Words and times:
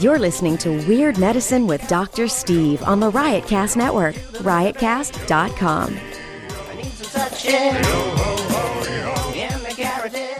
You're 0.00 0.20
listening 0.20 0.56
to 0.58 0.70
Weird 0.86 1.18
Medicine 1.18 1.66
with 1.66 1.84
Dr. 1.88 2.28
Steve 2.28 2.84
on 2.84 3.00
the 3.00 3.10
Riotcast 3.10 3.74
Network, 3.74 4.14
riotcast.com. 4.14 5.98
I 5.98 6.76
need 6.76 6.84
some 6.84 7.28
suction. 7.28 7.52
In 9.34 9.60
the 9.64 9.74
carotid. 9.74 10.36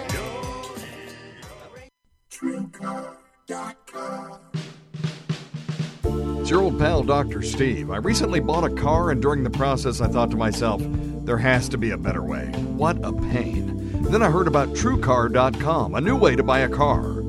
It's 6.41 6.51
your 6.51 6.61
old 6.61 6.79
pal, 6.79 7.03
Dr. 7.03 7.43
Steve. 7.43 7.91
I 7.91 7.97
recently 7.97 8.39
bought 8.39 8.63
a 8.63 8.71
car, 8.71 9.11
and 9.11 9.21
during 9.21 9.43
the 9.43 9.51
process, 9.51 10.01
I 10.01 10.07
thought 10.07 10.31
to 10.31 10.37
myself, 10.37 10.81
there 11.25 11.39
has 11.39 11.69
to 11.71 11.79
be 11.79 11.91
a 11.91 11.99
better 11.99 12.23
way. 12.23 12.47
What 12.77 13.05
a 13.05 13.13
pain. 13.13 14.05
Then 14.05 14.23
I 14.23 14.31
heard 14.31 14.47
about 14.47 14.69
TrueCar.com, 14.69 15.97
a 15.97 16.01
new 16.01 16.17
way 16.17 16.37
to 16.37 16.45
buy 16.45 16.61
a 16.61 16.69
car. 16.69 17.25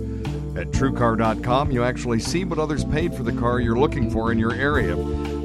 At 0.55 0.71
TrueCar.com, 0.71 1.71
you 1.71 1.84
actually 1.84 2.20
see 2.20 2.43
what 2.43 2.59
others 2.59 2.84
paid 2.84 3.13
for 3.13 3.23
the 3.23 3.32
car 3.32 3.60
you're 3.60 3.78
looking 3.78 4.10
for 4.10 4.32
in 4.32 4.39
your 4.39 4.54
area, 4.54 4.96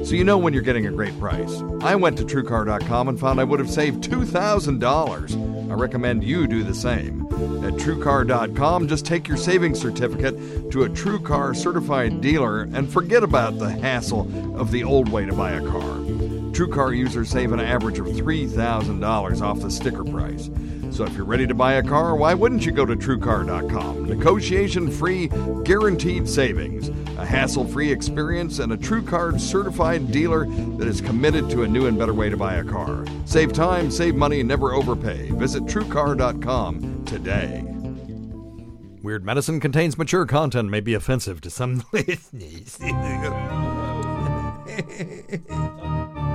so 0.05 0.13
you 0.15 0.23
know 0.23 0.37
when 0.37 0.53
you're 0.53 0.61
getting 0.61 0.87
a 0.87 0.91
great 0.91 1.17
price. 1.19 1.61
I 1.81 1.95
went 1.95 2.17
to 2.17 2.25
TrueCar.com 2.25 3.07
and 3.07 3.19
found 3.19 3.39
I 3.39 3.43
would 3.43 3.59
have 3.59 3.69
saved 3.69 4.03
$2,000. 4.03 5.71
I 5.71 5.73
recommend 5.73 6.23
you 6.23 6.47
do 6.47 6.63
the 6.63 6.73
same. 6.73 7.21
At 7.65 7.73
TrueCar.com, 7.73 8.87
just 8.87 9.05
take 9.05 9.27
your 9.27 9.37
savings 9.37 9.79
certificate 9.79 10.71
to 10.71 10.83
a 10.83 10.89
TrueCar 10.89 11.55
certified 11.55 12.21
dealer 12.21 12.61
and 12.61 12.91
forget 12.91 13.23
about 13.23 13.57
the 13.57 13.69
hassle 13.69 14.21
of 14.59 14.71
the 14.71 14.83
old 14.83 15.09
way 15.09 15.25
to 15.25 15.33
buy 15.33 15.51
a 15.51 15.61
car. 15.61 15.97
TrueCar 16.55 16.95
users 16.95 17.29
save 17.29 17.51
an 17.51 17.59
average 17.59 17.99
of 17.99 18.05
$3,000 18.07 19.41
off 19.41 19.59
the 19.59 19.71
sticker 19.71 20.05
price. 20.05 20.49
So 20.95 21.03
if 21.03 21.13
you're 21.17 21.25
ready 21.25 21.45
to 21.45 21.53
buy 21.53 21.73
a 21.73 21.83
car, 21.83 22.15
why 22.15 22.33
wouldn't 22.33 22.65
you 22.65 22.71
go 22.71 22.85
to 22.85 22.95
TrueCar.com? 22.95 24.05
Negotiation 24.05 24.89
free, 24.89 25.27
guaranteed 25.65 26.25
savings, 26.25 26.87
a 27.17 27.25
hassle 27.25 27.67
free 27.67 27.91
experience, 27.91 28.59
and 28.59 28.71
a 28.71 28.77
TrueCar 28.77 29.37
certified 29.37 30.09
dealer 30.09 30.45
that 30.45 30.87
is 30.87 31.01
committed 31.01 31.49
to 31.49 31.63
a 31.63 31.67
new 31.67 31.87
and 31.87 31.99
better 31.99 32.13
way 32.13 32.29
to 32.29 32.37
buy 32.37 32.53
a 32.55 32.63
car. 32.63 33.05
Save 33.25 33.51
time, 33.51 33.91
save 33.91 34.15
money, 34.15 34.41
never 34.41 34.71
overpay. 34.71 35.31
Visit 35.31 35.63
TrueCar.com 35.63 37.03
today. 37.03 37.61
Weird 39.03 39.25
Medicine 39.25 39.59
contains 39.59 39.97
mature 39.97 40.25
content, 40.25 40.69
may 40.69 40.79
be 40.79 40.93
offensive 40.93 41.41
to 41.41 41.49
some 41.49 41.83
listeners. 41.91 42.79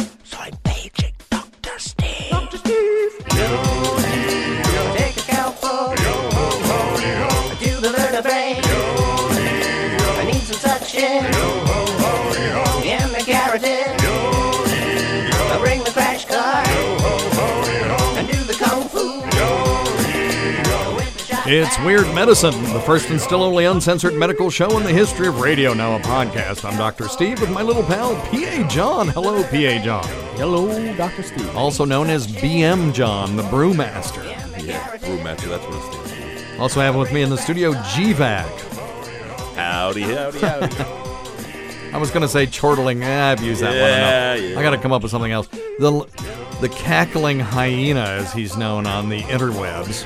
So 0.31 0.37
I'm 0.39 0.55
paging 0.63 1.11
Dr. 1.29 1.77
Steve. 1.77 2.29
Dr. 2.29 2.57
Steve. 2.57 3.25
Take 3.27 4.40
It's 21.43 21.77
Weird 21.79 22.05
Medicine, 22.13 22.53
the 22.73 22.79
first 22.81 23.09
and 23.09 23.19
still 23.19 23.41
only 23.43 23.65
uncensored 23.65 24.13
medical 24.13 24.49
show 24.49 24.77
in 24.77 24.83
the 24.83 24.91
history 24.91 25.27
of 25.27 25.39
radio, 25.39 25.73
now 25.73 25.95
a 25.95 25.99
podcast. 25.99 26.63
I'm 26.63 26.77
Dr. 26.77 27.07
Steve 27.07 27.41
with 27.41 27.49
my 27.49 27.61
little 27.63 27.83
pal, 27.83 28.15
P.A. 28.29 28.65
John. 28.67 29.07
Hello, 29.09 29.43
P.A. 29.49 29.81
John. 29.81 30.03
Hello, 30.37 30.95
Dr. 30.95 31.23
Steve. 31.23 31.55
Also 31.55 31.83
known 31.83 32.09
as 32.09 32.27
BM 32.27 32.93
John, 32.93 33.35
the 33.35 33.43
Brewmaster. 33.43 34.23
Yeah, 34.63 34.97
brewmaster, 34.97 35.49
that's 35.49 35.65
what 35.65 35.75
it 35.75 35.93
stands 36.11 36.43
for. 36.55 36.61
Also 36.61 36.79
have 36.79 36.95
with 36.95 37.11
me 37.11 37.21
in 37.23 37.29
the 37.31 37.37
studio, 37.37 37.73
GVAC. 37.73 39.55
Howdy, 39.55 40.01
howdy, 40.03 40.39
howdy. 40.39 40.75
I 41.93 41.97
was 41.97 42.11
going 42.11 42.21
to 42.21 42.29
say 42.29 42.45
chortling. 42.45 43.03
Eh, 43.03 43.31
I've 43.31 43.41
used 43.43 43.61
that 43.61 43.69
one 43.69 43.75
Yeah, 43.77 44.33
enough. 44.35 44.51
yeah. 44.51 44.59
I 44.59 44.63
got 44.63 44.69
to 44.71 44.77
come 44.77 44.91
up 44.93 45.01
with 45.01 45.11
something 45.11 45.31
else. 45.31 45.47
The, 45.47 46.07
the 46.61 46.69
cackling 46.69 47.39
hyena, 47.39 48.01
as 48.01 48.31
he's 48.31 48.55
known 48.55 48.85
on 48.85 49.09
the 49.09 49.21
interwebs. 49.23 50.05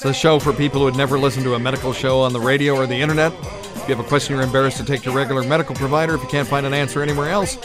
It's 0.00 0.06
a 0.06 0.14
show 0.14 0.38
for 0.38 0.54
people 0.54 0.80
who 0.80 0.86
had 0.86 0.96
never 0.96 1.18
listened 1.18 1.44
to 1.44 1.56
a 1.56 1.58
medical 1.58 1.92
show 1.92 2.22
on 2.22 2.32
the 2.32 2.40
radio 2.40 2.74
or 2.74 2.86
the 2.86 2.94
internet. 2.94 3.34
If 3.34 3.86
you 3.86 3.94
have 3.94 4.02
a 4.02 4.08
question 4.08 4.34
you're 4.34 4.42
embarrassed 4.42 4.78
to 4.78 4.84
take 4.86 5.02
to 5.02 5.10
your 5.10 5.14
regular 5.14 5.42
medical 5.42 5.74
provider, 5.74 6.14
if 6.14 6.22
you 6.22 6.28
can't 6.30 6.48
find 6.48 6.64
an 6.64 6.72
answer 6.72 7.02
anywhere 7.02 7.28
else, 7.28 7.56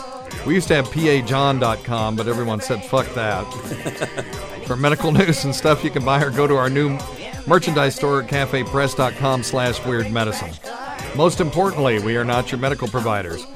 We 0.47 0.54
used 0.54 0.69
to 0.69 0.75
have 0.75 0.87
pajohn.com, 0.87 2.16
but 2.16 2.26
everyone 2.26 2.60
said 2.60 2.84
fuck 2.84 3.06
that. 3.15 3.43
for 4.66 4.76
medical 4.76 5.12
news 5.12 5.44
and 5.44 5.54
stuff 5.54 5.84
you 5.84 5.91
can 5.91 6.04
buy 6.04 6.22
or 6.22 6.31
go 6.31 6.47
to 6.47 6.56
our 6.56 6.70
new 6.70 6.98
merchandise 7.47 7.94
store 7.94 8.22
at 8.22 8.28
cafepress.com 8.28 9.43
slash 9.43 9.84
weird 9.84 10.10
medicine. 10.10 10.50
Most 11.16 11.41
importantly, 11.41 12.00
we 12.00 12.16
are 12.16 12.25
not 12.25 12.50
your 12.50 12.59
medical 12.59 12.88
providers. 12.88 13.47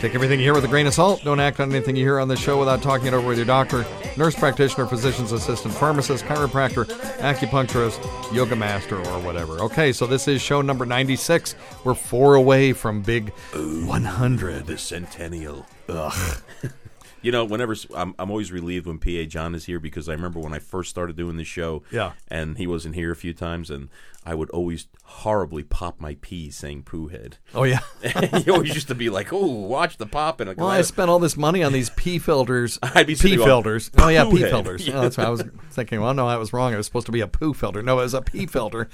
Take 0.00 0.14
everything 0.14 0.38
you 0.38 0.44
hear 0.44 0.54
with 0.54 0.64
a 0.64 0.68
grain 0.68 0.86
of 0.86 0.94
salt. 0.94 1.24
Don't 1.24 1.40
act 1.40 1.58
on 1.58 1.72
anything 1.72 1.96
you 1.96 2.04
hear 2.04 2.20
on 2.20 2.28
this 2.28 2.38
show 2.38 2.56
without 2.58 2.82
talking 2.82 3.08
it 3.08 3.14
over 3.14 3.26
with 3.26 3.36
your 3.36 3.46
doctor, 3.46 3.84
nurse 4.18 4.34
practitioner, 4.34 4.84
physician's 4.86 5.32
assistant, 5.32 5.72
pharmacist, 5.72 6.24
chiropractor, 6.24 6.84
acupuncturist, 7.18 8.34
yoga 8.34 8.56
master, 8.56 8.98
or 8.98 9.20
whatever. 9.20 9.60
Okay, 9.60 9.92
so 9.92 10.06
this 10.06 10.26
is 10.26 10.42
show 10.42 10.60
number 10.60 10.84
96. 10.84 11.54
We're 11.84 11.94
four 11.94 12.34
away 12.34 12.72
from 12.72 13.00
big 13.00 13.30
100. 13.54 14.66
the 14.66 14.76
centennial. 14.76 15.64
Ugh. 15.88 16.42
you 17.22 17.32
know, 17.32 17.44
whenever 17.44 17.76
I'm, 17.94 18.14
I'm 18.18 18.30
always 18.30 18.50
relieved 18.50 18.86
when 18.86 18.98
PA 18.98 19.22
John 19.28 19.54
is 19.54 19.66
here 19.66 19.78
because 19.78 20.08
I 20.08 20.12
remember 20.12 20.40
when 20.40 20.52
I 20.52 20.58
first 20.58 20.90
started 20.90 21.16
doing 21.16 21.36
the 21.36 21.44
show. 21.44 21.82
Yeah. 21.90 22.12
And 22.28 22.58
he 22.58 22.66
wasn't 22.66 22.96
here 22.96 23.12
a 23.12 23.16
few 23.16 23.32
times, 23.32 23.70
and 23.70 23.88
I 24.28 24.34
would 24.34 24.50
always 24.50 24.88
horribly 25.04 25.62
pop 25.62 26.00
my 26.00 26.16
pee 26.20 26.50
saying 26.50 26.82
poo 26.82 27.08
head. 27.08 27.38
Oh, 27.54 27.62
yeah. 27.64 27.80
he 28.44 28.50
always 28.50 28.74
used 28.74 28.88
to 28.88 28.94
be 28.94 29.08
like, 29.08 29.32
"Oh, 29.32 29.46
watch 29.46 29.96
the 29.96 30.04
pop!" 30.06 30.40
And 30.40 30.54
Well, 30.56 30.66
I 30.68 30.82
spent 30.82 31.08
all 31.08 31.18
this 31.18 31.36
money 31.36 31.62
on 31.62 31.72
these 31.72 31.88
pee 31.90 32.18
filters. 32.18 32.78
I'd 32.82 33.06
be 33.06 33.14
pee 33.14 33.36
filters. 33.38 33.90
Oh 33.96 34.08
yeah, 34.08 34.24
pee 34.30 34.40
head. 34.40 34.50
filters. 34.50 34.86
Oh, 34.88 35.00
that's 35.00 35.16
what 35.16 35.26
I 35.26 35.30
was 35.30 35.42
thinking. 35.70 36.00
Well, 36.02 36.12
no, 36.12 36.28
I 36.28 36.36
was 36.36 36.52
wrong. 36.52 36.74
It 36.74 36.76
was 36.76 36.84
supposed 36.86 37.06
to 37.06 37.12
be 37.12 37.20
a 37.20 37.26
poo 37.26 37.54
filter. 37.54 37.82
No, 37.82 37.98
it 38.00 38.02
was 38.02 38.14
a 38.14 38.20
pee 38.22 38.44
filter, 38.46 38.88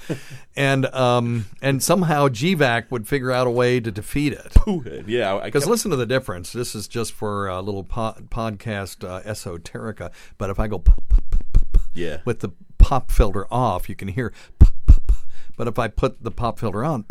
and 0.55 0.85
um, 0.87 1.45
and 1.61 1.83
somehow 1.83 2.29
GVAC 2.29 2.89
would 2.91 3.07
figure 3.07 3.31
out 3.31 3.45
a 3.45 3.51
way 3.51 3.79
to 3.81 3.91
defeat 3.91 4.31
it. 4.33 4.53
poo 4.55 4.79
head. 4.79 5.05
Yeah, 5.07 5.33
I- 5.33 5.41
I 5.41 5.45
Because 5.47 5.63
kept- 5.63 5.71
listen 5.71 5.91
to 5.91 5.97
the 5.97 6.05
difference. 6.05 6.53
This 6.53 6.75
is 6.75 6.87
just 6.87 7.11
for 7.11 7.47
a 7.47 7.61
little 7.61 7.83
po- 7.83 8.15
podcast 8.29 9.03
uh, 9.07 9.21
esoterica. 9.23 10.11
But 10.37 10.49
if 10.49 10.59
I 10.59 10.67
go 10.67 10.81
Yeah. 11.93 12.19
with 12.25 12.39
the 12.39 12.49
pop 12.77 13.09
filter 13.11 13.47
off, 13.51 13.89
you 13.89 13.95
can 13.95 14.07
hear. 14.09 14.31
But 15.57 15.67
if 15.67 15.79
I 15.79 15.87
put 15.87 16.23
the 16.23 16.31
pop 16.31 16.59
filter 16.59 16.83
on, 16.83 17.05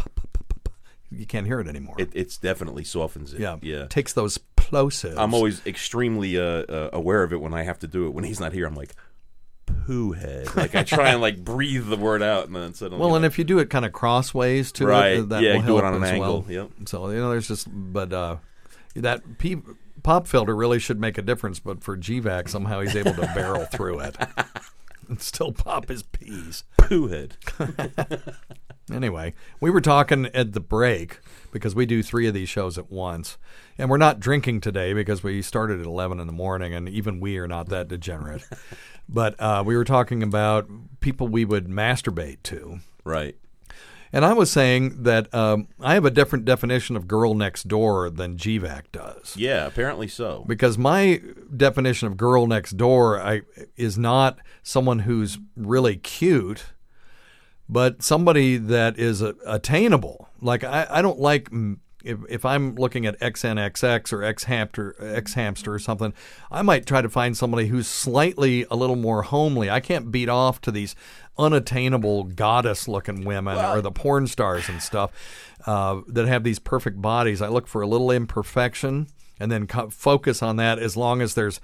you 1.10 1.26
can't 1.26 1.46
hear 1.46 1.60
it 1.60 1.68
anymore. 1.68 1.94
it, 1.98 2.10
it's 2.14 2.36
definitely 2.36 2.84
softens 2.84 3.32
it. 3.32 3.40
yeah, 3.40 3.56
yeah. 3.62 3.86
Takes 3.86 4.12
those 4.12 4.38
plosives. 4.56 5.14
I'm 5.16 5.32
always 5.34 5.64
extremely 5.66 6.38
uh, 6.38 6.42
uh, 6.42 6.90
aware 6.92 7.22
of 7.22 7.32
it 7.32 7.40
when 7.40 7.54
I 7.54 7.62
have 7.62 7.78
to 7.80 7.86
do 7.86 8.06
it. 8.06 8.10
When 8.14 8.24
he's 8.24 8.40
not 8.40 8.52
here, 8.52 8.66
I'm 8.66 8.74
like, 8.74 8.94
poo 9.86 10.12
head. 10.12 10.54
Like 10.56 10.74
I 10.74 10.82
try 10.82 11.10
and 11.10 11.20
like 11.20 11.42
breathe 11.44 11.86
the 11.86 11.96
word 11.96 12.22
out, 12.22 12.46
and 12.46 12.56
then 12.56 12.74
suddenly, 12.74 13.00
Well, 13.04 13.14
and 13.16 13.24
if 13.24 13.38
you 13.38 13.44
do 13.44 13.58
it 13.60 13.70
kind 13.70 13.84
of 13.84 13.92
crossways 13.92 14.72
to 14.72 14.86
Right. 14.86 15.18
it, 15.18 15.28
that 15.30 15.42
Yeah, 15.42 15.54
will 15.54 15.60
do 15.60 15.66
help 15.66 15.78
it 15.78 15.84
on 15.84 15.94
an 15.94 16.04
angle. 16.04 16.42
well. 16.42 16.52
Yep. 16.52 16.70
So 16.86 17.10
you 17.10 17.18
know, 17.18 17.30
there's 17.30 17.48
just 17.48 17.68
but 17.70 18.12
uh, 18.12 18.36
that 18.96 19.22
pop 20.02 20.26
filter 20.26 20.54
really 20.54 20.78
should 20.78 21.00
make 21.00 21.16
a 21.18 21.22
difference. 21.22 21.60
But 21.60 21.82
for 21.84 21.96
GVAC, 21.96 22.48
somehow 22.48 22.80
he's 22.80 22.96
able 22.96 23.14
to 23.14 23.22
barrel 23.34 23.64
through 23.66 24.00
it 24.00 24.16
and 25.08 25.20
still 25.20 25.52
pop 25.52 25.88
his 25.88 26.02
peas. 26.02 26.64
poo 26.76 27.08
head. 27.08 27.36
Anyway, 28.92 29.32
we 29.60 29.70
were 29.70 29.80
talking 29.80 30.26
at 30.34 30.52
the 30.52 30.60
break 30.60 31.20
because 31.52 31.74
we 31.74 31.86
do 31.86 32.02
three 32.02 32.26
of 32.26 32.34
these 32.34 32.48
shows 32.48 32.76
at 32.76 32.90
once. 32.90 33.38
And 33.78 33.88
we're 33.88 33.96
not 33.96 34.20
drinking 34.20 34.60
today 34.60 34.92
because 34.92 35.22
we 35.22 35.40
started 35.40 35.80
at 35.80 35.86
11 35.86 36.20
in 36.20 36.26
the 36.26 36.32
morning, 36.32 36.74
and 36.74 36.88
even 36.88 37.18
we 37.18 37.38
are 37.38 37.48
not 37.48 37.70
that 37.70 37.88
degenerate. 37.88 38.44
but 39.08 39.40
uh, 39.40 39.62
we 39.64 39.76
were 39.76 39.84
talking 39.84 40.22
about 40.22 40.68
people 41.00 41.28
we 41.28 41.44
would 41.44 41.66
masturbate 41.66 42.42
to. 42.44 42.80
Right. 43.04 43.36
And 44.14 44.24
I 44.24 44.32
was 44.32 44.48
saying 44.48 45.02
that 45.02 45.34
um, 45.34 45.66
I 45.80 45.94
have 45.94 46.04
a 46.04 46.10
different 46.10 46.44
definition 46.44 46.94
of 46.94 47.08
girl 47.08 47.34
next 47.34 47.66
door 47.66 48.08
than 48.08 48.36
GVAC 48.36 48.84
does. 48.92 49.36
Yeah, 49.36 49.66
apparently 49.66 50.06
so. 50.06 50.44
Because 50.46 50.78
my 50.78 51.20
definition 51.54 52.06
of 52.06 52.16
girl 52.16 52.46
next 52.46 52.76
door 52.76 53.20
I, 53.20 53.42
is 53.76 53.98
not 53.98 54.38
someone 54.62 55.00
who's 55.00 55.38
really 55.56 55.96
cute, 55.96 56.66
but 57.68 58.04
somebody 58.04 58.56
that 58.56 59.00
is 59.00 59.20
a, 59.20 59.34
attainable. 59.46 60.28
Like 60.40 60.62
I, 60.62 60.86
I 60.88 61.02
don't 61.02 61.18
like 61.18 61.50
if, 62.04 62.18
if 62.28 62.44
I'm 62.44 62.74
looking 62.74 63.06
at 63.06 63.18
XNXX 63.20 64.12
or 64.12 64.18
xHamster 64.18 64.92
X 65.00 65.34
hamster 65.34 65.74
or 65.74 65.78
something, 65.78 66.12
I 66.50 66.62
might 66.62 66.86
try 66.86 67.02
to 67.02 67.08
find 67.08 67.36
somebody 67.36 67.68
who's 67.68 67.88
slightly 67.88 68.66
a 68.70 68.76
little 68.76 68.96
more 68.96 69.22
homely. 69.22 69.70
I 69.70 69.80
can't 69.80 70.12
beat 70.12 70.28
off 70.28 70.60
to 70.62 70.70
these 70.70 70.94
unattainable 71.36 72.24
goddess 72.24 72.86
looking 72.86 73.24
women 73.24 73.58
or 73.58 73.80
the 73.80 73.90
porn 73.90 74.26
stars 74.26 74.68
and 74.68 74.80
stuff 74.80 75.10
uh, 75.66 76.00
that 76.08 76.28
have 76.28 76.44
these 76.44 76.58
perfect 76.58 77.00
bodies. 77.00 77.42
I 77.42 77.48
look 77.48 77.66
for 77.66 77.82
a 77.82 77.86
little 77.86 78.10
imperfection 78.10 79.08
and 79.40 79.50
then 79.50 79.66
co- 79.66 79.90
focus 79.90 80.42
on 80.42 80.56
that 80.56 80.78
as 80.78 80.96
long 80.96 81.20
as 81.20 81.34
there's 81.34 81.60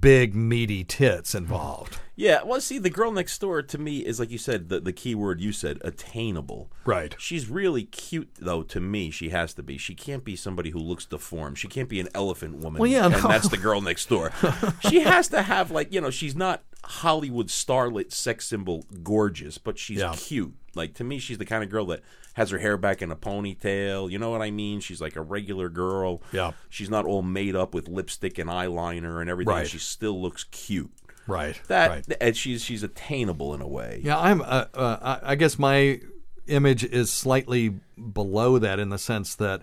big 0.00 0.34
meaty 0.34 0.84
tits 0.84 1.34
involved. 1.34 1.98
Yeah, 2.16 2.42
well, 2.44 2.60
see, 2.60 2.78
the 2.78 2.90
girl 2.90 3.10
next 3.10 3.38
door 3.40 3.60
to 3.60 3.76
me 3.78 3.98
is 3.98 4.20
like 4.20 4.30
you 4.30 4.38
said, 4.38 4.68
the, 4.68 4.80
the 4.80 4.92
key 4.92 5.14
word 5.16 5.40
you 5.40 5.50
said, 5.50 5.78
attainable. 5.82 6.70
Right. 6.84 7.14
She's 7.18 7.48
really 7.48 7.84
cute, 7.84 8.30
though. 8.38 8.62
To 8.62 8.80
me, 8.80 9.10
she 9.10 9.30
has 9.30 9.52
to 9.54 9.62
be. 9.64 9.76
She 9.78 9.94
can't 9.94 10.24
be 10.24 10.36
somebody 10.36 10.70
who 10.70 10.78
looks 10.78 11.06
deformed. 11.06 11.58
She 11.58 11.66
can't 11.68 11.88
be 11.88 11.98
an 12.00 12.08
elephant 12.14 12.58
woman. 12.58 12.80
Well, 12.80 12.90
yeah, 12.90 13.06
and 13.06 13.14
no. 13.14 13.28
that's 13.28 13.48
the 13.48 13.56
girl 13.56 13.80
next 13.80 14.08
door. 14.08 14.30
she 14.88 15.00
has 15.00 15.28
to 15.28 15.42
have 15.42 15.70
like 15.72 15.92
you 15.92 16.00
know, 16.00 16.10
she's 16.10 16.36
not 16.36 16.62
Hollywood 16.84 17.48
starlet 17.48 18.12
sex 18.12 18.46
symbol 18.46 18.84
gorgeous, 19.02 19.58
but 19.58 19.78
she's 19.78 19.98
Yeah. 19.98 20.14
cute. 20.16 20.54
Like 20.76 20.94
to 20.94 21.04
me, 21.04 21.18
she's 21.18 21.38
the 21.38 21.44
kind 21.44 21.62
of 21.62 21.70
girl 21.70 21.86
that 21.86 22.02
has 22.34 22.50
her 22.50 22.58
hair 22.58 22.76
back 22.76 23.02
in 23.02 23.10
a 23.10 23.16
ponytail. 23.16 24.10
You 24.10 24.18
know 24.18 24.30
what 24.30 24.42
I 24.42 24.50
mean? 24.50 24.80
She's 24.80 25.00
like 25.00 25.16
a 25.16 25.22
regular 25.22 25.68
girl. 25.68 26.22
Yeah. 26.32 26.52
She's 26.68 26.90
not 26.90 27.04
all 27.04 27.22
made 27.22 27.56
up 27.56 27.74
with 27.74 27.88
lipstick 27.88 28.38
and 28.38 28.50
eyeliner 28.50 29.20
and 29.20 29.30
everything. 29.30 29.54
Right. 29.54 29.68
She 29.68 29.78
still 29.78 30.20
looks 30.20 30.44
cute. 30.44 30.90
Right. 31.26 31.60
That 31.68 31.88
right. 31.88 32.16
and 32.20 32.36
she's 32.36 32.62
she's 32.62 32.82
attainable 32.82 33.54
in 33.54 33.60
a 33.60 33.68
way. 33.68 34.00
Yeah, 34.04 34.18
I'm. 34.18 34.42
Uh, 34.42 34.66
uh, 34.74 35.18
I 35.22 35.32
I 35.32 35.34
guess 35.36 35.58
my 35.58 36.00
image 36.46 36.84
is 36.84 37.10
slightly 37.10 37.70
below 38.12 38.58
that 38.58 38.78
in 38.78 38.90
the 38.90 38.98
sense 38.98 39.34
that 39.36 39.62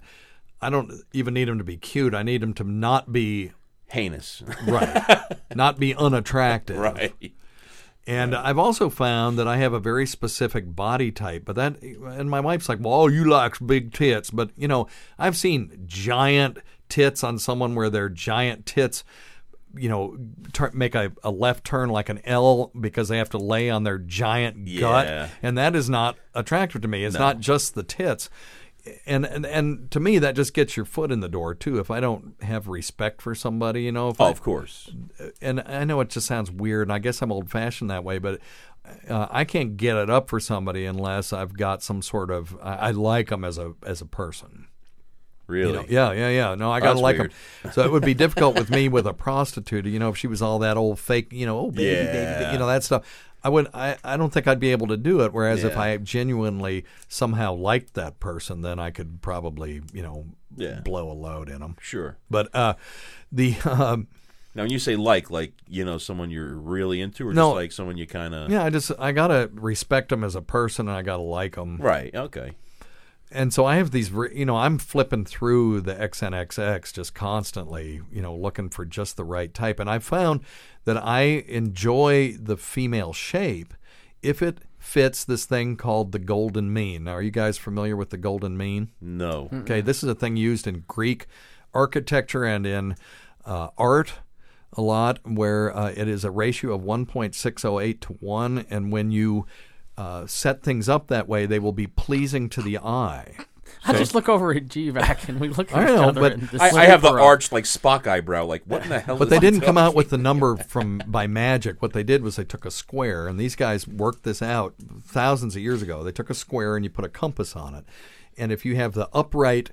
I 0.60 0.70
don't 0.72 0.92
even 1.14 1.34
need 1.36 1.48
him 1.48 1.60
to 1.60 1.64
be 1.64 1.78
cute. 1.78 2.16
I 2.16 2.24
need 2.24 2.42
him 2.42 2.54
to 2.56 2.64
not 2.64 3.12
be 3.12 3.52
Heinous. 3.92 4.42
right, 4.68 5.36
not 5.54 5.78
be 5.78 5.94
unattractive. 5.94 6.78
right. 6.78 7.14
And 8.08 8.36
I've 8.36 8.58
also 8.58 8.90
found 8.90 9.38
that 9.38 9.48
I 9.48 9.58
have 9.58 9.74
a 9.74 9.80
very 9.80 10.08
specific 10.08 10.76
body 10.76 11.12
type, 11.12 11.44
but 11.46 11.56
that 11.56 11.82
and 11.82 12.30
my 12.30 12.40
wife's 12.40 12.68
like, 12.68 12.80
"Well, 12.82 13.10
you 13.10 13.26
like 13.26 13.56
big 13.66 13.94
tits," 13.94 14.32
but 14.32 14.50
you 14.58 14.68
know, 14.68 14.88
I've 15.20 15.38
seen 15.38 15.84
giant 15.86 16.58
tits 16.90 17.24
on 17.24 17.38
someone 17.38 17.76
where 17.76 17.90
their 17.92 18.10
giant 18.10 18.66
tits, 18.66 19.04
you 19.76 19.88
know, 19.88 20.18
tur 20.52 20.72
make 20.74 20.96
a, 20.96 21.12
a 21.24 21.30
left 21.32 21.64
turn 21.64 21.90
like 21.90 22.10
an 22.10 22.20
L 22.26 22.72
because 22.80 23.08
they 23.08 23.18
have 23.18 23.30
to 23.30 23.38
lay 23.38 23.70
on 23.70 23.84
their 23.84 24.00
giant 24.00 24.68
Yeah. 24.68 24.80
gut, 24.80 25.30
and 25.44 25.58
that 25.58 25.76
is 25.76 25.90
not 25.90 26.18
attractive 26.34 26.82
to 26.82 26.88
me. 26.88 27.04
It's 27.06 27.18
not 27.20 27.40
just 27.40 27.76
the 27.76 27.84
tits. 27.84 28.30
And, 29.06 29.26
and 29.26 29.46
and 29.46 29.92
to 29.92 30.00
me 30.00 30.18
that 30.20 30.36
just 30.36 30.54
gets 30.56 30.76
your 30.76 30.86
foot 30.86 31.12
in 31.12 31.20
the 31.20 31.30
door 31.30 31.54
too. 31.54 31.78
If 31.80 31.92
I 31.92 32.00
don't 32.00 32.34
have 32.42 32.68
respect 32.68 33.22
for 33.22 33.36
somebody, 33.36 33.84
you 33.84 33.92
know, 33.92 34.10
if 34.10 34.20
Oh, 34.20 34.26
I, 34.26 34.30
of 34.32 34.42
course. 34.42 34.90
and 35.42 35.60
I 35.62 35.84
know 35.84 36.00
it 36.02 36.10
just 36.10 36.26
sounds 36.26 36.50
weird, 36.50 36.88
and 36.88 36.94
I 36.94 36.98
guess 37.00 37.22
I'm 37.22 37.32
old 37.32 37.50
fashioned 37.52 37.92
that 37.92 38.04
way, 38.04 38.18
but 38.18 38.40
uh, 39.08 39.28
I 39.30 39.44
can't 39.46 39.78
get 39.78 39.96
it 39.98 40.10
up 40.10 40.30
for 40.30 40.40
somebody 40.40 40.86
unless 40.86 41.32
I've 41.32 41.54
got 41.56 41.84
some 41.84 42.02
sort 42.02 42.32
of 42.32 42.58
I, 42.64 42.76
I 42.76 42.92
like 42.92 43.30
them 43.30 43.44
as 43.44 43.60
a 43.60 43.74
as 43.86 44.02
a 44.02 44.06
person. 44.08 44.68
Really. 45.48 45.72
You 45.72 45.76
know, 45.80 45.86
yeah, 45.90 46.12
yeah, 46.14 46.30
yeah. 46.30 46.56
No, 46.56 46.72
I 46.72 46.80
gotta 46.80 47.00
like 47.00 47.18
weird. 47.18 47.34
them. 47.64 47.72
So 47.74 47.84
it 47.84 47.92
would 47.92 48.04
be 48.06 48.14
difficult 48.14 48.56
with 48.56 48.72
me 48.72 48.88
with 48.96 49.06
a 49.06 49.14
prostitute. 49.14 49.86
You 49.86 50.00
know, 50.00 50.10
if 50.10 50.18
she 50.18 50.28
was 50.28 50.42
all 50.42 50.60
that 50.60 50.78
old 50.78 50.98
fake, 50.98 51.34
you 51.34 51.46
know, 51.46 51.60
oh 51.60 51.72
baby, 51.72 51.94
baby, 52.06 52.18
Yeah. 52.18 52.40
baby, 52.40 52.52
you 52.54 52.58
know 52.60 52.68
that 52.68 52.84
stuff. 52.84 53.04
I 53.44 53.50
would. 53.50 53.68
I, 53.74 53.98
I 54.04 54.18
don't 54.18 54.32
think 54.32 54.48
I'd 54.48 54.60
be 54.60 54.72
able 54.72 54.88
to 54.88 54.98
do 54.98 55.22
it. 55.22 55.34
Whereas 55.34 55.64
if 55.64 55.76
I 55.78 55.98
genuinely 55.98 56.86
somehow 57.08 57.54
liked 57.54 57.96
that 57.96 58.20
person, 58.20 58.62
then 58.62 58.80
I 58.80 58.92
could 58.92 59.22
probably 59.22 59.82
you 59.94 60.04
know 60.04 60.26
Yeah. 60.56 60.82
blow 60.82 61.12
a 61.12 61.14
load 61.14 61.50
in 61.50 61.60
them. 61.60 61.76
Sure. 61.82 62.18
But 62.30 62.54
uh, 62.56 62.76
the 63.32 63.56
um, 63.66 64.08
Now, 64.54 64.64
when 64.64 64.72
you 64.72 64.80
say 64.80 64.96
like, 64.96 65.32
like 65.32 65.54
you 65.68 65.84
know, 65.86 65.98
someone 65.98 66.30
you're 66.30 66.54
really 66.56 67.02
into, 67.02 67.28
or 67.28 67.34
No. 67.34 67.50
just 67.50 67.56
like 67.56 67.72
someone 67.72 67.98
you 67.98 68.06
kind 68.06 68.36
of 68.36 68.52
Yeah, 68.52 68.64
I 68.64 68.70
just 68.70 68.92
I 69.00 69.12
gotta 69.12 69.50
respect 69.54 70.10
them 70.10 70.24
as 70.24 70.36
a 70.36 70.42
person, 70.42 70.88
and 70.88 70.96
I 70.98 71.02
gotta 71.02 71.24
like 71.24 71.56
them. 71.56 71.78
right? 71.78 72.14
Okay. 72.14 72.52
And 73.32 73.54
so 73.54 73.66
I 73.66 73.78
have 73.78 73.92
these, 73.92 74.12
you 74.34 74.46
know, 74.46 74.58
I'm 74.58 74.78
flipping 74.78 75.26
through 75.26 75.82
the 75.82 75.96
XNXX 75.96 76.94
just 76.94 77.16
constantly, 77.16 78.02
you 78.12 78.22
know, 78.22 78.36
looking 78.36 78.70
for 78.70 78.86
just 78.86 79.16
the 79.18 79.24
right 79.24 79.54
type, 79.54 79.80
and 79.80 79.90
I 79.90 80.00
found 80.00 80.42
that 80.84 80.98
I 80.98 81.22
enjoy 81.48 82.34
the 82.34 82.58
female 82.58 83.14
shape 83.14 83.74
if 84.22 84.42
it 84.42 84.60
fits 84.78 85.24
this 85.24 85.46
thing 85.46 85.78
called 85.78 86.12
the 86.12 86.20
golden 86.20 86.74
mean. 86.74 87.06
Now, 87.06 87.14
are 87.14 87.22
you 87.22 87.32
guys 87.32 87.58
familiar 87.58 87.96
with 87.96 88.10
the 88.10 88.18
golden 88.18 88.58
mean? 88.58 88.90
No. 89.00 89.50
Okay, 89.54 89.80
this 89.82 90.04
is 90.04 90.10
a 90.10 90.16
thing 90.16 90.36
used 90.36 90.68
in 90.68 90.84
Greek 90.88 91.28
architecture 91.74 92.44
and 92.44 92.66
in 92.66 92.96
uh, 93.46 93.70
art 93.78 94.14
a 94.74 94.82
lot, 94.82 95.20
where 95.24 95.76
uh, 95.76 95.92
it 95.96 96.08
is 96.08 96.24
a 96.24 96.32
ratio 96.32 96.74
of 96.74 96.82
1.608 96.82 98.00
to 98.02 98.14
1. 98.14 98.66
And 98.70 98.92
when 98.92 99.12
you 99.12 99.46
uh, 99.98 100.26
set 100.28 100.64
things 100.64 100.88
up 100.90 101.08
that 101.08 101.28
way, 101.28 101.46
they 101.46 101.60
will 101.60 101.72
be 101.74 101.88
pleasing 101.88 102.50
to 102.50 102.62
the 102.62 102.78
eye. 102.78 103.36
I 103.86 103.94
just 103.94 104.14
look 104.14 104.30
over 104.30 104.54
at 104.54 104.68
GVAC 104.68 105.30
and 105.30 105.40
we 105.40 105.50
look 105.50 105.72
at 105.74 105.78
I 105.78 105.84
each 105.84 105.88
know, 105.88 106.10
other. 106.10 106.22
but 106.22 106.34
and 106.34 106.50
I, 106.62 106.70
I 106.82 106.86
have 106.86 107.02
the 107.02 107.10
arch. 107.12 107.22
arched 107.22 107.52
like 107.52 107.64
Spock 107.64 108.06
eyebrow. 108.06 108.46
Like, 108.46 108.64
what 108.66 108.84
in 108.84 108.90
the 108.90 109.00
hell? 109.00 109.18
But 109.18 109.26
is 109.26 109.30
they 109.32 109.40
didn't 109.40 109.62
come 109.62 109.78
out 109.78 109.96
with 109.96 110.10
the 110.10 110.18
number 110.18 110.58
from 110.58 111.02
by 111.08 111.26
magic. 111.26 111.82
What 111.82 111.94
they 111.94 112.04
did 112.04 112.22
was 112.22 112.36
they 112.36 112.44
took 112.44 112.66
a 112.66 112.70
square, 112.72 113.28
and 113.28 113.40
these 113.40 113.56
guys 113.56 113.88
worked 113.88 114.24
this 114.24 114.42
out 114.42 114.76
thousands 115.04 115.56
of 115.56 115.62
years 115.62 115.82
ago. 115.82 116.04
They 116.04 116.12
took 116.12 116.30
a 116.30 116.36
square 116.36 116.76
and 116.76 116.86
you 116.86 116.90
put 116.92 117.06
a 117.06 117.10
compass 117.10 117.56
on 117.56 117.74
it, 117.74 117.86
and 118.38 118.52
if 118.52 118.66
you 118.66 118.76
have 118.76 118.94
the 118.94 119.10
upright 119.14 119.72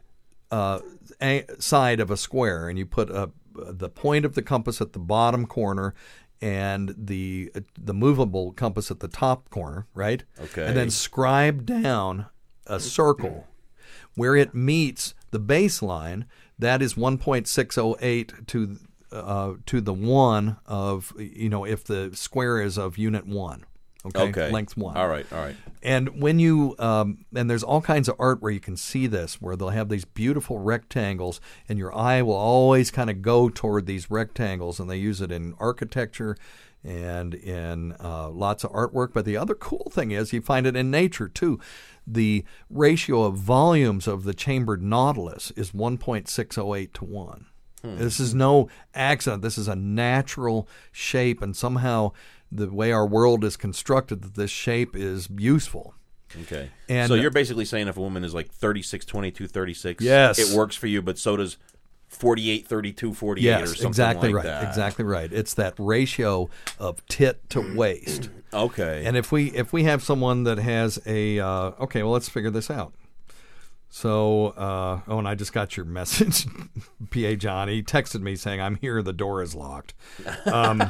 uh, 0.50 0.78
a- 1.20 1.44
side 1.58 2.00
of 2.00 2.10
a 2.10 2.16
square, 2.16 2.68
and 2.68 2.78
you 2.78 2.86
put 2.86 3.10
a, 3.10 3.30
the 3.54 3.90
point 3.90 4.24
of 4.24 4.34
the 4.34 4.42
compass 4.42 4.80
at 4.80 4.92
the 4.94 4.98
bottom 5.00 5.44
corner. 5.44 5.94
And 6.40 6.94
the 6.96 7.52
the 7.76 7.94
movable 7.94 8.52
compass 8.52 8.90
at 8.90 9.00
the 9.00 9.08
top 9.08 9.50
corner, 9.50 9.86
right? 9.94 10.22
Okay. 10.40 10.64
And 10.64 10.76
then 10.76 10.90
scribe 10.90 11.66
down 11.66 12.26
a 12.66 12.78
circle 12.78 13.48
where 14.14 14.36
it 14.36 14.54
meets 14.54 15.14
the 15.30 15.40
baseline, 15.40 16.24
that 16.58 16.82
is 16.82 16.94
1.608 16.94 18.46
to 18.46 18.78
uh, 19.10 19.54
to 19.64 19.80
the 19.80 19.94
one 19.94 20.58
of 20.66 21.12
you 21.18 21.48
know 21.48 21.64
if 21.64 21.84
the 21.84 22.10
square 22.14 22.60
is 22.60 22.76
of 22.76 22.98
unit 22.98 23.26
one, 23.26 23.64
okay, 24.06 24.28
Okay. 24.28 24.50
length 24.50 24.76
one. 24.76 24.96
All 24.96 25.08
right. 25.08 25.26
All 25.32 25.38
right. 25.38 25.56
And 25.82 26.20
when 26.20 26.38
you 26.38 26.74
um, 26.78 27.24
and 27.34 27.48
there's 27.48 27.62
all 27.62 27.80
kinds 27.80 28.08
of 28.08 28.16
art 28.18 28.42
where 28.42 28.52
you 28.52 28.60
can 28.60 28.76
see 28.76 29.06
this, 29.06 29.40
where 29.40 29.56
they'll 29.56 29.68
have 29.70 29.88
these 29.88 30.04
beautiful 30.04 30.58
rectangles, 30.58 31.40
and 31.68 31.78
your 31.78 31.96
eye 31.96 32.22
will 32.22 32.34
always 32.34 32.90
kind 32.90 33.10
of 33.10 33.22
go 33.22 33.48
toward 33.48 33.86
these 33.86 34.10
rectangles, 34.10 34.80
and 34.80 34.88
they 34.90 34.96
use 34.96 35.20
it 35.20 35.30
in 35.30 35.54
architecture 35.58 36.36
and 36.84 37.34
in 37.34 37.94
uh, 38.00 38.28
lots 38.30 38.64
of 38.64 38.72
artwork. 38.72 39.12
But 39.12 39.24
the 39.24 39.36
other 39.36 39.54
cool 39.54 39.90
thing 39.92 40.10
is 40.12 40.32
you 40.32 40.40
find 40.40 40.66
it 40.66 40.76
in 40.76 40.90
nature 40.90 41.28
too. 41.28 41.58
The 42.06 42.44
ratio 42.70 43.24
of 43.24 43.36
volumes 43.36 44.06
of 44.08 44.24
the 44.24 44.32
chambered 44.32 44.82
nautilus 44.82 45.50
is 45.56 45.72
1.608 45.72 46.92
to 46.94 47.04
one. 47.04 47.46
This 47.82 48.18
is 48.18 48.34
no 48.34 48.68
accident. 48.92 49.42
This 49.42 49.56
is 49.56 49.68
a 49.68 49.76
natural 49.76 50.68
shape, 50.90 51.40
and 51.40 51.56
somehow 51.56 52.10
the 52.50 52.70
way 52.70 52.92
our 52.92 53.06
world 53.06 53.44
is 53.44 53.56
constructed, 53.56 54.22
that 54.22 54.34
this 54.34 54.50
shape 54.50 54.96
is 54.96 55.28
useful. 55.36 55.94
Okay. 56.42 56.70
And- 56.88 57.08
so 57.08 57.14
you're 57.14 57.30
basically 57.30 57.64
saying 57.64 57.88
if 57.88 57.96
a 57.96 58.00
woman 58.00 58.24
is 58.24 58.34
like 58.34 58.50
36, 58.50 59.04
22, 59.06 59.46
36, 59.48 60.04
Yes. 60.04 60.38
it 60.38 60.56
works 60.56 60.76
for 60.76 60.86
you, 60.86 61.00
but 61.02 61.18
so 61.18 61.36
does 61.36 61.56
48, 62.08 62.66
32, 62.66 63.12
48 63.14 63.46
or 63.46 63.50
Yes, 63.60 63.68
something 63.70 63.88
exactly 63.88 64.28
like 64.32 64.36
right. 64.36 64.44
that. 64.50 64.68
Exactly 64.68 65.04
right. 65.04 65.30
It's 65.32 65.52
that 65.54 65.74
ratio 65.78 66.48
of 66.78 67.06
tit 67.06 67.48
to 67.50 67.74
waist. 67.76 68.30
Okay. 68.50 69.02
And 69.04 69.14
if 69.14 69.30
we 69.30 69.48
if 69.52 69.74
we 69.74 69.84
have 69.84 70.02
someone 70.02 70.44
that 70.44 70.56
has 70.56 70.98
a 71.04 71.38
uh, 71.38 71.72
okay, 71.80 72.02
well 72.02 72.12
let's 72.12 72.30
figure 72.30 72.48
this 72.48 72.70
out. 72.70 72.94
So 73.90 74.48
uh, 74.56 75.00
oh, 75.06 75.18
and 75.18 75.28
I 75.28 75.34
just 75.34 75.52
got 75.52 75.76
your 75.76 75.84
message, 76.00 76.46
PA 77.10 77.34
John. 77.34 77.68
He 77.68 77.82
texted 77.82 78.22
me 78.22 78.36
saying 78.36 78.58
I'm 78.58 78.76
here. 78.76 79.02
The 79.02 79.12
door 79.12 79.42
is 79.42 79.54
locked. 79.54 79.92
Um, 80.46 80.82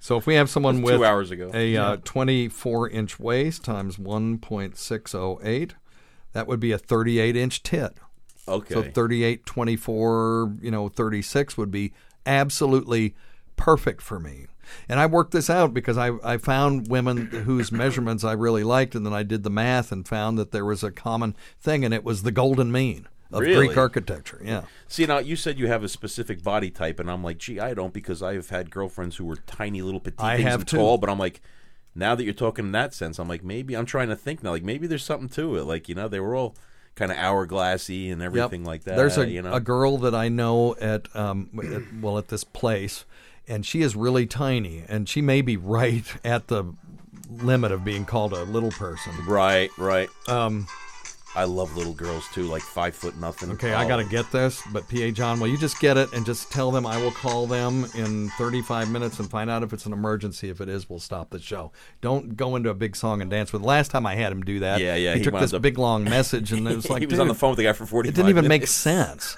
So 0.00 0.16
if 0.16 0.26
we 0.26 0.34
have 0.34 0.48
someone 0.48 0.76
That's 0.76 0.86
with 0.86 0.96
two 0.96 1.04
hours 1.04 1.30
ago. 1.30 1.50
a 1.52 1.76
uh, 1.76 1.96
24 2.04 2.88
inch 2.88 3.20
waist 3.20 3.62
times 3.62 3.98
1.608, 3.98 5.72
that 6.32 6.46
would 6.46 6.58
be 6.58 6.72
a 6.72 6.78
38 6.78 7.36
inch 7.36 7.62
tit. 7.62 7.92
Okay. 8.48 8.74
So 8.74 8.82
38, 8.82 9.44
24, 9.44 10.56
you 10.62 10.70
know, 10.70 10.88
36 10.88 11.58
would 11.58 11.70
be 11.70 11.92
absolutely 12.24 13.14
perfect 13.56 14.00
for 14.00 14.18
me. 14.18 14.46
And 14.88 14.98
I 14.98 15.04
worked 15.04 15.32
this 15.32 15.50
out 15.50 15.74
because 15.74 15.98
I, 15.98 16.12
I 16.24 16.38
found 16.38 16.88
women 16.88 17.26
whose 17.26 17.70
measurements 17.72 18.24
I 18.24 18.32
really 18.32 18.64
liked, 18.64 18.94
and 18.94 19.04
then 19.04 19.12
I 19.12 19.22
did 19.22 19.42
the 19.42 19.50
math 19.50 19.92
and 19.92 20.08
found 20.08 20.38
that 20.38 20.50
there 20.50 20.64
was 20.64 20.82
a 20.82 20.90
common 20.90 21.36
thing, 21.60 21.84
and 21.84 21.92
it 21.92 22.04
was 22.04 22.22
the 22.22 22.32
golden 22.32 22.72
mean 22.72 23.06
of 23.32 23.40
Really? 23.40 23.66
Greek 23.68 23.76
architecture. 23.78 24.40
Yeah. 24.44 24.62
See 24.88 25.06
now, 25.06 25.18
you 25.18 25.36
said 25.36 25.58
you 25.58 25.66
have 25.68 25.84
a 25.84 25.88
specific 25.88 26.42
body 26.42 26.70
type, 26.70 26.98
and 27.00 27.10
I'm 27.10 27.22
like, 27.22 27.38
gee, 27.38 27.60
I 27.60 27.74
don't 27.74 27.92
because 27.92 28.22
I've 28.22 28.50
had 28.50 28.70
girlfriends 28.70 29.16
who 29.16 29.24
were 29.24 29.36
tiny, 29.46 29.82
little 29.82 30.00
petite 30.00 30.20
I 30.24 30.36
things 30.36 30.48
have 30.48 30.60
and 30.60 30.68
too. 30.68 30.76
tall. 30.78 30.98
But 30.98 31.10
I'm 31.10 31.18
like, 31.18 31.40
now 31.94 32.14
that 32.14 32.24
you're 32.24 32.32
talking 32.34 32.66
in 32.66 32.72
that 32.72 32.92
sense, 32.94 33.18
I'm 33.18 33.28
like, 33.28 33.44
maybe 33.44 33.76
I'm 33.76 33.86
trying 33.86 34.08
to 34.08 34.16
think 34.16 34.42
now. 34.42 34.50
Like 34.50 34.64
maybe 34.64 34.86
there's 34.86 35.04
something 35.04 35.28
to 35.30 35.56
it. 35.56 35.64
Like 35.64 35.88
you 35.88 35.94
know, 35.94 36.08
they 36.08 36.20
were 36.20 36.34
all 36.34 36.56
kind 36.96 37.12
of 37.12 37.16
hourglassy 37.18 38.12
and 38.12 38.20
everything 38.20 38.62
Yep. 38.62 38.66
like 38.68 38.84
that. 38.84 38.96
There's 38.96 39.16
a, 39.16 39.26
you 39.28 39.42
know, 39.42 39.52
a 39.52 39.60
girl 39.60 39.96
that 39.98 40.14
I 40.14 40.28
know 40.28 40.74
at 40.80 41.14
um, 41.16 41.50
at, 41.62 42.00
well 42.02 42.18
at 42.18 42.28
this 42.28 42.42
place, 42.44 43.04
and 43.46 43.64
she 43.64 43.82
is 43.82 43.94
really 43.94 44.26
tiny, 44.26 44.84
and 44.88 45.08
she 45.08 45.22
may 45.22 45.40
be 45.40 45.56
right 45.56 46.04
at 46.24 46.48
the 46.48 46.64
limit 47.30 47.70
of 47.70 47.84
being 47.84 48.04
called 48.04 48.32
a 48.32 48.42
little 48.42 48.72
person. 48.72 49.12
right, 49.26 49.70
right. 49.78 50.08
Um, 50.28 50.66
I 51.36 51.44
love 51.44 51.76
little 51.76 51.92
girls 51.94 52.26
too, 52.34 52.42
like 52.42 52.62
five 52.62 52.94
foot 52.94 53.16
nothing. 53.16 53.52
Okay, 53.52 53.72
I 53.72 53.86
got 53.86 53.98
to 53.98 54.04
get 54.04 54.32
this, 54.32 54.60
but 54.72 54.88
PA 54.88 55.10
John, 55.10 55.38
will 55.38 55.46
you 55.46 55.56
just 55.56 55.78
get 55.78 55.96
it 55.96 56.12
and 56.12 56.26
just 56.26 56.50
tell 56.50 56.72
them 56.72 56.84
I 56.84 56.96
will 57.00 57.12
call 57.12 57.46
them 57.46 57.86
in 57.94 58.28
35 58.30 58.90
minutes 58.90 59.20
and 59.20 59.30
find 59.30 59.48
out 59.48 59.62
if 59.62 59.72
it's 59.72 59.86
an 59.86 59.92
emergency. 59.92 60.50
If 60.50 60.60
it 60.60 60.68
is, 60.68 60.90
we'll 60.90 60.98
stop 60.98 61.30
the 61.30 61.38
show. 61.38 61.70
Don't 62.00 62.36
go 62.36 62.56
into 62.56 62.68
a 62.68 62.74
big 62.74 62.96
song 62.96 63.22
and 63.22 63.30
dance 63.30 63.52
with. 63.52 63.62
Last 63.62 63.92
time 63.92 64.06
I 64.06 64.16
had 64.16 64.32
him 64.32 64.42
do 64.42 64.58
that, 64.58 64.80
Yeah, 64.80 64.96
yeah, 64.96 65.12
he, 65.12 65.20
he 65.20 65.24
took 65.24 65.38
this 65.38 65.52
up- 65.54 65.62
big 65.62 65.78
long 65.78 66.02
message 66.02 66.50
and 66.50 66.66
it 66.66 66.74
was 66.76 66.90
like 66.90 67.00
he 67.00 67.06
was 67.06 67.20
on 67.20 67.28
the 67.28 67.34
phone 67.34 67.50
with 67.50 67.58
the 67.58 67.62
guy 67.64 67.74
for 67.74 67.86
45 67.86 68.12
It 68.12 68.16
didn't 68.16 68.30
even 68.30 68.48
make 68.48 68.66
sense. 68.66 69.36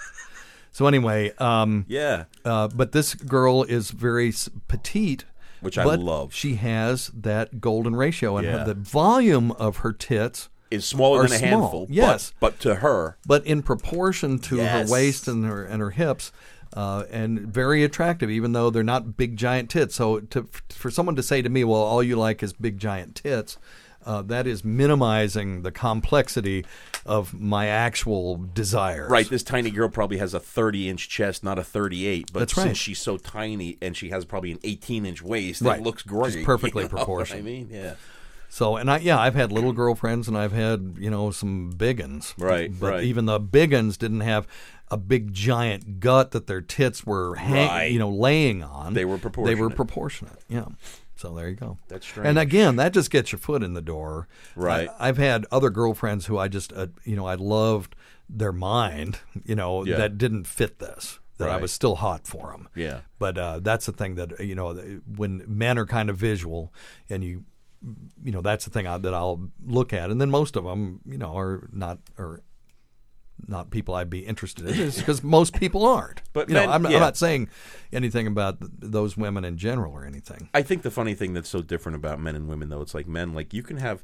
So 0.72 0.86
anyway, 0.86 1.32
um, 1.36 1.84
Yeah, 1.88 2.24
uh, 2.46 2.68
but 2.68 2.92
this 2.92 3.14
girl 3.14 3.64
is 3.64 3.90
very 3.90 4.32
petite, 4.66 5.26
Which 5.60 5.76
I 5.76 5.84
but 5.84 6.00
love. 6.00 6.32
She 6.32 6.54
has 6.54 7.08
that 7.08 7.60
golden 7.60 7.94
ratio, 7.94 8.38
and 8.38 8.46
Yeah. 8.46 8.64
the 8.64 8.72
volume 8.72 9.52
of 9.52 9.78
her 9.78 9.92
tits 9.92 10.48
is 10.72 10.84
smaller 10.84 11.22
than 11.22 11.32
a 11.32 11.38
small, 11.38 11.60
handful. 11.60 11.86
yes. 11.90 12.32
but, 12.40 12.58
to 12.60 12.76
her, 12.76 13.16
but 13.26 13.44
in 13.46 13.62
proportion 13.62 14.38
to 14.40 14.56
Yes. 14.56 14.88
her 14.88 14.92
waist 14.92 15.28
and 15.28 15.44
her 15.44 15.64
and 15.64 15.80
her 15.80 15.90
hips, 15.90 16.32
uh, 16.74 17.04
and 17.10 17.40
very 17.40 17.84
attractive, 17.84 18.30
even 18.30 18.52
though 18.52 18.70
they're 18.70 18.82
not 18.82 19.16
big 19.16 19.36
giant 19.36 19.68
tits. 19.70 19.94
So 19.94 20.20
to, 20.20 20.48
for 20.70 20.90
someone 20.90 21.16
to 21.16 21.22
say 21.22 21.42
to 21.42 21.48
me, 21.48 21.64
"Well, 21.64 21.80
all 21.82 22.02
you 22.02 22.16
like 22.16 22.42
is 22.42 22.52
big 22.54 22.78
giant 22.78 23.14
tits," 23.16 23.58
uh, 24.06 24.22
that 24.22 24.46
is 24.46 24.64
minimizing 24.64 25.62
the 25.62 25.70
complexity 25.70 26.64
of 27.04 27.34
my 27.38 27.66
actual 27.66 28.36
desires. 28.54 29.10
Right, 29.10 29.28
this 29.28 29.42
tiny 29.42 29.70
girl 29.70 29.88
probably 29.88 30.18
has 30.18 30.34
a 30.34 30.40
30 30.40 30.88
inch 30.88 31.08
chest, 31.08 31.44
not 31.44 31.58
a 31.58 31.64
38. 31.64 32.30
But 32.32 32.38
That's 32.40 32.54
since 32.54 32.78
she's 32.78 33.00
so 33.00 33.16
tiny 33.18 33.76
and 33.82 33.96
she 33.96 34.08
has 34.10 34.24
probably 34.24 34.52
an 34.52 34.58
18 34.64 35.04
inch 35.04 35.20
waist, 35.22 35.60
Right. 35.62 35.78
it 35.80 35.82
looks 35.84 36.02
great. 36.02 36.32
She's 36.34 36.44
perfectly 36.44 36.84
you 36.84 36.88
know 36.88 36.96
proportioned. 36.96 37.40
I 37.40 37.42
mean, 37.42 37.68
yeah. 37.70 37.94
So, 38.54 38.76
and 38.76 38.90
I 38.90 38.98
yeah, 38.98 39.18
I've 39.18 39.34
had 39.34 39.50
little 39.50 39.72
girlfriends, 39.72 40.28
and 40.28 40.36
I've 40.36 40.52
had 40.52 40.96
you 40.98 41.08
know 41.08 41.30
some 41.30 41.70
big 41.70 42.02
uns. 42.02 42.34
Right, 42.36 42.70
But 42.78 42.92
right. 42.92 43.04
even 43.04 43.24
the 43.24 43.40
big 43.40 43.72
uns 43.72 43.96
didn't 43.96 44.20
have 44.20 44.46
a 44.90 44.98
big 44.98 45.32
giant 45.32 46.00
gut 46.00 46.32
that 46.32 46.46
their 46.48 46.60
tits 46.60 47.06
were 47.06 47.36
hang, 47.36 47.68
Right. 47.68 47.90
you 47.90 47.98
know 47.98 48.10
laying 48.10 48.62
on. 48.62 48.92
They 48.92 49.06
were 49.06 49.16
proportionate 49.16 49.56
They 49.56 49.62
were 49.62 49.70
proportionate. 49.70 50.38
Yeah. 50.50 50.66
So 51.16 51.34
there 51.34 51.48
you 51.48 51.54
go. 51.56 51.78
That's 51.88 52.04
strange. 52.06 52.28
And 52.28 52.38
again, 52.38 52.76
that 52.76 52.92
just 52.92 53.10
gets 53.10 53.32
your 53.32 53.38
foot 53.38 53.62
in 53.62 53.72
the 53.72 53.80
door. 53.80 54.28
Right. 54.54 54.86
I, 54.98 55.06
have 55.06 55.16
had 55.16 55.46
other 55.50 55.70
girlfriends 55.70 56.26
who 56.26 56.36
I 56.36 56.48
just 56.48 56.74
uh, 56.74 56.88
you 57.04 57.16
know 57.16 57.24
I 57.24 57.36
loved 57.36 57.96
their 58.28 58.52
mind. 58.52 59.18
You 59.46 59.54
know 59.54 59.82
Yeah. 59.86 59.96
that 59.96 60.18
didn't 60.18 60.44
fit 60.46 60.78
this. 60.78 61.20
That 61.38 61.48
I 61.48 61.56
was 61.56 61.72
still 61.72 61.96
hot 61.96 62.26
for 62.26 62.52
them. 62.52 62.68
Yeah. 62.76 63.00
But 63.18 63.38
uh, 63.38 63.60
that's 63.60 63.86
the 63.86 63.92
thing 63.92 64.16
that 64.16 64.38
you 64.40 64.54
know 64.54 64.74
when 65.16 65.42
men 65.48 65.78
are 65.78 65.86
kind 65.86 66.10
of 66.10 66.18
visual, 66.18 66.70
and 67.08 67.24
you 67.24 67.44
you 68.22 68.32
know 68.32 68.40
that's 68.40 68.64
the 68.64 68.70
thing 68.70 68.86
I, 68.86 68.98
that 68.98 69.14
I'll 69.14 69.50
look 69.66 69.92
at, 69.92 70.10
and 70.10 70.20
then 70.20 70.30
most 70.30 70.56
of 70.56 70.64
them, 70.64 71.00
you 71.06 71.18
know, 71.18 71.36
are 71.36 71.68
not 71.72 71.98
are 72.18 72.42
not 73.48 73.70
people 73.70 73.94
I'd 73.94 74.10
be 74.10 74.20
interested 74.20 74.66
in, 74.68 74.90
because 74.90 75.22
most 75.22 75.54
people 75.58 75.84
aren't. 75.86 76.22
But 76.32 76.48
you 76.48 76.54
know, 76.54 76.64
I'm, 76.70 76.84
yeah. 76.84 76.92
I'm 76.94 77.00
not 77.00 77.16
saying 77.18 77.48
anything 77.92 78.26
about 78.26 78.60
th- 78.60 78.70
those 78.78 79.16
women 79.18 79.44
in 79.44 79.58
general 79.58 79.92
or 79.92 80.06
anything. 80.06 80.48
I 80.54 80.62
think 80.62 80.82
the 80.82 80.90
funny 80.90 81.14
thing 81.14 81.34
that's 81.34 81.48
so 81.48 81.60
different 81.60 81.96
about 81.96 82.20
men 82.20 82.34
and 82.36 82.48
women, 82.48 82.68
though, 82.70 82.80
it's 82.80 82.94
like 82.94 83.06
men, 83.06 83.34
like 83.34 83.52
you 83.52 83.62
can 83.62 83.76
have. 83.78 84.02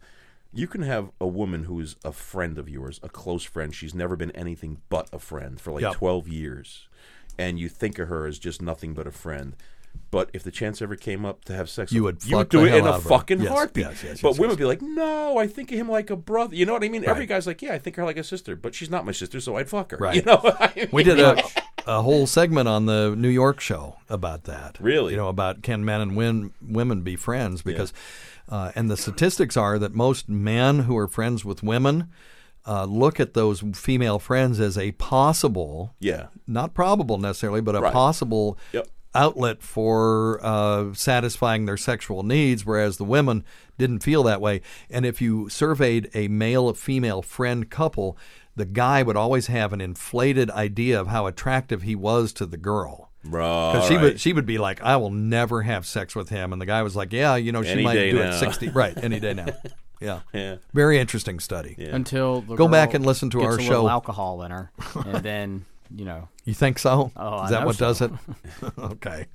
You 0.51 0.67
can 0.67 0.81
have 0.81 1.11
a 1.21 1.27
woman 1.27 1.65
who's 1.65 1.97
a 2.07 2.11
friend 2.13 2.57
of 2.59 2.71
yours, 2.71 2.99
a 3.03 3.11
close 3.11 3.45
friend. 3.45 3.75
She's 3.75 3.95
never 3.95 4.17
been 4.17 4.31
anything 4.31 4.81
but 4.89 5.07
a 5.13 5.19
friend 5.19 5.61
for 5.61 5.73
like 5.73 5.83
Yep. 5.83 5.95
12 5.97 6.27
years. 6.29 6.89
And 7.39 7.59
you 7.59 7.69
think 7.69 7.99
of 7.99 8.09
her 8.09 8.25
as 8.27 8.39
just 8.39 8.63
nothing 8.63 8.95
but 8.95 9.07
a 9.07 9.11
friend. 9.11 9.55
But 10.11 10.31
if 10.33 10.43
the 10.43 10.51
chance 10.51 10.81
ever 10.81 10.97
came 10.97 11.27
up 11.27 11.45
to 11.45 11.53
have 11.55 11.69
sex, 11.69 11.93
You 11.93 12.05
with 12.05 12.23
would 12.23 12.25
you 12.31 12.37
would 12.39 12.49
do 12.49 12.65
it 12.65 12.75
in 12.75 12.85
a 12.87 12.89
out 12.89 12.95
of 12.97 13.03
her. 13.05 13.09
fucking 13.11 13.41
Yes, 13.43 13.49
heartbeat. 13.53 13.85
yes, 13.87 14.03
yes, 14.03 14.21
but 14.23 14.33
women 14.39 14.51
would 14.51 14.59
be 14.59 14.65
like, 14.65 14.81
no, 14.81 15.37
I 15.37 15.47
think 15.47 15.71
of 15.71 15.79
him 15.79 15.89
like 15.91 16.09
a 16.09 16.17
brother. 16.17 16.55
You 16.57 16.65
know 16.65 16.73
what 16.73 16.83
I 16.83 16.89
mean? 16.89 17.05
Every 17.05 17.27
guy's 17.27 17.47
like, 17.47 17.61
yeah, 17.61 17.75
I 17.75 17.79
think 17.79 17.97
her 17.97 18.05
like 18.05 18.17
a 18.17 18.25
sister, 18.25 18.57
but 18.57 18.75
she's 18.75 18.89
not 18.91 19.05
my 19.05 19.13
sister, 19.13 19.39
so 19.41 19.57
I'd 19.57 19.69
fuck 19.69 19.91
her. 19.91 19.99
Right. 19.99 20.15
You 20.19 20.23
know? 20.23 20.41
I 20.59 20.73
mean, 20.75 20.89
We 20.93 21.03
did 21.05 21.21
a, 21.21 21.43
a 21.87 22.01
whole 22.03 22.27
segment 22.27 22.69
on 22.69 22.87
the 22.87 23.15
New 23.17 23.29
York 23.29 23.61
show 23.61 23.97
about 24.09 24.45
that. 24.45 24.79
Really? 24.81 25.13
You 25.13 25.19
know, 25.19 25.29
about 25.29 25.63
can 25.63 25.85
men 25.85 26.01
and 26.01 26.17
win, 26.17 26.53
women 26.63 27.03
be 27.03 27.15
friends? 27.15 27.61
Because, 27.63 27.93
uh, 28.49 28.73
and 28.75 28.91
the 28.91 28.97
statistics 28.97 29.57
are 29.59 29.79
that 29.79 29.95
most 29.95 30.29
men 30.31 30.81
who 30.81 30.97
are 30.97 31.07
friends 31.07 31.45
with 31.45 31.63
women 31.63 32.09
uh, 32.67 32.85
look 32.85 33.21
at 33.21 33.35
those 33.35 33.63
female 33.75 34.19
friends 34.19 34.59
as 34.59 34.77
a 34.79 34.93
possible, 34.93 35.95
Yeah. 36.01 36.27
not 36.47 36.75
probable 36.75 37.19
necessarily, 37.19 37.61
but 37.61 37.75
a 37.77 37.81
Right. 37.81 37.93
possible 37.93 38.59
Yep. 38.73 38.89
Outlet 39.15 39.63
for 39.63 40.39
uh, 40.43 40.93
satisfying 40.95 41.67
their 41.67 41.77
sexual 41.77 42.23
needs, 42.23 42.65
whereas 42.67 42.97
the 42.99 43.05
women 43.05 43.45
didn't 43.79 44.01
feel 44.01 44.23
that 44.25 44.41
way. 44.41 44.61
And 44.91 45.07
if 45.07 45.21
you 45.21 45.49
surveyed 45.49 46.11
a 46.15 46.29
male 46.29 46.73
female 46.75 47.23
friend 47.23 47.69
couple, 47.71 48.17
the 48.57 48.65
guy 48.67 49.03
would 49.03 49.17
always 49.17 49.47
have 49.47 49.73
an 49.73 49.81
inflated 49.81 50.51
idea 50.51 51.01
of 51.01 51.07
how 51.09 51.27
attractive 51.27 51.83
he 51.83 51.95
was 51.95 52.33
to 52.35 52.47
the 52.47 52.57
girl. 52.57 53.11
Bro. 53.25 53.73
Because 53.73 53.89
she 53.89 53.97
would 53.99 54.21
she 54.21 54.33
would 54.33 54.47
be 54.47 54.59
like, 54.59 54.81
I 54.83 54.97
will 54.97 55.11
never 55.11 55.63
have 55.63 55.85
sex 55.87 56.15
with 56.15 56.29
him, 56.29 56.53
and 56.53 56.63
the 56.63 56.67
guy 56.67 56.83
was 56.83 56.95
like, 56.97 57.13
Yeah, 57.13 57.35
you 57.37 57.51
know, 57.53 57.63
she 57.63 57.71
Any 57.71 57.83
might 57.85 57.95
do 57.95 58.13
now. 58.19 58.31
it 58.31 58.39
sixty, 58.39 58.69
right? 58.83 58.97
Any 58.97 59.19
day 59.21 59.35
now. 59.35 59.47
Yeah, 60.01 60.21
Yeah. 60.33 60.57
very 60.73 60.99
interesting 60.99 61.41
study. 61.41 61.75
until 61.91 62.41
the 62.43 62.49
Go 62.55 62.67
girl 62.67 62.69
back 62.69 62.95
and 62.95 63.05
listen 63.05 63.29
to 63.31 63.39
gets 63.41 63.55
our 63.55 63.59
a 63.59 63.63
show. 63.63 63.89
alcohol 63.89 64.43
in 64.43 64.53
her, 64.53 64.71
and 65.05 65.25
then 65.25 65.65
you 65.95 66.05
know. 66.05 66.29
You 66.45 66.55
think 66.55 66.79
so? 66.79 67.13
Oh, 67.17 67.29
I 67.37 67.45
Is 67.45 67.51
that 67.51 67.61
know 67.61 67.67
what 67.67 67.77
so. 67.77 67.87
does 67.87 68.01
it? 68.01 68.11
okay. 68.79 69.27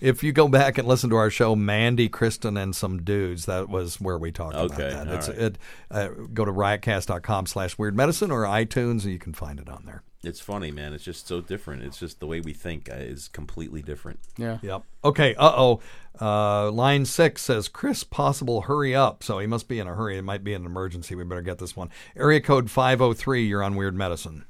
If 0.00 0.24
you 0.24 0.32
go 0.32 0.48
back 0.48 0.78
and 0.78 0.88
listen 0.88 1.10
to 1.10 1.16
our 1.16 1.30
show, 1.30 1.54
Mandy, 1.54 2.08
Kristen, 2.08 2.56
and 2.56 2.74
some 2.74 3.02
dudes, 3.02 3.46
that 3.46 3.68
was 3.68 4.00
where 4.00 4.18
we 4.18 4.32
talked 4.32 4.54
about 4.56 4.76
that. 4.78 5.06
all 5.08 5.14
It's 5.14 5.28
right. 5.28 5.38
it. 5.38 5.58
Uh, 5.90 6.08
go 6.34 6.44
to 6.44 6.52
riotcast.com 6.52 7.46
slash 7.46 7.78
weird 7.78 7.96
medicine 7.96 8.30
or 8.30 8.42
iTunes, 8.42 9.04
and 9.04 9.12
you 9.12 9.18
can 9.18 9.32
find 9.32 9.60
it 9.60 9.68
on 9.68 9.84
there. 9.86 10.02
It's 10.24 10.40
funny, 10.40 10.72
man. 10.72 10.92
It's 10.92 11.04
just 11.04 11.28
so 11.28 11.40
different. 11.40 11.84
It's 11.84 12.00
just 12.00 12.18
the 12.18 12.26
way 12.26 12.40
we 12.40 12.52
think 12.52 12.90
uh, 12.90 12.94
is 12.94 13.28
completely 13.28 13.80
different. 13.80 14.18
Yeah. 14.36 14.58
Yep. 14.60 14.82
Okay. 15.04 15.36
Uh 15.36 15.52
oh. 15.56 15.80
Uh, 16.20 16.70
line 16.72 17.04
six 17.04 17.42
says 17.42 17.68
Chris 17.68 18.02
possible 18.02 18.62
hurry 18.62 18.92
up. 18.92 19.22
So 19.22 19.38
he 19.38 19.46
must 19.46 19.68
be 19.68 19.78
in 19.78 19.86
a 19.86 19.94
hurry. 19.94 20.18
It 20.18 20.22
might 20.22 20.42
be 20.42 20.54
an 20.54 20.66
emergency. 20.66 21.14
We 21.14 21.22
better 21.22 21.42
get 21.42 21.58
this 21.58 21.76
one. 21.76 21.90
Area 22.16 22.40
code 22.40 22.70
five 22.72 22.98
zero 22.98 23.12
three. 23.12 23.46
You're 23.46 23.62
on 23.62 23.76
Weird 23.76 23.94
Medicine. 23.94 24.46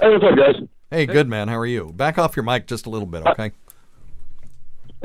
Hey, 0.00 0.10
what's 0.10 0.24
up, 0.24 0.36
guys? 0.36 0.56
Hey, 0.90 1.06
good 1.06 1.28
man. 1.28 1.48
How 1.48 1.58
are 1.58 1.66
you? 1.66 1.92
Back 1.94 2.18
off 2.18 2.36
your 2.36 2.44
mic 2.44 2.66
just 2.66 2.86
a 2.86 2.90
little 2.90 3.06
bit, 3.06 3.26
okay? 3.26 3.52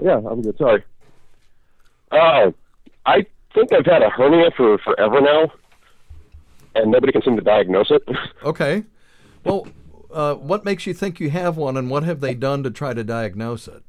Yeah, 0.01 0.17
I'm 0.17 0.41
good. 0.41 0.57
Sorry. 0.57 0.83
Uh, 2.11 2.51
I 3.05 3.25
think 3.53 3.71
I've 3.71 3.85
had 3.85 4.01
a 4.01 4.09
hernia 4.09 4.51
for 4.55 4.77
forever 4.79 5.21
now, 5.21 5.51
and 6.75 6.91
nobody 6.91 7.13
can 7.13 7.21
seem 7.21 7.35
to 7.37 7.41
diagnose 7.41 7.91
it. 7.91 8.03
Okay. 8.43 8.83
Well, 9.45 9.67
uh, 10.11 10.35
what 10.35 10.65
makes 10.65 10.85
you 10.87 10.93
think 10.93 11.19
you 11.19 11.29
have 11.29 11.55
one, 11.57 11.77
and 11.77 11.89
what 11.89 12.03
have 12.03 12.19
they 12.19 12.33
done 12.33 12.63
to 12.63 12.71
try 12.71 12.93
to 12.93 13.03
diagnose 13.03 13.67
it? 13.67 13.83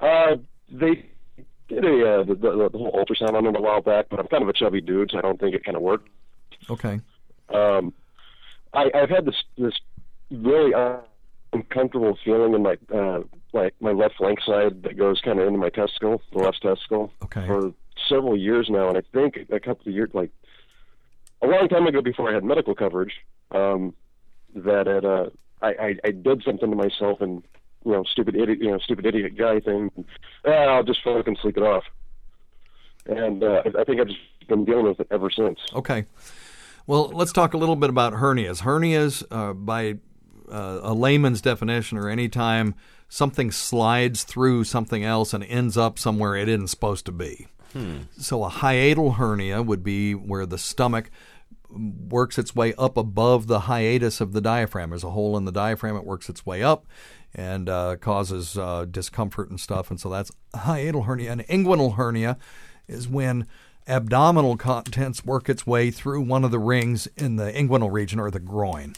Uh, 0.00 0.36
they 0.70 1.06
did 1.68 1.84
a 1.84 2.20
uh, 2.20 2.24
the, 2.24 2.34
the, 2.34 2.68
the 2.70 2.78
whole 2.78 2.92
ultrasound 2.92 3.34
on 3.34 3.46
it 3.46 3.56
a 3.56 3.60
while 3.60 3.80
back, 3.82 4.06
but 4.10 4.20
I'm 4.20 4.26
kind 4.28 4.42
of 4.42 4.48
a 4.48 4.52
chubby 4.52 4.80
dude, 4.80 5.10
so 5.10 5.18
I 5.18 5.22
don't 5.22 5.40
think 5.40 5.54
it 5.54 5.64
kind 5.64 5.76
of 5.76 5.82
worked. 5.82 6.08
Okay. 6.70 7.00
Um, 7.52 7.92
I, 8.74 8.90
I've 8.94 9.10
had 9.10 9.24
this 9.24 9.36
this 9.56 9.74
really 10.30 10.72
uncomfortable 11.52 12.18
feeling 12.24 12.54
in 12.54 12.62
my 12.62 12.76
uh, 12.94 13.20
like 13.52 13.74
my 13.80 13.92
left 13.92 14.16
flank 14.16 14.40
side 14.44 14.82
that 14.82 14.96
goes 14.98 15.20
kind 15.20 15.38
of 15.40 15.46
into 15.46 15.58
my 15.58 15.70
testicle, 15.70 16.20
the 16.32 16.38
left 16.38 16.62
testicle, 16.62 17.12
Okay. 17.24 17.46
for 17.46 17.72
several 18.08 18.36
years 18.36 18.68
now, 18.70 18.88
and 18.88 18.96
I 18.98 19.02
think 19.12 19.38
a 19.50 19.58
couple 19.60 19.88
of 19.88 19.94
years, 19.94 20.10
like 20.12 20.30
a 21.42 21.46
long 21.46 21.68
time 21.68 21.86
ago, 21.86 22.00
before 22.02 22.30
I 22.30 22.34
had 22.34 22.44
medical 22.44 22.74
coverage, 22.74 23.12
um, 23.52 23.94
that 24.54 24.86
it, 24.86 25.04
uh, 25.04 25.30
I, 25.62 25.68
I 25.68 25.94
I 26.04 26.10
did 26.10 26.42
something 26.44 26.70
to 26.70 26.76
myself 26.76 27.20
and 27.20 27.42
you 27.84 27.92
know 27.92 28.02
stupid 28.04 28.36
idiot 28.36 28.58
you 28.60 28.70
know 28.70 28.78
stupid 28.78 29.06
idiot 29.06 29.36
guy 29.36 29.60
thing. 29.60 29.90
Ah, 30.46 30.50
I'll 30.50 30.84
just 30.84 31.02
fucking 31.02 31.36
sleep 31.40 31.56
it 31.56 31.62
off. 31.62 31.84
And 33.06 33.42
uh, 33.42 33.62
I 33.64 33.80
I 33.80 33.84
think 33.84 34.00
I've 34.00 34.08
just 34.08 34.20
been 34.48 34.64
dealing 34.66 34.84
with 34.86 35.00
it 35.00 35.06
ever 35.10 35.30
since. 35.30 35.58
Okay. 35.72 36.04
Well, 36.88 37.10
let's 37.12 37.32
talk 37.32 37.52
a 37.52 37.58
little 37.58 37.76
bit 37.76 37.90
about 37.90 38.14
hernias. 38.14 38.62
Hernias, 38.62 39.22
uh, 39.30 39.52
by 39.52 39.98
uh, 40.50 40.80
a 40.82 40.94
layman's 40.94 41.42
definition, 41.42 41.98
are 41.98 42.08
any 42.08 42.30
time 42.30 42.74
something 43.10 43.50
slides 43.50 44.24
through 44.24 44.64
something 44.64 45.04
else 45.04 45.34
and 45.34 45.44
ends 45.44 45.76
up 45.76 45.98
somewhere 45.98 46.34
it 46.34 46.48
isn't 46.48 46.68
supposed 46.68 47.04
to 47.04 47.12
be. 47.12 47.46
So 48.16 48.42
a 48.42 48.48
hiatal 48.48 49.16
hernia 49.16 49.62
would 49.62 49.84
be 49.84 50.14
where 50.14 50.46
the 50.46 50.56
stomach 50.56 51.10
works 51.68 52.38
its 52.38 52.56
way 52.56 52.72
up 52.78 52.96
above 52.96 53.48
the 53.48 53.60
hiatus 53.60 54.22
of 54.22 54.32
the 54.32 54.40
diaphragm. 54.40 54.88
There's 54.88 55.04
a 55.04 55.10
hole 55.10 55.36
in 55.36 55.44
the 55.44 55.52
diaphragm. 55.52 55.94
It 55.94 56.06
works 56.06 56.30
its 56.30 56.46
way 56.46 56.62
up 56.62 56.86
and 57.34 57.68
uh, 57.68 57.96
causes 57.96 58.56
uh, 58.56 58.86
discomfort 58.90 59.50
and 59.50 59.60
stuff. 59.60 59.90
And 59.90 60.00
so 60.00 60.08
that's 60.08 60.32
a 60.54 60.60
hiatal 60.60 61.04
hernia. 61.04 61.32
An 61.32 61.40
inguinal 61.50 61.96
hernia 61.96 62.38
is 62.88 63.06
when 63.06 63.46
abdominal 63.88 64.56
contents 64.56 65.24
work 65.24 65.48
its 65.48 65.66
way 65.66 65.90
through 65.90 66.20
one 66.20 66.44
of 66.44 66.50
the 66.50 66.58
rings 66.58 67.08
in 67.16 67.36
the 67.36 67.50
inguinal 67.52 67.90
region 67.90 68.20
or 68.20 68.30
the 68.30 68.38
groin. 68.38 68.94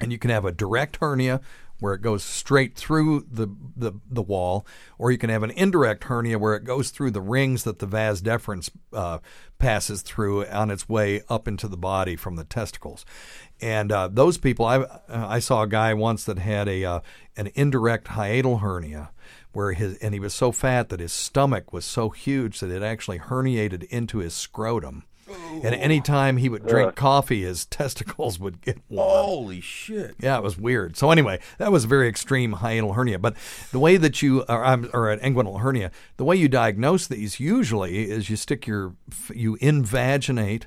And 0.00 0.12
you 0.12 0.18
can 0.18 0.30
have 0.30 0.44
a 0.44 0.52
direct 0.52 0.96
hernia 0.96 1.40
where 1.80 1.94
it 1.94 2.02
goes 2.02 2.22
straight 2.22 2.76
through 2.76 3.26
the, 3.30 3.48
the, 3.76 3.92
the 4.08 4.22
wall, 4.22 4.66
or 4.96 5.10
you 5.10 5.18
can 5.18 5.28
have 5.28 5.42
an 5.42 5.50
indirect 5.50 6.04
hernia 6.04 6.38
where 6.38 6.54
it 6.54 6.64
goes 6.64 6.90
through 6.90 7.10
the 7.10 7.20
rings 7.20 7.64
that 7.64 7.78
the 7.80 7.86
vas 7.86 8.22
deferens 8.22 8.70
uh, 8.92 9.18
passes 9.58 10.02
through 10.02 10.46
on 10.46 10.70
its 10.70 10.88
way 10.88 11.22
up 11.28 11.48
into 11.48 11.68
the 11.68 11.76
body 11.76 12.16
from 12.16 12.36
the 12.36 12.44
testicles. 12.44 13.04
And 13.60 13.90
uh, 13.90 14.08
those 14.08 14.38
people, 14.38 14.64
I, 14.64 14.84
I 15.08 15.40
saw 15.40 15.62
a 15.62 15.68
guy 15.68 15.92
once 15.94 16.24
that 16.24 16.38
had 16.38 16.68
a 16.68 16.84
uh, 16.84 17.00
an 17.36 17.50
indirect 17.54 18.08
hiatal 18.08 18.60
hernia, 18.60 19.10
where 19.54 19.72
his 19.72 19.96
and 19.98 20.14
he 20.14 20.20
was 20.20 20.34
so 20.34 20.52
fat 20.52 20.88
that 20.88 21.00
his 21.00 21.12
stomach 21.12 21.72
was 21.72 21.84
so 21.84 22.10
huge 22.10 22.60
that 22.60 22.70
it 22.70 22.82
actually 22.82 23.18
herniated 23.18 23.84
into 23.84 24.18
his 24.18 24.34
scrotum. 24.34 25.04
And 25.62 25.74
any 25.74 26.02
time 26.02 26.36
he 26.36 26.50
would 26.50 26.66
drink 26.66 26.94
coffee, 26.94 27.42
his 27.42 27.64
testicles 27.70 28.38
would 28.38 28.60
get 28.60 28.78
warm. 28.88 29.26
Holy 29.26 29.60
shit! 29.60 30.16
Yeah, 30.20 30.36
it 30.36 30.42
was 30.42 30.58
weird. 30.58 30.96
So 30.96 31.10
anyway, 31.10 31.40
that 31.58 31.72
was 31.72 31.84
a 31.84 31.88
very 31.88 32.08
extreme 32.08 32.56
hiatal 32.56 32.94
hernia. 32.94 33.18
But 33.18 33.34
the 33.70 33.78
way 33.78 33.96
that 33.96 34.20
you, 34.20 34.42
or, 34.42 34.86
or 34.92 35.10
an 35.10 35.20
inguinal 35.20 35.60
hernia, 35.60 35.90
the 36.18 36.24
way 36.24 36.36
you 36.36 36.48
diagnose 36.48 37.06
these 37.06 37.40
usually 37.40 38.10
is 38.10 38.28
you 38.28 38.36
stick 38.36 38.66
your, 38.66 38.96
you 39.32 39.56
invaginate 39.58 40.64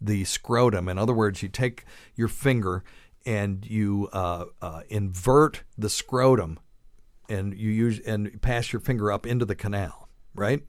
the 0.00 0.24
scrotum. 0.24 0.88
In 0.88 0.98
other 0.98 1.12
words, 1.14 1.42
you 1.42 1.48
take 1.48 1.84
your 2.14 2.28
finger 2.28 2.84
and 3.26 3.66
you 3.66 4.08
uh, 4.12 4.46
uh, 4.62 4.82
invert 4.88 5.64
the 5.76 5.90
scrotum, 5.90 6.58
and 7.28 7.54
you 7.54 7.70
use 7.70 8.00
and 8.00 8.40
pass 8.40 8.72
your 8.72 8.80
finger 8.80 9.12
up 9.12 9.26
into 9.26 9.44
the 9.44 9.54
canal, 9.54 10.08
right? 10.34 10.62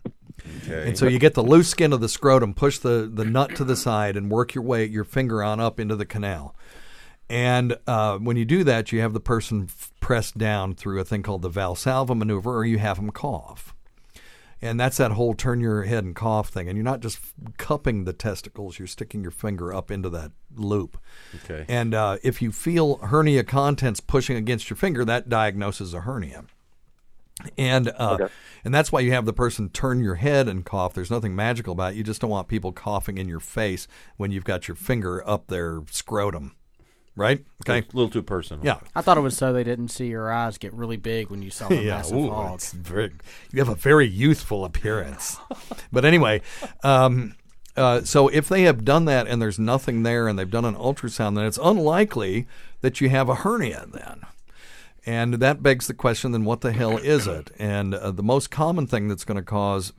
Okay. 0.63 0.87
And 0.87 0.97
so 0.97 1.07
you 1.07 1.19
get 1.19 1.33
the 1.33 1.43
loose 1.43 1.69
skin 1.69 1.93
of 1.93 2.01
the 2.01 2.09
scrotum, 2.09 2.53
push 2.53 2.79
the, 2.79 3.09
the 3.13 3.25
nut 3.25 3.55
to 3.55 3.63
the 3.63 3.75
side, 3.75 4.15
and 4.15 4.31
work 4.31 4.55
your 4.55 4.63
way 4.63 4.85
your 4.85 5.03
finger 5.03 5.43
on 5.43 5.59
up 5.59 5.79
into 5.79 5.95
the 5.95 6.05
canal. 6.05 6.55
And 7.29 7.77
uh, 7.85 8.17
when 8.17 8.37
you 8.37 8.45
do 8.45 8.63
that, 8.63 8.91
you 8.91 9.01
have 9.01 9.13
the 9.13 9.19
person 9.19 9.67
f- 9.69 9.91
pressed 9.99 10.37
down 10.37 10.73
through 10.73 10.99
a 10.99 11.03
thing 11.03 11.21
called 11.21 11.43
the 11.43 11.49
Valsalva 11.49 12.17
maneuver, 12.17 12.55
or 12.57 12.65
you 12.65 12.79
have 12.79 12.95
them 12.97 13.11
cough. 13.11 13.75
And 14.61 14.77
that's 14.79 14.97
that 14.97 15.11
whole 15.11 15.33
turn 15.33 15.61
your 15.61 15.83
head 15.83 16.03
and 16.03 16.15
cough 16.15 16.49
thing. 16.49 16.67
And 16.67 16.77
you're 16.77 16.83
not 16.83 16.99
just 16.99 17.19
cupping 17.57 18.03
the 18.03 18.11
testicles, 18.13 18.77
you're 18.77 18.87
sticking 18.87 19.21
your 19.21 19.31
finger 19.31 19.73
up 19.73 19.89
into 19.89 20.09
that 20.09 20.31
loop. 20.55 20.97
Okay. 21.45 21.65
And 21.69 21.93
uh, 21.93 22.17
if 22.23 22.41
you 22.41 22.51
feel 22.51 22.97
hernia 22.97 23.43
contents 23.45 23.99
pushing 24.01 24.35
against 24.35 24.69
your 24.69 24.77
finger, 24.77 25.05
that 25.05 25.29
diagnoses 25.29 25.93
a 25.93 26.01
hernia. 26.01 26.43
And 27.57 27.87
uh, 27.97 28.17
Okay. 28.19 28.33
and 28.65 28.73
that's 28.73 28.91
why 28.91 28.99
you 28.99 29.13
have 29.13 29.25
the 29.25 29.31
person 29.31 29.69
turn 29.69 30.01
your 30.03 30.15
head 30.15 30.49
and 30.49 30.65
cough. 30.65 30.93
There's 30.93 31.09
nothing 31.11 31.33
magical 31.37 31.71
about 31.71 31.93
it. 31.93 31.95
You 31.95 32.03
just 32.03 32.19
don't 32.19 32.29
want 32.29 32.49
people 32.49 32.73
coughing 32.73 33.17
in 33.17 33.29
your 33.29 33.39
face 33.39 33.87
when 34.17 34.29
you've 34.31 34.43
got 34.43 34.67
your 34.67 34.75
finger 34.75 35.25
up 35.25 35.47
their 35.47 35.83
scrotum, 35.89 36.55
right? 37.19 37.43
Okay. 37.61 37.79
a 37.79 37.95
little 37.95 38.09
too 38.09 38.23
personal. 38.23 38.65
Yeah. 38.65 38.79
I 38.95 39.01
thought 39.01 39.17
it 39.17 39.21
was 39.21 39.35
so 39.37 39.51
they 39.53 39.63
didn't 39.63 39.89
see 39.89 40.07
your 40.07 40.31
eyes 40.31 40.57
get 40.57 40.73
really 40.73 40.97
big 40.97 41.29
when 41.29 41.41
you 41.41 41.51
saw 41.51 41.67
the 41.67 41.75
Yeah, 41.83 41.97
massive 41.97 42.17
ooh, 42.17 42.29
hog. 42.29 42.61
very, 42.61 43.11
you 43.51 43.59
have 43.59 43.69
a 43.69 43.75
very 43.75 44.07
youthful 44.07 44.63
appearance. 44.65 45.37
but 45.91 46.05
anyway, 46.05 46.41
um, 46.83 47.35
uh, 47.75 48.01
so 48.01 48.29
if 48.29 48.47
they 48.49 48.63
have 48.63 48.83
done 48.85 49.05
that 49.05 49.27
and 49.27 49.41
there's 49.41 49.59
nothing 49.59 50.03
there 50.03 50.27
and 50.27 50.39
they've 50.39 50.49
done 50.49 50.65
an 50.65 50.75
ultrasound, 50.75 51.35
then 51.35 51.45
it's 51.45 51.59
unlikely 51.61 52.47
that 52.81 53.01
you 53.01 53.09
have 53.09 53.29
a 53.29 53.35
hernia 53.35 53.85
then. 53.91 54.21
And 55.05 55.35
that 55.35 55.63
begs 55.63 55.87
the 55.87 55.93
question 55.93 56.31
then 56.31 56.45
what 56.45 56.61
the 56.61 56.71
hell 56.71 56.97
is 56.97 57.27
it? 57.27 57.51
And 57.59 57.93
uh, 57.93 58.11
the 58.11 58.23
most 58.23 58.49
common 58.51 58.87
thing 58.87 59.07
that's 59.07 59.25
going 59.25 59.37
to 59.37 59.43
cause 59.43 59.93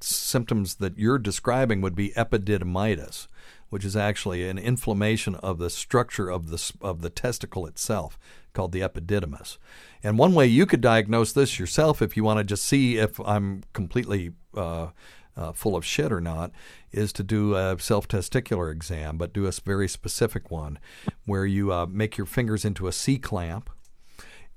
symptoms 0.00 0.76
that 0.76 0.98
you're 0.98 1.18
describing 1.18 1.80
would 1.80 1.94
be 1.94 2.10
epididymitis, 2.10 3.26
which 3.74 3.84
is 3.84 3.96
actually 3.96 4.48
an 4.48 4.56
inflammation 4.56 5.34
of 5.34 5.58
the 5.58 5.68
structure 5.68 6.30
of 6.30 6.48
the 6.48 6.72
of 6.80 7.00
the 7.00 7.10
testicle 7.10 7.66
itself, 7.66 8.16
called 8.52 8.70
the 8.70 8.82
epididymis. 8.82 9.58
And 10.00 10.16
one 10.16 10.32
way 10.32 10.46
you 10.46 10.64
could 10.64 10.80
diagnose 10.80 11.32
this 11.32 11.58
yourself, 11.58 12.00
if 12.00 12.16
you 12.16 12.22
want 12.22 12.38
to 12.38 12.44
just 12.44 12.64
see 12.64 12.98
if 12.98 13.18
I'm 13.18 13.64
completely 13.72 14.30
uh, 14.56 14.90
uh, 15.36 15.50
full 15.50 15.74
of 15.74 15.84
shit 15.84 16.12
or 16.12 16.20
not, 16.20 16.52
is 16.92 17.12
to 17.14 17.24
do 17.24 17.56
a 17.56 17.76
self 17.80 18.06
testicular 18.06 18.70
exam, 18.70 19.18
but 19.18 19.32
do 19.32 19.44
a 19.44 19.50
very 19.64 19.88
specific 19.88 20.52
one 20.52 20.78
where 21.26 21.44
you 21.44 21.72
uh, 21.72 21.86
make 21.86 22.16
your 22.16 22.28
fingers 22.28 22.64
into 22.64 22.86
a 22.86 22.92
C 22.92 23.18
clamp 23.18 23.70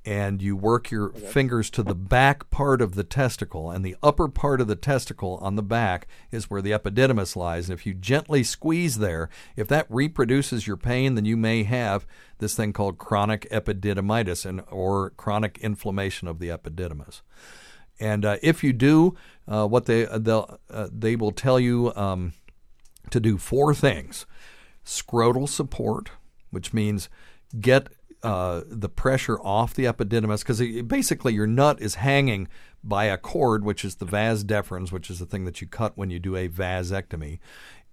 and 0.07 0.41
you 0.41 0.55
work 0.55 0.89
your 0.89 1.09
fingers 1.09 1.69
to 1.69 1.83
the 1.83 1.93
back 1.93 2.49
part 2.49 2.81
of 2.81 2.95
the 2.95 3.03
testicle, 3.03 3.69
and 3.69 3.83
the 3.83 3.97
upper 4.01 4.29
part 4.29 4.61
of 4.61 4.67
the 4.67 4.75
testicle 4.77 5.37
on 5.41 5.57
the 5.57 5.61
back 5.61 6.07
is 6.31 6.49
where 6.49 6.61
the 6.61 6.71
epididymis 6.71 7.35
lies. 7.35 7.69
And 7.69 7.77
if 7.77 7.85
you 7.85 7.93
gently 7.93 8.41
squeeze 8.41 8.99
there, 8.99 9.29
if 9.57 9.67
that 9.67 9.85
reproduces 9.89 10.65
your 10.65 10.77
pain, 10.77 11.15
then 11.15 11.25
you 11.25 11.35
may 11.35 11.63
have 11.63 12.07
this 12.37 12.55
thing 12.55 12.71
called 12.71 12.97
chronic 12.97 13.49
epididymitis 13.51 14.45
and 14.45 14.61
or 14.71 15.09
chronic 15.17 15.57
inflammation 15.57 16.29
of 16.29 16.39
the 16.39 16.47
epididymis. 16.47 17.19
And 17.99 18.23
uh, 18.23 18.37
if 18.41 18.63
you 18.63 18.71
do, 18.71 19.13
uh, 19.45 19.67
what 19.67 19.87
they 19.87 20.05
they'll, 20.05 20.57
uh, 20.69 20.87
they 20.89 21.17
will 21.17 21.33
tell 21.33 21.59
you 21.59 21.91
um, 21.97 22.31
to 23.09 23.19
do 23.19 23.37
four 23.37 23.75
things: 23.75 24.25
scrotal 24.85 25.49
support, 25.49 26.11
which 26.49 26.73
means 26.73 27.09
get 27.59 27.89
uh, 28.27 28.63
the 28.67 28.89
pressure 28.89 29.39
off 29.39 29.73
the 29.73 29.85
epididymis 29.85 30.39
because 30.39 30.61
basically 30.83 31.33
your 31.33 31.47
nut 31.47 31.81
is 31.81 31.95
hanging 31.95 32.47
by 32.83 33.05
a 33.05 33.17
cord, 33.17 33.63
which 33.63 33.85
is 33.85 33.95
the 33.95 34.05
vas 34.05 34.43
deferens, 34.43 34.91
which 34.91 35.09
is 35.09 35.19
the 35.19 35.25
thing 35.25 35.45
that 35.45 35.61
you 35.61 35.67
cut 35.67 35.97
when 35.97 36.09
you 36.09 36.19
do 36.19 36.35
a 36.35 36.49
vasectomy. 36.49 37.39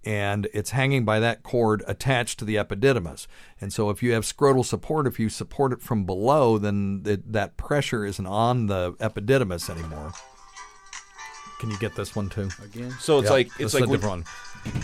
And 0.03 0.47
it's 0.53 0.69
hanging 0.69 1.03
by 1.05 1.19
that 1.19 1.41
cord 1.41 1.83
attached 1.87 2.37
to 2.39 2.45
the 2.45 2.55
epididymis. 2.55 3.25
And 3.59 3.73
so, 3.73 3.89
if 3.89 4.03
you 4.03 4.11
have 4.11 4.23
scrotal 4.23 4.63
support, 4.63 5.07
if 5.07 5.19
you 5.19 5.29
support 5.29 5.73
it 5.73 5.81
from 5.81 6.05
below, 6.05 6.59
then 6.59 7.01
it, 7.05 7.31
that 7.31 7.57
pressure 7.57 8.05
isn't 8.05 8.27
on 8.27 8.67
the 8.67 8.93
epididymis 8.93 9.67
anymore. 9.67 10.11
Can 11.59 11.71
you 11.71 11.77
get 11.79 11.95
this 11.95 12.15
one 12.15 12.29
too? 12.29 12.49
Again, 12.63 12.91
So 12.99 13.19
it's 13.19 13.29
Yeah, 13.29 13.33
like 13.33 13.47
it's 13.57 13.73
is 13.73 13.73
like 13.73 13.85
a 13.85 13.87
when, 13.87 13.99
different 13.99 14.25
one. 14.25 14.25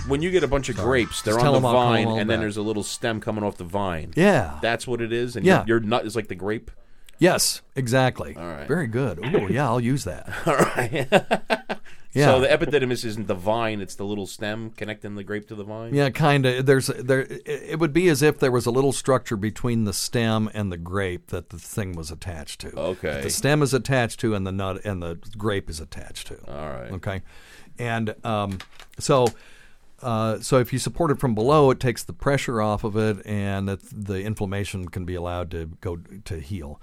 When 0.08 0.22
you 0.22 0.32
get 0.32 0.44
a 0.44 0.48
bunch 0.48 0.70
of 0.70 0.76
grapes, 0.78 1.22
they're 1.22 1.34
Just 1.36 1.46
on 1.46 1.54
the 1.54 1.60
them 1.60 1.66
I'll 1.66 1.74
call 1.74 1.84
vine, 1.92 2.08
all 2.08 2.20
and 2.20 2.30
then 2.30 2.38
back. 2.38 2.44
there's 2.44 2.58
a 2.58 2.62
little 2.62 2.84
stem 2.84 3.20
coming 3.20 3.44
off 3.44 3.58
the 3.58 3.64
vine. 3.64 4.14
Yeah. 4.16 4.60
That's 4.62 4.88
what 4.88 5.02
it 5.02 5.12
is, 5.12 5.36
and 5.36 5.46
Yeah. 5.46 5.66
your, 5.66 5.78
your 5.80 5.88
nut 5.88 6.06
is 6.06 6.16
like 6.16 6.28
the 6.28 6.36
grape. 6.36 6.72
Yes, 7.20 7.62
exactly. 7.76 8.36
All 8.36 8.44
right. 8.48 8.68
Very 8.68 8.88
good. 8.88 9.20
Oh, 9.24 9.48
yeah, 9.50 9.66
I'll 9.66 9.80
use 9.80 10.06
that. 10.06 10.30
All 10.46 10.56
right. 10.56 11.80
Yeah. 12.14 12.26
So 12.26 12.42
the 12.42 12.48
epididymis 12.48 13.06
isn't 13.06 13.28
the 13.28 13.34
vine; 13.36 13.80
it's 13.80 13.96
the 13.96 14.04
little 14.04 14.28
stem 14.28 14.72
connecting 14.72 15.16
the 15.16 15.24
grape 15.24 15.48
to 15.48 15.56
the 15.56 15.64
vine. 15.64 15.94
Yeah, 15.94 16.10
kind 16.10 16.46
of. 16.46 16.66
There's 16.66 16.88
there. 16.88 17.26
It 17.46 17.80
would 17.80 17.94
be 17.94 18.10
as 18.10 18.22
if 18.22 18.38
there 18.38 18.52
was 18.52 18.66
a 18.66 18.72
little 18.72 18.92
structure 18.92 19.38
between 19.38 19.86
the 19.86 19.94
stem 19.94 20.50
and 20.54 20.74
the 20.74 20.78
grape 20.78 21.28
that 21.28 21.52
the 21.52 21.58
thing 21.58 21.94
was 21.94 22.12
attached 22.12 22.60
to. 22.62 22.78
Okay. 22.78 23.14
That 23.14 23.24
the 23.24 23.30
stem 23.30 23.62
is 23.62 23.74
attached 23.74 24.20
to, 24.22 24.36
and 24.36 24.46
the 24.46 24.52
nut 24.52 24.82
and 24.84 25.02
the 25.02 25.20
grape 25.38 25.70
is 25.70 25.80
attached 25.80 26.28
to. 26.28 26.52
All 26.52 26.70
right. 26.70 26.92
Okay. 26.92 27.22
And 27.80 28.14
um, 28.26 28.58
so. 29.00 29.28
Uh, 30.02 30.40
so 30.40 30.58
if 30.58 30.74
you 30.74 30.80
support 30.80 31.12
it 31.12 31.20
from 31.20 31.36
below, 31.36 31.72
it 31.72 31.80
takes 31.80 32.04
the 32.04 32.14
pressure 32.14 32.62
off 32.62 32.84
of 32.84 32.96
it, 32.96 33.26
and 33.26 33.70
it, 33.70 33.80
the 33.92 34.22
inflammation 34.24 34.90
can 34.90 35.06
be 35.06 35.16
allowed 35.16 35.52
to 35.52 35.68
go 35.82 35.98
to 36.26 36.40
heal. 36.40 36.80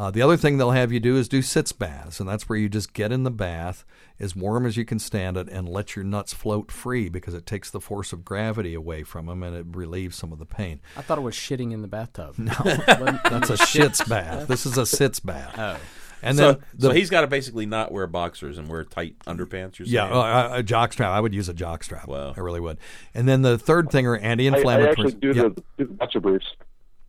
Uh, 0.00 0.10
the 0.10 0.22
other 0.22 0.38
thing 0.38 0.56
they'll 0.56 0.70
have 0.70 0.90
you 0.90 0.98
do 0.98 1.16
is 1.16 1.28
do 1.28 1.42
sitz 1.42 1.72
baths, 1.72 2.20
and 2.20 2.28
that's 2.28 2.48
where 2.48 2.58
you 2.58 2.70
just 2.70 2.94
get 2.94 3.12
in 3.12 3.22
the 3.22 3.30
bath 3.30 3.84
as 4.18 4.34
warm 4.34 4.64
as 4.64 4.76
you 4.78 4.84
can 4.84 4.98
stand 4.98 5.36
it 5.36 5.46
and 5.50 5.68
let 5.68 5.94
your 5.94 6.04
nuts 6.04 6.32
float 6.32 6.72
free 6.72 7.10
because 7.10 7.34
it 7.34 7.44
takes 7.44 7.70
the 7.70 7.80
force 7.80 8.10
of 8.10 8.24
gravity 8.24 8.72
away 8.72 9.02
from 9.02 9.26
them 9.26 9.42
and 9.42 9.54
it 9.54 9.66
relieves 9.70 10.16
some 10.16 10.32
of 10.32 10.38
the 10.38 10.46
pain. 10.46 10.80
I 10.96 11.02
thought 11.02 11.18
it 11.18 11.22
was 11.22 11.34
shitting 11.34 11.72
in 11.72 11.82
the 11.82 11.88
bathtub. 11.88 12.38
No, 12.38 12.52
That's 12.64 13.50
a 13.50 13.58
shits 13.58 14.08
bath. 14.08 14.48
This 14.48 14.64
is 14.64 14.78
a 14.78 14.86
sits 14.86 15.20
bath. 15.20 15.54
Oh. 15.58 15.78
And 16.22 16.36
So, 16.36 16.52
then 16.52 16.62
the, 16.74 16.86
so 16.88 16.92
he's 16.92 17.10
got 17.10 17.22
to 17.22 17.26
basically 17.26 17.66
not 17.66 17.92
wear 17.92 18.06
boxers 18.06 18.58
and 18.58 18.68
wear 18.68 18.84
tight 18.84 19.18
underpants. 19.26 19.78
You're 19.78 19.88
yeah, 19.88 20.08
saying? 20.08 20.14
uh, 20.14 20.50
a 20.54 20.62
jock 20.62 20.92
strap. 20.92 21.10
I 21.10 21.20
would 21.20 21.34
use 21.34 21.48
a 21.48 21.54
jock 21.54 21.82
strap. 21.84 22.08
Wow. 22.08 22.34
I 22.36 22.40
really 22.40 22.60
would. 22.60 22.78
And 23.14 23.28
then 23.28 23.42
the 23.42 23.58
third 23.58 23.90
thing 23.90 24.06
are 24.06 24.16
I, 24.16 24.20
I 24.22 24.88
actually 24.90 25.12
do 25.12 25.28
Yeah. 25.28 25.42
the, 25.44 25.50
do 25.78 25.86
the 25.86 25.94
boxer 25.94 26.20
briefs. 26.20 26.46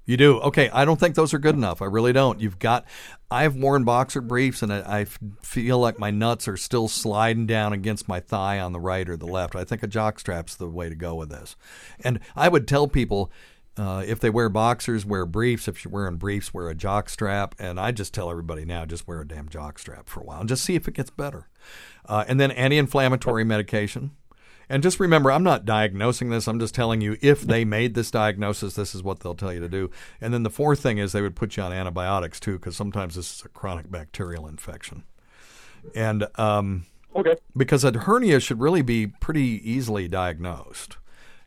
You 0.05 0.17
do? 0.17 0.39
Okay. 0.39 0.69
I 0.71 0.83
don't 0.83 0.99
think 0.99 1.15
those 1.15 1.33
are 1.33 1.39
good 1.39 1.55
enough. 1.55 1.81
I 1.81 1.85
really 1.85 2.11
don't. 2.11 2.41
You've 2.41 2.57
got, 2.59 2.85
I've 3.29 3.55
worn 3.55 3.83
boxer 3.83 4.19
briefs 4.19 4.61
and 4.63 4.73
I 4.73 5.05
feel 5.41 5.77
like 5.79 5.99
my 5.99 6.09
nuts 6.09 6.47
are 6.47 6.57
still 6.57 6.87
sliding 6.87 7.45
down 7.45 7.71
against 7.71 8.07
my 8.07 8.19
thigh 8.19 8.59
on 8.59 8.73
the 8.73 8.79
right 8.79 9.07
or 9.07 9.15
the 9.15 9.27
left. 9.27 9.55
I 9.55 9.63
think 9.63 9.83
a 9.83 9.87
jock 9.87 10.19
strap's 10.19 10.55
the 10.55 10.67
way 10.67 10.89
to 10.89 10.95
go 10.95 11.15
with 11.15 11.29
this. 11.29 11.55
And 12.03 12.19
I 12.35 12.49
would 12.49 12.67
tell 12.67 12.87
people, 12.87 13.31
uh, 13.77 14.03
if 14.05 14.19
they 14.19 14.29
wear 14.29 14.49
boxers, 14.49 15.05
wear 15.05 15.25
briefs. 15.25 15.67
If 15.67 15.83
you're 15.83 15.91
wearing 15.91 16.17
briefs, 16.17 16.53
wear 16.53 16.69
a 16.69 16.75
jock 16.75 17.09
strap. 17.09 17.55
And 17.57 17.79
I 17.79 17.91
just 17.91 18.13
tell 18.13 18.29
everybody 18.29 18.65
now, 18.65 18.85
just 18.85 19.07
wear 19.07 19.21
a 19.21 19.27
damn 19.27 19.49
jock 19.49 19.79
strap 19.79 20.09
for 20.09 20.21
a 20.21 20.23
while 20.23 20.39
and 20.41 20.49
just 20.49 20.63
see 20.63 20.75
if 20.75 20.87
it 20.87 20.93
gets 20.93 21.09
better. 21.09 21.47
Uh, 22.05 22.25
and 22.27 22.39
then 22.39 22.51
anti-inflammatory 22.51 23.43
medication. 23.43 24.11
And 24.69 24.81
just 24.81 24.99
remember, 25.01 25.31
I'm 25.31 25.43
not 25.43 25.65
diagnosing 25.65 26.29
this. 26.29 26.47
I'm 26.47 26.59
just 26.59 26.73
telling 26.73 27.01
you 27.01 27.17
if 27.21 27.41
they 27.41 27.65
made 27.65 27.93
this 27.93 28.09
diagnosis, 28.09 28.73
this 28.75 28.95
is 28.95 29.03
what 29.03 29.19
they'll 29.19 29.35
tell 29.35 29.51
you 29.51 29.59
to 29.59 29.67
do. 29.67 29.91
And 30.21 30.33
then 30.33 30.43
the 30.43 30.49
fourth 30.49 30.79
thing 30.79 30.97
is 30.97 31.11
they 31.11 31.21
would 31.21 31.35
put 31.35 31.57
you 31.57 31.63
on 31.63 31.73
antibiotics 31.73 32.39
too, 32.39 32.53
because 32.53 32.77
sometimes 32.77 33.15
this 33.15 33.35
is 33.35 33.45
a 33.45 33.49
chronic 33.49 33.91
bacterial 33.91 34.47
infection. 34.47 35.03
And 35.93 36.27
um, 36.35 36.85
Okay. 37.13 37.35
because 37.57 37.83
a 37.83 37.91
hernia 37.91 38.39
should 38.39 38.61
really 38.61 38.81
be 38.81 39.07
pretty 39.07 39.61
easily 39.69 40.07
diagnosed. 40.07 40.95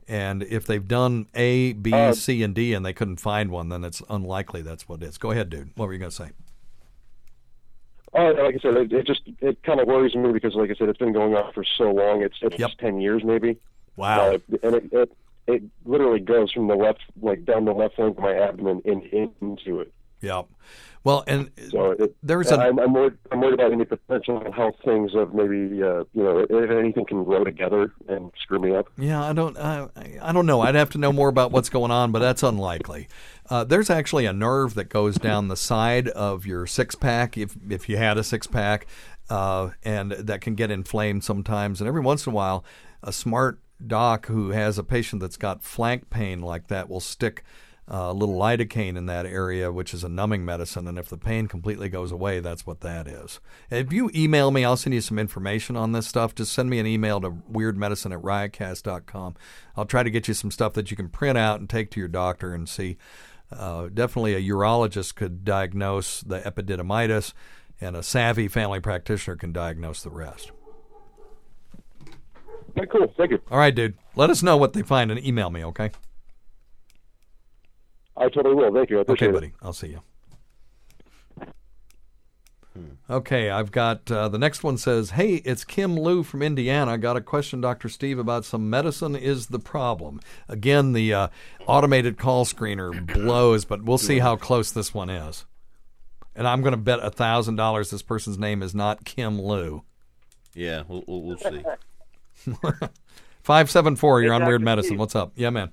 And 0.07 0.43
if 0.43 0.67
they've 0.67 0.87
done 0.87 1.27
A, 1.35 1.73
B, 1.73 2.13
C, 2.13 2.43
and 2.43 2.55
D 2.55 2.75
and 2.75 2.85
they 2.85 2.93
couldn't 2.93 3.17
find 3.17 3.51
one, 3.51 3.69
then 3.71 3.85
it's 3.85 4.03
unlikely 4.11 4.63
that's 4.63 4.89
what 4.89 5.03
it 5.03 5.07
is. 5.07 5.19
Go 5.19 5.31
ahead, 5.31 5.51
dude. 5.51 5.71
What 5.77 5.87
were 5.87 5.93
you 5.93 5.99
going 5.99 6.11
to 6.11 6.17
say? 6.17 6.31
Oh, 8.17 8.27
like 8.31 8.55
I 8.55 8.59
said, 8.59 8.77
it, 8.77 8.93
it 8.93 9.07
just 9.07 9.23
it 9.41 9.63
kind 9.65 9.81
of 9.81 9.89
worries 9.89 10.15
me 10.15 10.33
because, 10.33 10.55
like 10.55 10.71
I 10.71 10.75
said, 10.75 10.89
it's 10.89 10.99
been 10.99 11.13
going 11.13 11.35
on 11.35 11.53
for 11.53 11.65
so 11.65 11.91
long. 11.91 12.23
It's 12.23 12.37
it's 12.43 12.59
Yep. 12.59 12.71
ten 12.79 13.01
years 13.01 13.25
maybe. 13.25 13.59
Wow. 13.97 14.35
Uh, 14.35 14.39
and 14.63 14.75
it, 14.77 14.93
it 14.93 15.13
it 15.47 15.63
literally 15.85 16.21
goes 16.21 16.53
from 16.53 16.69
the 16.69 16.77
left, 16.77 17.01
like 17.21 17.45
down 17.45 17.65
the 17.65 17.73
left 17.73 17.97
flank 17.97 18.17
of 18.17 18.23
my 18.23 18.35
abdomen 18.35 18.83
and 18.85 19.03
into 19.03 19.81
it. 19.81 19.93
Yeah. 20.21 20.43
Well, 21.05 21.23
and 21.27 21.51
So 21.71 21.91
it, 21.91 22.17
There's 22.23 22.51
a- 22.51 22.59
I'm, 22.59 22.79
I'm 22.79 22.95
worried. 22.95 23.13
I'm 23.31 23.41
worried 23.43 23.55
about 23.55 23.73
any 23.73 23.85
potential 23.85 24.43
health 24.53 24.77
things 24.85 25.15
of 25.15 25.35
maybe 25.35 25.83
uh, 25.83 26.05
you 26.15 26.23
know 26.23 26.47
if 26.49 26.71
anything 26.71 27.05
can 27.05 27.25
grow 27.25 27.45
together 27.45 27.93
and 28.09 28.33
screw 28.41 28.59
me 28.59 28.75
up. 28.75 28.87
Yeah, 28.97 29.23
I 29.23 29.35
don't. 29.35 29.57
I, 29.59 29.89
I 30.23 30.33
don't 30.33 30.47
know. 30.47 30.63
I'd 30.63 30.75
have 30.75 30.89
to 30.91 30.99
know 30.99 31.13
more 31.13 31.29
about 31.29 31.53
what's 31.53 31.69
going 31.69 31.91
on, 31.91 32.11
but 32.11 32.21
that's 32.21 32.43
unlikely. 32.43 33.09
Uh, 33.51 33.65
there's 33.65 33.91
actually 33.91 34.25
a 34.25 34.33
nerve 34.33 34.73
that 34.75 34.89
goes 34.89 35.17
down 35.17 35.49
the 35.49 35.57
side 35.57 36.09
of 36.09 36.47
your 36.47 36.67
six 36.67 36.95
pack, 36.95 37.37
if 37.37 37.55
if 37.69 37.87
you 37.87 37.99
had 37.99 38.17
a 38.17 38.25
six 38.25 38.47
pack, 38.47 38.87
uh, 39.29 39.71
and 39.85 40.13
that 40.13 40.41
can 40.41 40.55
get 40.55 40.71
inflamed 40.71 41.23
sometimes. 41.23 41.83
And 41.83 41.89
every 41.89 42.01
once 42.01 42.27
in 42.27 42.33
a 42.33 42.35
while, 42.35 42.65
a 43.03 43.13
smart 43.13 43.61
doc 43.87 44.27
who 44.27 44.51
has 44.51 44.79
a 44.79 44.83
patient 44.85 45.21
that's 45.21 45.37
got 45.37 45.63
flank 45.63 46.09
pain 46.09 46.41
like 46.41 46.69
that 46.69 46.89
will 46.89 47.01
stick 47.01 47.45
uh, 47.91 48.09
a 48.11 48.13
little 48.13 48.37
lidocaine 48.37 48.97
in 48.97 49.07
that 49.07 49.27
area, 49.27 49.71
which 49.71 49.93
is 49.93 50.05
a 50.05 50.09
numbing 50.09 50.45
medicine. 50.45 50.89
And 50.89 50.99
if 50.99 51.09
the 51.09 51.19
pain 51.19 51.49
completely 51.49 51.89
goes 51.89 52.11
away, 52.11 52.41
that's 52.41 52.67
what 52.67 52.81
that 52.81 53.07
is. 53.07 53.41
If 53.71 53.93
you 53.93 54.11
email 54.15 54.51
me, 54.51 54.65
I'll 54.65 54.77
send 54.77 54.95
you 54.95 55.03
some 55.03 55.19
information 55.19 55.77
on 55.77 55.93
this 55.93 56.07
stuff. 56.07 56.35
Just 56.35 56.53
send 56.53 56.71
me 56.71 56.79
an 56.79 56.87
email 56.87 57.21
to 57.21 57.31
weirdmedicine 57.31 58.13
at 58.13 58.23
riotcast.com. 58.23 59.35
I'll 59.77 59.85
try 59.85 60.03
to 60.03 60.11
get 60.11 60.29
you 60.29 60.35
some 60.35 60.51
stuff 60.51 60.73
that 60.75 60.91
you 60.91 60.97
can 60.97 61.09
print 61.09 61.37
out 61.37 61.61
and 61.61 61.69
take 61.69 61.91
to 61.91 62.01
your 62.01 62.09
doctor 62.09 62.55
and 62.55 62.69
see. 62.69 62.97
Uh, 63.53 63.89
definitely 63.93 64.35
a 64.35 64.41
urologist 64.41 65.15
could 65.15 65.45
diagnose 65.45 66.23
the 66.23 66.41
epididymitis, 66.41 67.35
and 67.81 67.97
a 67.97 68.03
savvy 68.03 68.49
family 68.49 68.81
practitioner 68.81 69.37
can 69.37 69.53
diagnose 69.53 70.03
the 70.03 70.11
rest. 70.11 70.51
Okay, 72.71 72.87
cool. 72.91 73.13
Thank 73.17 73.31
you. 73.33 73.41
All 73.51 73.59
right, 73.59 73.75
dude. 73.75 73.95
Let 74.17 74.31
us 74.31 74.43
know 74.43 74.57
what 74.57 74.73
they 74.73 74.83
find 74.83 75.11
and 75.11 75.25
email 75.25 75.51
me, 75.51 75.65
okay? 75.67 75.91
I 78.17 78.29
totally 78.29 78.55
will. 78.55 78.73
Thank 78.73 78.91
you. 78.91 78.99
I 78.99 79.03
appreciate 79.03 79.29
Okay, 79.29 79.37
it. 79.37 79.41
buddy. 79.41 79.53
I'll 79.63 79.73
see 79.73 79.89
you. 79.89 80.01
Okay, 83.09 83.51
I've 83.51 83.71
got 83.71 84.11
uh, 84.11 84.29
the 84.29 84.39
next 84.39 84.65
one 84.65 84.79
says, 84.79 85.11
Hey, 85.11 85.35
it's 85.45 85.63
Kim 85.63 85.95
Lou 85.99 86.23
from 86.23 86.43
Indiana. 86.43 86.97
Got 86.99 87.17
a 87.17 87.21
question, 87.21 87.61
Dr. 87.61 87.89
Steve, 87.89 88.19
about 88.19 88.45
some 88.45 88.69
medicine 88.71 89.15
is 89.15 89.49
the 89.49 89.59
problem. 89.61 90.21
Again, 90.49 90.93
the 90.93 91.13
uh, 91.13 91.29
automated 91.67 92.17
call 92.19 92.45
screener 92.47 93.07
blows, 93.13 93.65
but 93.65 93.85
we'll 93.85 93.99
see 93.99 94.19
how 94.21 94.37
close 94.37 94.73
this 94.73 94.93
one 94.95 95.11
is. 95.11 95.45
And 96.35 96.49
I'm 96.49 96.63
going 96.63 96.73
to 96.73 96.79
bet 96.79 96.99
a 97.01 97.11
$1,000 97.11 97.91
this 97.91 98.03
person's 98.03 98.39
name 98.39 98.63
is 98.63 98.75
not 98.75 99.05
Kim 99.05 99.41
Lou. 99.41 99.85
Yeah, 100.55 100.83
we'll, 100.89 101.05
we'll, 101.07 101.23
we'll 101.23 101.37
see. 101.39 101.63
574, 103.43 104.23
you're 104.23 104.33
on 104.33 104.41
Dr. 104.41 104.49
Weird 104.49 104.63
Medicine. 104.63 104.89
Steve. 104.89 104.99
What's 104.99 105.15
up? 105.15 105.33
Yeah, 105.37 105.51
man. 105.51 105.71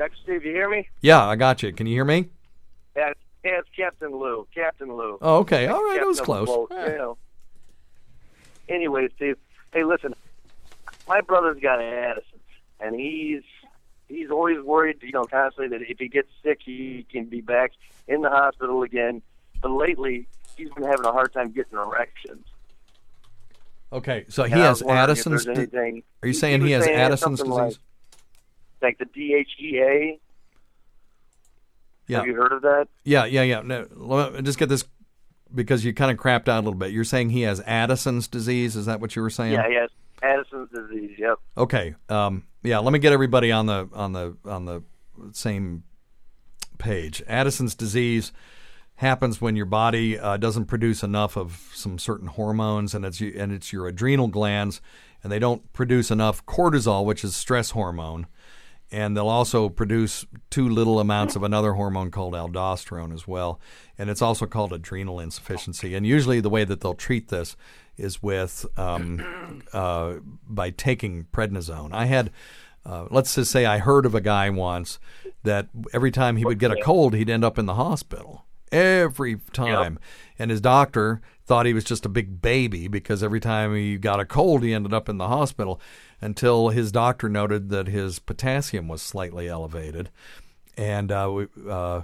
Dr. 0.00 0.16
Steve, 0.22 0.46
you 0.46 0.52
hear 0.52 0.70
me? 0.70 0.88
Yeah, 1.02 1.26
I 1.28 1.36
got 1.36 1.62
you. 1.62 1.74
Can 1.74 1.86
you 1.86 1.92
hear 1.92 2.06
me? 2.06 2.30
Yeah, 2.96 3.12
yeah, 3.44 3.58
it's 3.58 3.68
Captain 3.76 4.10
Lou. 4.16 4.46
Captain 4.54 4.88
Lou. 4.96 5.18
Oh, 5.20 5.40
okay. 5.40 5.66
All 5.66 5.82
right, 5.84 5.98
it 6.00 6.06
was 6.06 6.22
close. 6.22 6.48
boat, 6.48 6.68
you 6.70 6.76
know. 6.96 7.18
Anyway, 8.70 9.08
Steve, 9.16 9.36
hey, 9.74 9.84
listen, 9.84 10.14
my 11.06 11.20
brother's 11.20 11.60
got 11.60 11.82
Addison's, 11.82 12.40
and 12.80 12.94
he's 12.98 13.42
he's 14.08 14.30
always 14.30 14.58
worried, 14.62 14.96
you 15.02 15.12
know, 15.12 15.24
constantly 15.24 15.76
that 15.76 15.84
if 15.86 15.98
he 15.98 16.08
gets 16.08 16.28
sick, 16.42 16.60
he 16.64 17.04
can 17.12 17.26
be 17.26 17.42
back 17.42 17.72
in 18.08 18.22
the 18.22 18.30
hospital 18.30 18.82
again. 18.82 19.20
But 19.60 19.70
lately, 19.72 20.28
he's 20.56 20.70
been 20.70 20.84
having 20.84 21.04
a 21.04 21.12
hard 21.12 21.34
time 21.34 21.50
getting 21.50 21.76
erections. 21.78 22.46
Okay, 23.92 24.24
so 24.30 24.44
he 24.44 24.52
And 24.52 24.62
has 24.62 24.78
was 24.80 24.84
wondering 24.84 25.02
if 25.18 25.26
Addison's. 25.26 25.46
anything- 25.58 26.02
Are 26.22 26.28
you 26.28 26.32
saying 26.32 26.62
he 26.62 26.68
he 26.68 26.72
has 26.72 26.86
Addison's 26.86 27.40
disease? 27.40 27.52
Like, 27.52 27.74
like 28.82 28.98
the 28.98 29.06
DHEA. 29.06 30.18
Yeah. 32.06 32.18
Have 32.18 32.26
you 32.26 32.34
heard 32.34 32.52
of 32.52 32.62
that? 32.62 32.88
Yeah, 33.04 33.24
yeah, 33.24 33.42
yeah. 33.42 33.62
No, 33.62 33.86
let 33.94 34.34
me 34.34 34.42
just 34.42 34.58
get 34.58 34.68
this 34.68 34.84
because 35.54 35.84
you 35.84 35.94
kind 35.94 36.10
of 36.10 36.16
crapped 36.16 36.48
out 36.48 36.58
a 36.58 36.64
little 36.64 36.74
bit. 36.74 36.90
You're 36.90 37.04
saying 37.04 37.30
he 37.30 37.42
has 37.42 37.60
Addison's 37.60 38.26
disease. 38.26 38.76
Is 38.76 38.86
that 38.86 39.00
what 39.00 39.14
you 39.14 39.22
were 39.22 39.30
saying? 39.30 39.52
Yeah, 39.52 39.68
he 39.68 39.74
has 39.74 39.90
Addison's 40.22 40.70
disease. 40.70 41.16
Yep. 41.18 41.38
Okay. 41.56 41.94
Um, 42.08 42.44
yeah. 42.62 42.78
Let 42.78 42.92
me 42.92 42.98
get 42.98 43.12
everybody 43.12 43.52
on 43.52 43.66
the 43.66 43.88
on 43.92 44.12
the 44.12 44.36
on 44.44 44.64
the 44.64 44.82
same 45.32 45.84
page. 46.78 47.22
Addison's 47.28 47.74
disease 47.74 48.32
happens 48.96 49.40
when 49.40 49.56
your 49.56 49.66
body 49.66 50.18
uh, 50.18 50.36
doesn't 50.36 50.66
produce 50.66 51.02
enough 51.02 51.36
of 51.36 51.70
some 51.74 51.98
certain 51.98 52.26
hormones, 52.26 52.94
and 52.94 53.04
it's 53.04 53.20
and 53.20 53.52
it's 53.52 53.72
your 53.72 53.86
adrenal 53.86 54.28
glands, 54.28 54.80
and 55.22 55.32
they 55.32 55.38
don't 55.38 55.72
produce 55.72 56.10
enough 56.10 56.44
cortisol, 56.44 57.04
which 57.04 57.24
is 57.24 57.36
stress 57.36 57.70
hormone, 57.70 58.26
and 58.92 59.16
they'll 59.16 59.28
also 59.28 59.68
produce 59.68 60.26
too 60.50 60.68
little 60.68 60.98
amounts 60.98 61.36
of 61.36 61.42
another 61.42 61.74
hormone 61.74 62.10
called 62.10 62.34
aldosterone 62.34 63.12
as 63.12 63.26
well, 63.26 63.60
and 63.98 64.10
it's 64.10 64.22
also 64.22 64.46
called 64.46 64.72
adrenal 64.72 65.20
insufficiency. 65.20 65.94
And 65.94 66.06
usually, 66.06 66.40
the 66.40 66.50
way 66.50 66.64
that 66.64 66.80
they'll 66.80 66.94
treat 66.94 67.28
this 67.28 67.56
is 67.96 68.22
with 68.22 68.66
um, 68.76 69.62
uh, 69.72 70.14
by 70.46 70.70
taking 70.70 71.26
prednisone. 71.32 71.92
I 71.92 72.06
had. 72.06 72.30
Uh, 72.82 73.04
let's 73.10 73.34
just 73.34 73.50
say 73.50 73.66
I 73.66 73.76
heard 73.76 74.06
of 74.06 74.14
a 74.14 74.22
guy 74.22 74.48
once 74.48 74.98
that 75.42 75.68
every 75.92 76.10
time 76.10 76.38
he 76.38 76.46
would 76.46 76.58
get 76.58 76.70
a 76.70 76.80
cold, 76.82 77.12
he'd 77.12 77.28
end 77.28 77.44
up 77.44 77.58
in 77.58 77.66
the 77.66 77.74
hospital 77.74 78.46
every 78.72 79.36
time. 79.52 79.98
And 80.38 80.50
his 80.50 80.60
doctor 80.60 81.20
thought 81.44 81.66
he 81.66 81.74
was 81.74 81.84
just 81.84 82.06
a 82.06 82.08
big 82.08 82.40
baby 82.40 82.88
because 82.88 83.22
every 83.22 83.40
time 83.40 83.74
he 83.74 83.98
got 83.98 84.20
a 84.20 84.24
cold, 84.24 84.62
he 84.62 84.72
ended 84.72 84.94
up 84.94 85.08
in 85.08 85.18
the 85.18 85.28
hospital 85.28 85.80
until 86.20 86.68
his 86.68 86.92
doctor 86.92 87.28
noted 87.28 87.70
that 87.70 87.86
his 87.86 88.18
potassium 88.18 88.88
was 88.88 89.02
slightly 89.02 89.48
elevated. 89.48 90.10
And 90.76 91.10
uh, 91.10 91.30
we, 91.32 91.46
uh, 91.68 92.02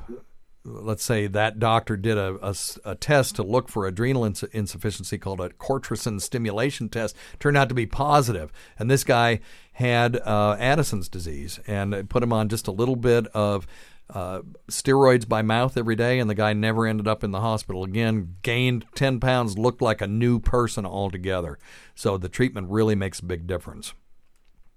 let's 0.65 1.05
say 1.05 1.27
that 1.29 1.59
doctor 1.59 1.97
did 1.97 2.19
a 2.19 2.97
test 2.99 3.37
to 3.37 3.43
look 3.43 3.69
for 3.69 3.87
adrenal 3.87 4.25
ins- 4.25 4.43
insufficiency 4.43 5.17
called 5.17 5.41
a 5.41 5.51
cortisone 5.51 6.21
stimulation 6.21 6.89
test. 6.89 7.17
Turned 7.39 7.57
out 7.57 7.69
to 7.69 7.75
be 7.75 7.87
positive. 7.87 8.53
and 8.79 8.91
this 8.91 9.05
guy 9.05 9.41
had 9.73 10.17
uh, 10.17 10.57
Addison's 10.59 11.09
disease, 11.09 11.61
and 11.67 12.09
put 12.09 12.23
him 12.23 12.33
on 12.33 12.49
just 12.49 12.67
a 12.67 12.73
little 12.73 12.97
bit 12.97 13.27
of 13.29 13.67
uh, 14.09 14.41
steroids 14.71 15.29
by 15.29 15.43
mouth 15.43 15.77
every 15.77 15.97
day, 15.97 16.19
and 16.19 16.31
the 16.31 16.35
guy 16.35 16.53
never 16.53 16.87
ended 16.87 17.07
up 17.07 17.23
in 17.23 17.31
the 17.31 17.41
hospital 17.41 17.85
again. 17.85 18.37
Gained 18.43 18.87
ten 18.95 19.21
pounds, 19.21 19.59
looked 19.59 19.83
like 19.83 20.01
a 20.01 20.07
new 20.07 20.39
person 20.39 20.87
altogether. 20.87 21.59
So 21.95 22.17
the 22.17 22.29
treatment 22.29 22.71
really 22.71 22.95
makes 22.95 23.21
a 23.21 23.25
big 23.25 23.47
difference. 23.47 23.95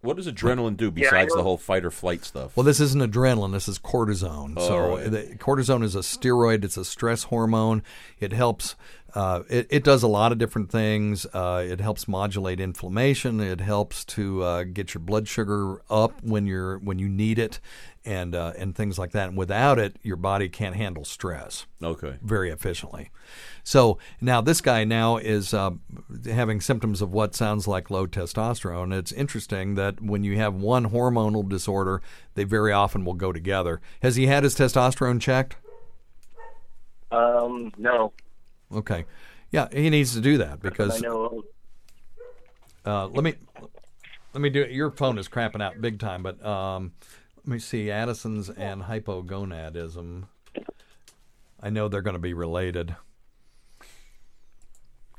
What 0.02 0.16
does 0.16 0.28
adrenaline 0.28 0.78
do 0.78 0.86
Yeah, 0.86 1.10
besides 1.10 1.34
the 1.34 1.44
whole 1.44 1.58
fight 1.58 1.84
or 1.84 1.92
flight 1.92 2.24
stuff? 2.24 2.56
Well, 2.56 2.64
this 2.64 2.80
isn't 2.80 3.02
adrenaline. 3.02 3.52
This 3.52 3.68
is 3.68 3.78
cortisone. 3.78 4.54
Oh, 4.56 4.68
so 4.68 4.96
right. 4.96 5.12
the, 5.12 5.36
cortisone 5.38 5.84
is 5.84 5.94
a 5.96 6.00
steroid. 6.00 6.64
It's 6.64 6.78
a 6.78 6.86
stress 6.86 7.24
hormone. 7.24 7.84
It 8.20 8.32
helps 8.32 8.76
Uh, 9.16 9.42
it, 9.50 9.66
it 9.72 9.84
does 9.84 10.04
a 10.04 10.08
lot 10.08 10.32
of 10.32 10.38
different 10.38 10.70
things. 10.70 11.26
Uh, 11.34 11.66
it 11.68 11.82
helps 11.82 12.08
modulate 12.08 12.60
inflammation. 12.60 13.40
It 13.40 13.60
helps 13.60 14.06
to 14.06 14.44
uh, 14.44 14.64
get 14.66 14.94
your 14.94 15.02
blood 15.02 15.28
sugar 15.28 15.82
up 15.90 16.24
when 16.24 16.46
you're 16.46 16.78
when 16.78 17.00
you 17.00 17.10
need 17.10 17.40
it, 17.40 17.60
and 18.06 18.36
uh, 18.36 18.54
and 18.58 18.76
things 18.76 18.98
like 18.98 19.12
that. 19.12 19.30
And 19.30 19.38
without 19.38 19.80
it, 19.80 19.98
your 20.02 20.16
body 20.16 20.50
can't 20.50 20.76
handle 20.76 21.04
stress 21.06 21.66
Okay. 21.82 22.18
very 22.22 22.50
efficiently. 22.50 23.12
So 23.64 23.98
now 24.22 24.42
this 24.42 24.62
guy 24.62 24.84
now 24.84 25.18
is 25.18 25.54
uh, 25.54 25.72
having 26.26 26.62
symptoms 26.62 27.02
of 27.02 27.12
what 27.12 27.36
sounds 27.36 27.68
like 27.68 27.90
low 27.90 28.08
testosterone. 28.08 28.98
It's 28.98 29.12
interesting 29.12 29.76
that 29.76 30.02
when 30.02 30.24
you 30.24 30.38
have 30.38 30.56
one 30.56 30.90
hormonal 30.92 31.48
disorder, 31.48 32.02
they 32.36 32.44
very 32.44 32.72
often 32.72 33.06
will 33.06 33.14
go 33.14 33.32
together. 33.32 33.82
Has 34.02 34.16
he 34.16 34.28
had 34.28 34.44
his 34.44 34.56
testosterone 34.56 35.22
checked? 35.22 35.58
Um, 37.12 37.72
no, 37.78 38.14
Okay, 38.72 39.06
yeah, 39.52 39.68
he 39.72 39.90
needs 39.90 40.14
to 40.14 40.22
do 40.22 40.38
that 40.38 40.62
I 40.62 40.62
because 40.62 41.00
know. 41.00 41.44
uh, 42.86 43.08
let 43.08 43.24
me 43.24 43.36
let 44.34 44.42
me 44.42 44.50
do 44.50 44.62
it. 44.62 44.72
Your 44.72 44.92
phone 44.92 45.18
is 45.18 45.28
crapping 45.28 45.62
out 45.62 45.82
big 45.82 46.00
time, 46.00 46.22
but 46.24 46.44
um, 46.46 46.94
let 47.40 47.48
me 47.48 47.60
see 47.60 47.90
Addison's 47.90 48.50
and 48.50 48.84
hypogonadism. 48.84 50.26
I 51.62 51.70
know 51.70 51.88
they're 51.88 52.02
going 52.02 52.16
to 52.16 52.20
be 52.20 52.34
related. 52.34 52.96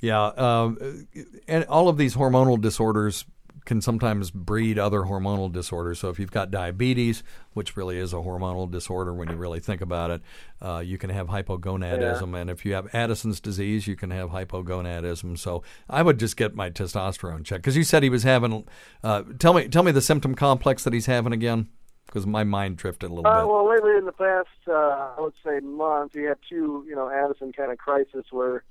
Yeah, 0.00 0.26
um, 0.26 1.06
and 1.46 1.64
all 1.64 1.88
of 1.88 1.98
these 1.98 2.14
hormonal 2.14 2.60
disorders 2.60 3.24
can 3.64 3.80
sometimes 3.80 4.30
breed 4.30 4.78
other 4.78 5.02
hormonal 5.02 5.52
disorders. 5.52 5.98
So 5.98 6.08
if 6.08 6.18
you've 6.18 6.30
got 6.30 6.50
diabetes, 6.50 7.22
which 7.52 7.76
really 7.76 7.98
is 7.98 8.12
a 8.12 8.16
hormonal 8.16 8.70
disorder 8.70 9.12
when 9.12 9.28
you 9.28 9.36
really 9.36 9.60
think 9.60 9.80
about 9.80 10.10
it, 10.10 10.22
uh, 10.62 10.82
you 10.84 10.98
can 10.98 11.10
have 11.10 11.28
hypogonadism, 11.28 12.40
and 12.40 12.50
if 12.50 12.64
you 12.64 12.72
have 12.74 12.92
Addison's 12.94 13.40
disease, 13.40 13.86
you 13.86 13.96
can 13.96 14.10
have 14.10 14.30
hypogonadism. 14.30 15.38
So 15.38 15.62
I 15.88 16.02
would 16.02 16.18
just 16.18 16.36
get 16.36 16.54
my 16.54 16.70
testosterone 16.70 17.44
checked 17.44 17.62
because 17.62 17.76
you 17.76 17.84
said 17.84 18.02
he 18.02 18.10
was 18.10 18.22
having. 18.22 18.64
Uh, 19.04 19.22
tell 19.38 19.54
me, 19.54 19.68
tell 19.68 19.82
me 19.82 19.92
the 19.92 20.00
symptom 20.00 20.34
complex 20.34 20.84
that 20.84 20.92
he's 20.92 21.06
having 21.06 21.32
again, 21.32 21.68
because 22.10 22.26
my 22.26 22.42
mind 22.42 22.76
drifted 22.76 23.08
a 23.08 23.14
little 23.14 23.24
Uh, 23.30 23.42
bit. 23.42 23.48
well, 23.48 23.68
lately 23.68 23.96
in 23.96 24.04
the 24.04 24.10
past, 24.12 24.48
uh, 24.66 25.14
I 25.16 25.20
would 25.20 25.34
say 25.44 25.60
month, 25.60 26.12
he 26.14 26.22
had 26.22 26.38
two, 26.48 26.84
you 26.88 26.96
know, 26.96 27.08
Addison 27.08 27.52
kind 27.52 27.70
of 27.70 27.78
crisis 27.78 28.26
where, 28.32 28.64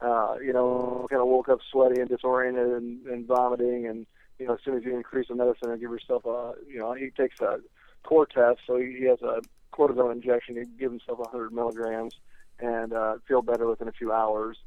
uh, 0.00 0.36
you 0.40 0.52
know, 0.52 1.04
kind 1.10 1.20
of 1.20 1.26
woke 1.26 1.48
up 1.48 1.58
sweaty 1.72 2.00
and 2.00 2.08
disoriented 2.08 2.68
and, 2.68 3.04
and 3.08 3.26
vomiting, 3.26 3.86
and 3.88 4.06
you 4.38 4.46
know, 4.46 4.54
as 4.54 4.60
soon 4.64 4.76
as 4.76 4.84
you 4.84 4.94
increase 4.94 5.26
the 5.28 5.34
medicine 5.34 5.70
and 5.70 5.80
give 5.80 5.90
yourself 5.90 6.24
a, 6.26 6.54
you 6.68 6.78
know, 6.78 6.92
he 6.92 7.10
takes 7.10 7.40
a 7.40 7.58
Cortef, 8.04 8.56
so 8.66 8.76
he, 8.76 8.94
he 8.98 9.04
has 9.06 9.20
a 9.22 9.40
cortisone 9.72 10.12
injection. 10.12 10.54
He 10.56 10.62
give 10.78 10.92
himself 10.92 11.18
100 11.18 11.52
milligrams 11.52 12.14
and 12.60 12.92
uh, 12.92 13.16
feel 13.26 13.42
better 13.42 13.66
within 13.66 13.88
a 13.88 13.92
few 13.92 14.12
hours. 14.12 14.58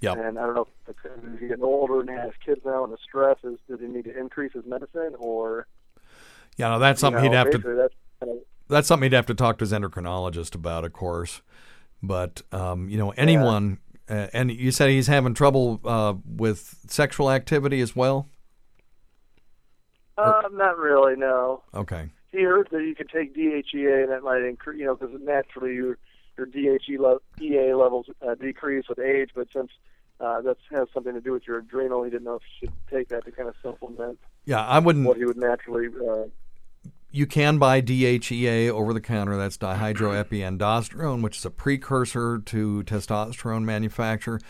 Yep. 0.00 0.18
And 0.18 0.38
I 0.38 0.46
don't 0.46 0.54
know 0.54 0.68
if 0.86 0.96
he's 1.40 1.48
getting 1.48 1.64
older 1.64 2.00
and 2.00 2.10
has 2.10 2.32
kids 2.44 2.60
now, 2.64 2.84
and 2.84 2.92
the 2.92 2.98
stress 3.02 3.38
is, 3.42 3.58
does 3.68 3.80
he 3.80 3.86
need 3.86 4.04
to 4.04 4.16
increase 4.16 4.52
his 4.52 4.64
medicine 4.64 5.14
or? 5.18 5.66
Yeah, 6.56 6.70
no, 6.70 6.78
that's 6.78 6.98
you 6.98 7.00
something 7.00 7.24
know, 7.24 7.30
he'd 7.30 7.36
have 7.36 7.50
to. 7.50 7.58
That's 7.58 7.94
kind 8.20 8.32
of, 8.32 8.38
that's 8.68 8.88
something 8.88 9.10
he'd 9.10 9.16
have 9.16 9.26
to 9.26 9.34
talk 9.34 9.58
to 9.58 9.62
his 9.62 9.72
endocrinologist 9.72 10.54
about, 10.54 10.84
of 10.84 10.92
course. 10.92 11.42
But 12.02 12.42
um, 12.52 12.88
you 12.88 12.98
know, 12.98 13.10
anyone, 13.10 13.78
uh, 14.08 14.28
and 14.32 14.50
you 14.50 14.70
said 14.70 14.90
he's 14.90 15.06
having 15.06 15.34
trouble 15.34 15.80
uh, 15.84 16.14
with 16.24 16.76
sexual 16.86 17.30
activity 17.30 17.80
as 17.80 17.96
well. 17.96 18.28
uh, 20.18 20.42
not 20.52 20.78
really, 20.78 21.16
no. 21.16 21.62
Okay, 21.74 22.10
he 22.30 22.42
heard 22.42 22.68
that 22.70 22.82
you 22.82 22.94
could 22.94 23.08
take 23.08 23.34
DHEA 23.34 24.04
and 24.04 24.12
that 24.12 24.22
might 24.22 24.42
increase, 24.42 24.78
you 24.78 24.86
know, 24.86 24.94
because 24.94 25.18
naturally 25.22 25.74
your 25.74 25.98
your 26.36 26.46
DHE 26.46 26.98
le- 26.98 27.20
EA 27.40 27.74
levels 27.74 28.06
uh, 28.26 28.34
decrease 28.34 28.88
with 28.88 28.98
age, 28.98 29.30
but 29.34 29.48
since 29.52 29.70
uh, 30.20 30.40
that 30.42 30.56
has 30.70 30.88
something 30.92 31.14
to 31.14 31.20
do 31.20 31.32
with 31.32 31.46
your 31.46 31.58
adrenal, 31.58 32.02
he 32.02 32.10
didn't 32.10 32.24
know 32.24 32.34
if 32.34 32.42
he 32.60 32.66
should 32.66 32.74
take 32.90 33.08
that 33.08 33.24
to 33.24 33.32
kind 33.32 33.48
of 33.48 33.54
supplement 33.62 34.18
yeah, 34.44 34.64
I 34.64 34.78
wouldn't. 34.78 35.06
what 35.06 35.16
he 35.16 35.24
would 35.24 35.36
naturally. 35.36 35.88
Uh, 35.88 36.24
You 37.14 37.28
can 37.28 37.58
buy 37.58 37.80
DHEA 37.80 38.70
over 38.70 38.92
the 38.92 39.00
counter. 39.00 39.36
That's 39.36 39.56
dihydroepiandrosterone, 39.56 41.22
which 41.22 41.38
is 41.38 41.44
a 41.44 41.50
precursor 41.50 42.40
to 42.40 42.82
testosterone 42.82 43.62
manufacture. 43.62 44.40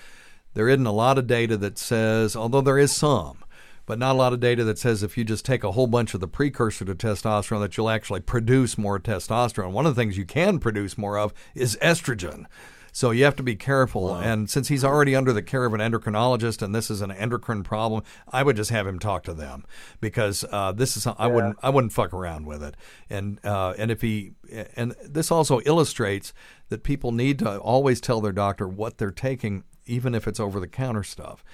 There 0.55 0.71
isn't 0.71 0.87
a 0.87 0.91
lot 0.91 1.19
of 1.19 1.27
data 1.27 1.59
that 1.59 1.77
says, 1.77 2.35
although 2.35 2.63
there 2.63 2.79
is 2.79 2.91
some, 2.91 3.45
but 3.85 3.99
not 3.99 4.15
a 4.15 4.19
lot 4.19 4.33
of 4.33 4.41
data 4.41 4.65
that 4.65 4.79
says 4.79 5.03
if 5.03 5.19
you 5.19 5.25
just 5.25 5.45
take 5.45 5.63
a 5.63 5.73
whole 5.73 5.87
bunch 5.87 6.15
of 6.15 6.21
the 6.21 6.27
precursor 6.27 6.87
to 6.87 6.95
testosterone 6.95 7.61
that 7.61 7.77
you'll 7.77 7.91
actually 7.91 8.21
produce 8.21 8.79
more 8.79 8.99
testosterone. 8.99 9.73
One 9.73 9.85
of 9.85 9.95
the 9.95 10.01
things 10.01 10.17
you 10.17 10.25
can 10.25 10.59
produce 10.59 10.97
more 10.97 11.19
of 11.19 11.35
is 11.55 11.77
estrogen. 11.83 12.47
So 12.95 13.11
you 13.11 13.25
have 13.25 13.35
to 13.37 13.43
be 13.43 13.57
careful. 13.57 14.15
And 14.15 14.49
since 14.49 14.69
he's 14.69 14.85
already 14.85 15.17
under 15.17 15.33
the 15.33 15.43
care 15.43 15.65
of 15.65 15.75
an 15.75 15.81
endocrinologist 15.81 16.63
and 16.63 16.73
this 16.73 16.93
is 16.93 17.01
an 17.01 17.11
endocrine 17.11 17.65
problem, 17.65 18.05
I 18.29 18.45
would 18.45 18.55
just 18.55 18.71
have 18.71 18.87
him 18.87 19.01
talk 19.01 19.25
to 19.25 19.35
them 19.35 19.65
because 20.01 20.45
uh, 20.53 20.71
this 20.71 20.97
is 20.97 21.05
I 21.05 21.27
wouldn't 21.27 21.59
I 21.61 21.71
wouldn't 21.71 21.93
fuck 21.93 22.15
around 22.15 22.47
with 22.47 22.63
it. 22.63 22.77
And 23.11 23.45
uh, 23.45 23.75
and 23.77 23.91
if 23.91 24.01
he 24.01 24.35
and 24.77 24.95
this 25.05 25.33
also 25.33 25.61
illustrates 25.63 26.33
that 26.69 26.85
people 26.85 27.11
need 27.11 27.41
to 27.41 27.59
always 27.59 28.01
tell 28.01 28.21
their 28.21 28.33
doctor 28.33 28.69
what 28.69 28.99
they're 28.99 29.11
taking, 29.11 29.65
even 29.87 30.15
if 30.15 30.29
it's 30.29 30.39
over 30.39 30.61
the 30.61 30.69
counter 30.69 31.03
stuff. 31.03 31.45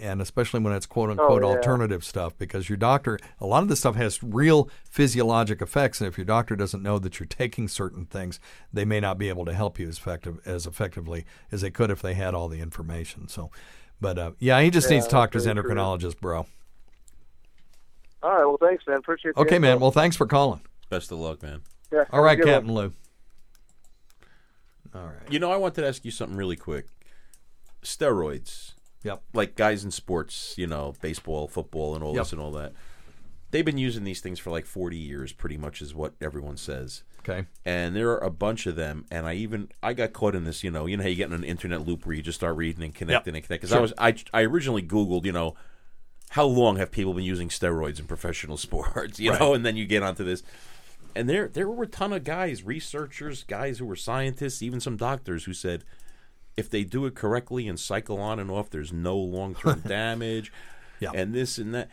And 0.00 0.22
especially 0.22 0.60
when 0.60 0.72
it's 0.72 0.86
quote 0.86 1.10
unquote 1.10 1.42
yeah. 1.42 1.48
alternative 1.48 2.04
stuff, 2.04 2.36
because 2.38 2.68
your 2.68 2.78
doctor, 2.78 3.18
a 3.38 3.46
lot 3.46 3.62
of 3.62 3.68
this 3.68 3.80
stuff 3.80 3.96
has 3.96 4.22
real 4.22 4.70
physiologic 4.88 5.60
effects. 5.60 6.00
And 6.00 6.08
if 6.08 6.16
your 6.16 6.24
doctor 6.24 6.56
doesn't 6.56 6.82
know 6.82 6.98
that 6.98 7.20
you're 7.20 7.26
taking 7.26 7.68
certain 7.68 8.06
things, 8.06 8.40
they 8.72 8.84
may 8.84 9.00
not 9.00 9.18
be 9.18 9.28
able 9.28 9.44
to 9.44 9.52
help 9.52 9.78
you 9.78 9.88
as 9.88 9.98
effective 9.98 10.40
as 10.46 10.66
effectively 10.66 11.26
as 11.52 11.60
they 11.60 11.70
could 11.70 11.90
if 11.90 12.00
they 12.00 12.14
had 12.14 12.34
all 12.34 12.48
the 12.48 12.60
information. 12.60 13.28
So, 13.28 13.50
but 14.00 14.18
uh, 14.18 14.32
yeah, 14.38 14.60
he 14.62 14.70
just 14.70 14.88
needs 14.88 15.04
to 15.04 15.10
talk 15.10 15.32
to 15.32 15.36
his 15.36 15.44
very 15.44 15.60
true. 15.60 15.74
endocrinologist, 15.74 16.20
bro. 16.20 16.46
all 18.22 18.30
right, 18.30 18.44
well, 18.44 18.58
thanks, 18.58 18.86
man. 18.86 18.96
Appreciate. 18.96 19.34
the 19.34 19.42
Okay, 19.42 19.58
man. 19.58 19.80
Well, 19.80 19.90
thanks 19.90 20.16
for 20.16 20.26
calling. 20.26 20.62
Best 20.88 21.12
of 21.12 21.18
luck, 21.18 21.42
man. 21.42 21.60
Yeah, 21.92 22.04
All 22.10 22.22
right, 22.22 22.38
have 22.38 22.40
a 22.40 22.42
good 22.42 22.46
one. 22.46 22.54
Captain 22.54 22.74
Lou. 22.74 22.92
All 24.94 25.06
right. 25.06 25.30
You 25.30 25.38
know, 25.38 25.52
I 25.52 25.56
wanted 25.56 25.82
to 25.82 25.86
ask 25.86 26.04
you 26.04 26.10
something 26.10 26.36
really 26.36 26.56
quick. 26.56 26.86
Steroids, 27.82 28.72
Yep. 29.02 29.22
like 29.32 29.56
guys 29.56 29.84
in 29.84 29.90
sports, 29.90 30.54
you 30.58 30.66
know, 30.66 30.94
baseball, 31.00 31.48
football, 31.48 31.94
and 31.94 32.04
all 32.04 32.14
Yep. 32.14 32.24
this 32.24 32.32
and 32.32 32.40
all 32.40 32.52
that. 32.52 32.72
They've 33.50 33.64
been 33.64 33.78
using 33.78 34.04
these 34.04 34.20
things 34.20 34.38
for 34.38 34.50
like 34.50 34.64
40 34.66 34.96
years, 34.96 35.32
pretty 35.32 35.56
much, 35.56 35.82
is 35.82 35.94
what 35.94 36.14
everyone 36.20 36.56
says. 36.56 37.02
Okay. 37.20 37.46
And 37.64 37.96
there 37.96 38.10
are 38.10 38.18
a 38.24 38.30
bunch 38.30 38.66
of 38.66 38.76
them, 38.76 39.04
and 39.10 39.26
I 39.26 39.34
even 39.34 39.68
I 39.82 39.92
got 39.92 40.12
caught 40.12 40.34
in 40.34 40.44
this. 40.44 40.62
You 40.64 40.70
know, 40.70 40.86
you 40.86 40.96
know 40.96 41.02
how 41.02 41.08
you 41.08 41.16
get 41.16 41.28
in 41.28 41.34
an 41.34 41.44
internet 41.44 41.86
loop 41.86 42.06
where 42.06 42.14
you 42.14 42.22
just 42.22 42.38
start 42.38 42.56
reading 42.56 42.82
and 42.82 42.94
connecting 42.94 43.34
and 43.34 43.44
connecting. 43.44 43.56
Because 43.68 43.72
I 43.72 43.80
was 43.80 43.92
I 43.98 44.14
I 44.32 44.42
originally 44.42 44.82
Googled, 44.82 45.24
you 45.26 45.32
know, 45.32 45.54
how 46.30 46.44
long 46.44 46.76
have 46.76 46.90
people 46.92 47.12
been 47.12 47.24
using 47.24 47.48
steroids 47.48 47.98
in 47.98 48.06
professional 48.06 48.56
sports? 48.68 49.18
You 49.18 49.32
know, 49.32 49.52
and 49.54 49.66
then 49.66 49.76
you 49.76 49.84
get 49.84 50.02
onto 50.02 50.24
this, 50.24 50.42
and 51.14 51.28
there 51.28 51.48
there 51.48 51.68
were 51.68 51.82
a 51.84 51.88
ton 51.88 52.12
of 52.14 52.24
guys, 52.24 52.62
researchers, 52.62 53.42
guys 53.42 53.78
who 53.80 53.86
were 53.86 53.96
scientists, 53.96 54.62
even 54.62 54.80
some 54.80 54.96
doctors 54.96 55.44
who 55.44 55.52
said 55.52 55.84
if 56.56 56.68
they 56.70 56.84
do 56.84 57.06
it 57.06 57.14
correctly 57.14 57.66
and 57.68 57.78
cycle 57.78 58.18
on 58.20 58.38
and 58.38 58.50
off, 58.50 58.70
there's 58.70 58.92
no 58.92 59.16
long 59.16 59.54
term 59.54 59.80
damage, 59.86 60.52
Yeah. 61.00 61.10
and 61.14 61.34
this 61.34 61.58
and 61.58 61.74
that. 61.74 61.88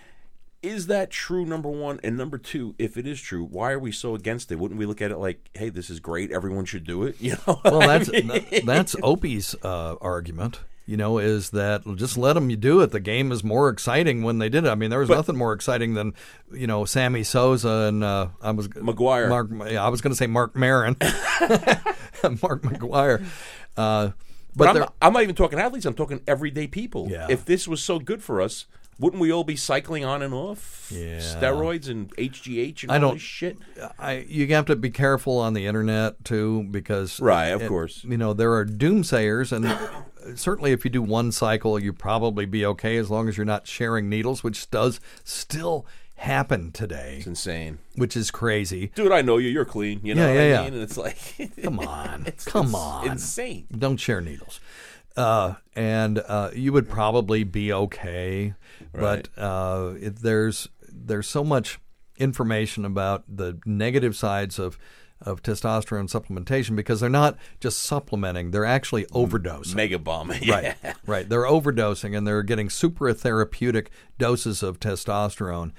Is 0.64 0.88
that 0.88 1.12
true? 1.12 1.46
Number 1.46 1.70
one, 1.70 2.00
and 2.04 2.18
number 2.18 2.40
two, 2.40 2.74
if 2.80 2.98
it 2.98 3.06
is 3.06 3.22
true, 3.22 3.44
why 3.46 3.72
are 3.72 3.80
we 3.80 3.92
so 3.92 4.16
against 4.16 4.52
it? 4.52 4.56
Wouldn't 4.58 4.80
we 4.80 4.88
look 4.88 5.02
at 5.04 5.12
it 5.12 5.18
like, 5.18 5.50
"Hey, 5.54 5.70
this 5.70 5.90
is 5.92 6.00
great. 6.00 6.32
Everyone 6.32 6.66
should 6.66 6.84
do 6.84 7.04
it." 7.04 7.16
You 7.22 7.34
know. 7.48 7.62
Well, 7.64 7.76
what 7.76 7.90
I 7.90 7.98
that's 8.00 8.12
mean? 8.12 8.66
that's 8.66 8.96
Opie's 9.04 9.56
uh, 9.64 9.96
argument. 10.02 10.62
You 10.88 10.98
know, 10.98 11.20
is 11.20 11.52
that 11.52 11.84
just 11.96 12.18
let 12.18 12.34
them 12.34 12.48
do 12.48 12.82
it. 12.82 12.92
The 12.92 13.00
game 13.02 13.32
is 13.34 13.44
more 13.44 13.70
exciting 13.70 14.24
when 14.24 14.40
they 14.40 14.48
did 14.50 14.64
it. 14.66 14.70
I 14.70 14.76
mean, 14.76 14.90
there 14.90 15.00
was 15.00 15.10
nothing 15.10 15.36
more 15.36 15.54
exciting 15.54 15.94
than 15.94 16.14
you 16.52 16.66
know 16.66 16.86
Sammy 16.86 17.24
Sosa 17.24 17.70
and 17.90 18.04
uh, 18.04 18.30
I 18.42 18.52
was 18.52 18.68
McGwire. 18.70 19.30
Mark, 19.30 19.50
yeah, 19.70 19.86
I 19.86 19.90
was 19.90 20.02
going 20.02 20.12
to 20.12 20.18
say 20.18 20.28
Mark 20.28 20.56
Marin, 20.56 20.96
Mark 21.02 22.64
McGwire. 22.64 23.26
Uh, 23.76 24.12
But, 24.58 24.66
but 24.66 24.70
I'm, 24.70 24.80
not, 24.80 24.94
I'm 25.02 25.14
not 25.14 25.24
even 25.24 25.36
talking 25.36 25.60
athletes. 25.60 25.86
I'm 25.86 25.94
talking 25.94 26.22
everyday 26.28 26.68
people. 26.68 27.08
Yeah. 27.10 27.28
If 27.30 27.46
this 27.46 27.68
was 27.68 27.82
so 27.82 28.00
good 28.00 28.24
for 28.24 28.42
us, 28.42 28.66
wouldn't 29.00 29.22
we 29.22 29.32
all 29.32 29.44
be 29.44 29.56
cycling 29.56 30.04
on 30.04 30.24
and 30.24 30.34
off 30.34 30.92
Yeah. 30.92 31.20
steroids 31.20 31.88
and 31.88 32.10
HGH 32.18 32.82
and 32.84 32.92
I 32.92 32.96
all 32.96 33.02
don't- 33.02 33.14
this 33.14 33.22
shit? 33.22 33.58
I 34.00 34.26
you 34.28 34.48
have 34.48 34.66
to 34.66 34.76
be 34.76 34.90
careful 34.90 35.38
on 35.38 35.54
the 35.54 35.68
internet 35.68 36.26
too 36.26 36.64
because 36.72 37.20
Right, 37.20 37.50
of 37.50 37.62
it- 37.62 37.68
course. 37.68 38.04
you 38.04 38.18
know 38.18 38.34
there 38.34 38.54
are 38.56 38.66
doomsayers 38.66 39.52
and 39.52 40.38
certainly 40.40 40.72
if 40.72 40.84
you 40.84 40.90
do 40.90 41.04
one 41.04 41.32
cycle 41.32 41.78
you 41.80 41.94
probably 41.94 42.48
be 42.48 42.66
okay 42.66 42.98
as 42.98 43.12
long 43.12 43.30
as 43.30 43.38
you're 43.38 43.46
not 43.46 43.68
sharing 43.68 44.10
needles 44.10 44.44
which 44.44 44.70
does 44.72 45.00
still 45.24 45.86
happen 46.18 46.72
today 46.72 47.18
It's 47.18 47.28
insane, 47.28 47.78
which 47.96 48.18
is 48.18 48.32
crazy 48.32 48.92
dude. 48.96 49.12
I 49.12 49.22
know 49.22 49.38
you. 49.38 49.50
You're 49.50 49.66
clean. 49.66 50.00
You 50.04 50.16
know 50.16 50.24
Yeah, 50.24 50.28
what 50.34 50.36
yeah, 50.36 50.42
I 50.42 50.48
yeah. 50.50 50.64
mean? 50.66 50.74
And 50.74 50.84
it's 50.84 50.98
like, 50.98 51.18
come 51.64 51.80
on 51.80 52.26
it's, 52.26 52.46
come 52.46 52.66
it's 52.68 52.76
on 52.76 53.08
insane. 53.12 53.68
don't 53.78 53.98
share 53.98 54.20
needles 54.22 54.60
uh, 55.16 55.56
and 55.76 56.20
uh, 56.28 56.52
you 56.54 56.72
would 56.74 56.90
probably 56.90 57.44
be 57.44 57.72
okay 57.74 58.54
but 58.94 59.30
uh, 59.38 59.94
it, 60.00 60.18
there's 60.22 60.68
there's 60.90 61.28
so 61.28 61.44
much 61.44 61.80
information 62.18 62.84
about 62.84 63.24
the 63.28 63.60
negative 63.66 64.16
sides 64.16 64.58
of 64.58 64.78
of 65.22 65.42
testosterone 65.42 66.10
supplementation 66.10 66.76
because 66.76 67.00
they're 67.00 67.10
not 67.10 67.38
just 67.60 67.80
supplementing; 67.80 68.52
they're 68.52 68.66
actually 68.66 69.06
overdosing. 69.08 69.76
Mega 69.76 70.00
bomb. 70.00 70.32
Yeah. 70.42 70.76
Right, 70.84 70.96
right. 71.06 71.30
They're 71.30 71.44
overdosing 71.44 72.16
and 72.18 72.26
they're 72.28 72.44
getting 72.44 72.70
super 72.70 73.12
therapeutic 73.14 73.90
doses 74.18 74.62
of 74.64 74.80
testosterone. 74.80 75.72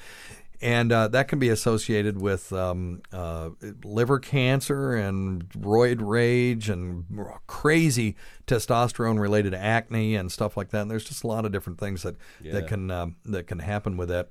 And 0.61 0.90
uh, 0.90 1.07
that 1.09 1.29
can 1.29 1.38
be 1.38 1.51
associated 1.51 2.20
with 2.20 2.53
um, 2.53 3.01
uh, 3.12 3.51
liver 3.85 4.18
cancer 4.18 4.96
and 4.96 5.48
roid 5.51 5.98
rage 6.01 6.68
and 6.68 7.05
crazy 7.46 8.16
testosterone 8.48 9.20
related 9.20 9.55
acne 9.55 10.16
and 10.16 10.33
stuff 10.33 10.57
like 10.57 10.70
that. 10.70 10.83
And 10.83 10.90
there's 10.90 11.05
just 11.05 11.22
a 11.22 11.29
lot 11.29 11.44
of 11.44 11.53
different 11.53 11.79
things 11.79 12.03
that, 12.03 12.16
Yeah. 12.42 12.55
that 12.55 12.66
can 12.66 12.90
um, 12.90 13.14
that 13.27 13.46
can 13.46 13.61
happen 13.61 13.96
with 13.96 14.09
that. 14.09 14.31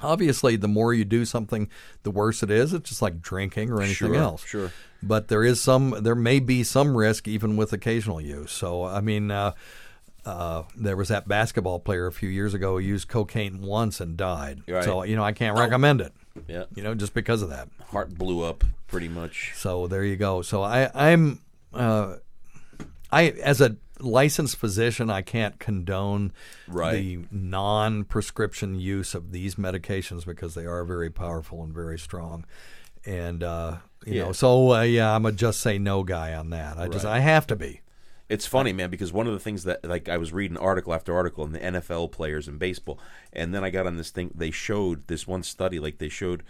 Obviously, 0.00 0.56
the 0.56 0.68
more 0.68 0.92
you 0.92 1.04
do 1.04 1.24
something, 1.24 1.68
the 2.02 2.10
worse 2.10 2.42
it 2.42 2.50
is. 2.50 2.72
It's 2.74 2.88
just 2.90 3.02
like 3.02 3.20
drinking 3.22 3.70
or 3.70 3.78
anything 3.80 3.94
Sure, 4.08 4.14
else. 4.14 4.44
sure. 4.44 4.72
But 5.02 5.28
there 5.28 5.44
is 5.44 5.60
some, 5.60 5.94
there 6.00 6.14
may 6.14 6.38
be 6.40 6.62
some 6.64 6.96
risk 6.96 7.26
even 7.28 7.56
with 7.56 7.72
occasional 7.72 8.20
use. 8.20 8.52
So, 8.52 8.84
I 8.84 9.00
mean, 9.00 9.30
uh, 9.30 9.52
uh, 10.24 10.64
there 10.76 10.96
was 10.96 11.08
that 11.08 11.28
basketball 11.28 11.78
player 11.80 12.06
a 12.06 12.12
few 12.12 12.28
years 12.28 12.52
ago 12.54 12.72
who 12.72 12.78
used 12.80 13.08
cocaine 13.08 13.62
once 13.62 14.00
and 14.00 14.16
died. 14.16 14.62
Right. 14.68 14.84
So, 14.84 15.02
you 15.04 15.16
know, 15.16 15.22
I 15.24 15.32
can't 15.32 15.56
recommend 15.56 16.00
it. 16.00 16.12
Yeah. 16.48 16.64
You 16.74 16.82
know, 16.82 16.94
just 16.94 17.14
because 17.14 17.42
of 17.42 17.48
that. 17.50 17.68
Heart 17.88 18.16
blew 18.18 18.42
up 18.42 18.64
pretty 18.88 19.08
much. 19.08 19.52
So 19.54 19.86
there 19.86 20.04
you 20.04 20.16
go. 20.16 20.42
So 20.42 20.62
I, 20.62 20.90
I'm, 20.94 21.40
uh, 21.72 22.16
I 23.12 23.28
as 23.42 23.60
a 23.60 23.76
licensed 24.00 24.56
physician, 24.56 25.10
I 25.10 25.22
can't 25.22 25.58
condone 25.58 26.32
Right. 26.68 26.92
the 26.92 27.18
non-prescription 27.30 28.78
use 28.78 29.14
of 29.14 29.32
these 29.32 29.54
medications 29.56 30.24
because 30.26 30.54
they 30.54 30.66
are 30.66 30.84
very 30.84 31.10
powerful 31.10 31.62
and 31.62 31.72
very 31.72 31.98
strong. 31.98 32.44
And 33.04 33.42
uh, 33.42 33.76
you 34.04 34.14
Yeah. 34.14 34.24
know, 34.24 34.32
so 34.32 34.74
uh, 34.74 34.82
yeah, 34.82 35.14
I'm 35.14 35.26
a 35.26 35.32
just 35.32 35.60
say 35.60 35.78
no 35.78 36.02
guy 36.02 36.34
on 36.34 36.50
that. 36.50 36.78
I 36.78 36.88
just 36.88 37.04
I 37.04 37.20
have 37.20 37.46
to 37.48 37.56
be. 37.56 37.80
It's 38.28 38.46
funny, 38.46 38.72
man, 38.72 38.90
because 38.90 39.12
one 39.12 39.28
of 39.28 39.32
the 39.32 39.38
things 39.38 39.62
that 39.64 39.84
like 39.84 40.08
I 40.08 40.16
was 40.16 40.32
reading 40.32 40.56
article 40.56 40.92
after 40.92 41.14
article 41.14 41.44
in 41.44 41.52
the 41.52 41.60
NFL 41.60 42.10
players 42.10 42.48
in 42.48 42.58
baseball, 42.58 42.98
and 43.32 43.54
then 43.54 43.62
I 43.62 43.70
got 43.70 43.86
on 43.86 43.96
this 43.96 44.10
thing. 44.10 44.32
They 44.34 44.50
showed 44.50 45.06
this 45.06 45.28
one 45.28 45.44
study, 45.44 45.78
like 45.78 45.98
they 45.98 46.08
showed 46.08 46.42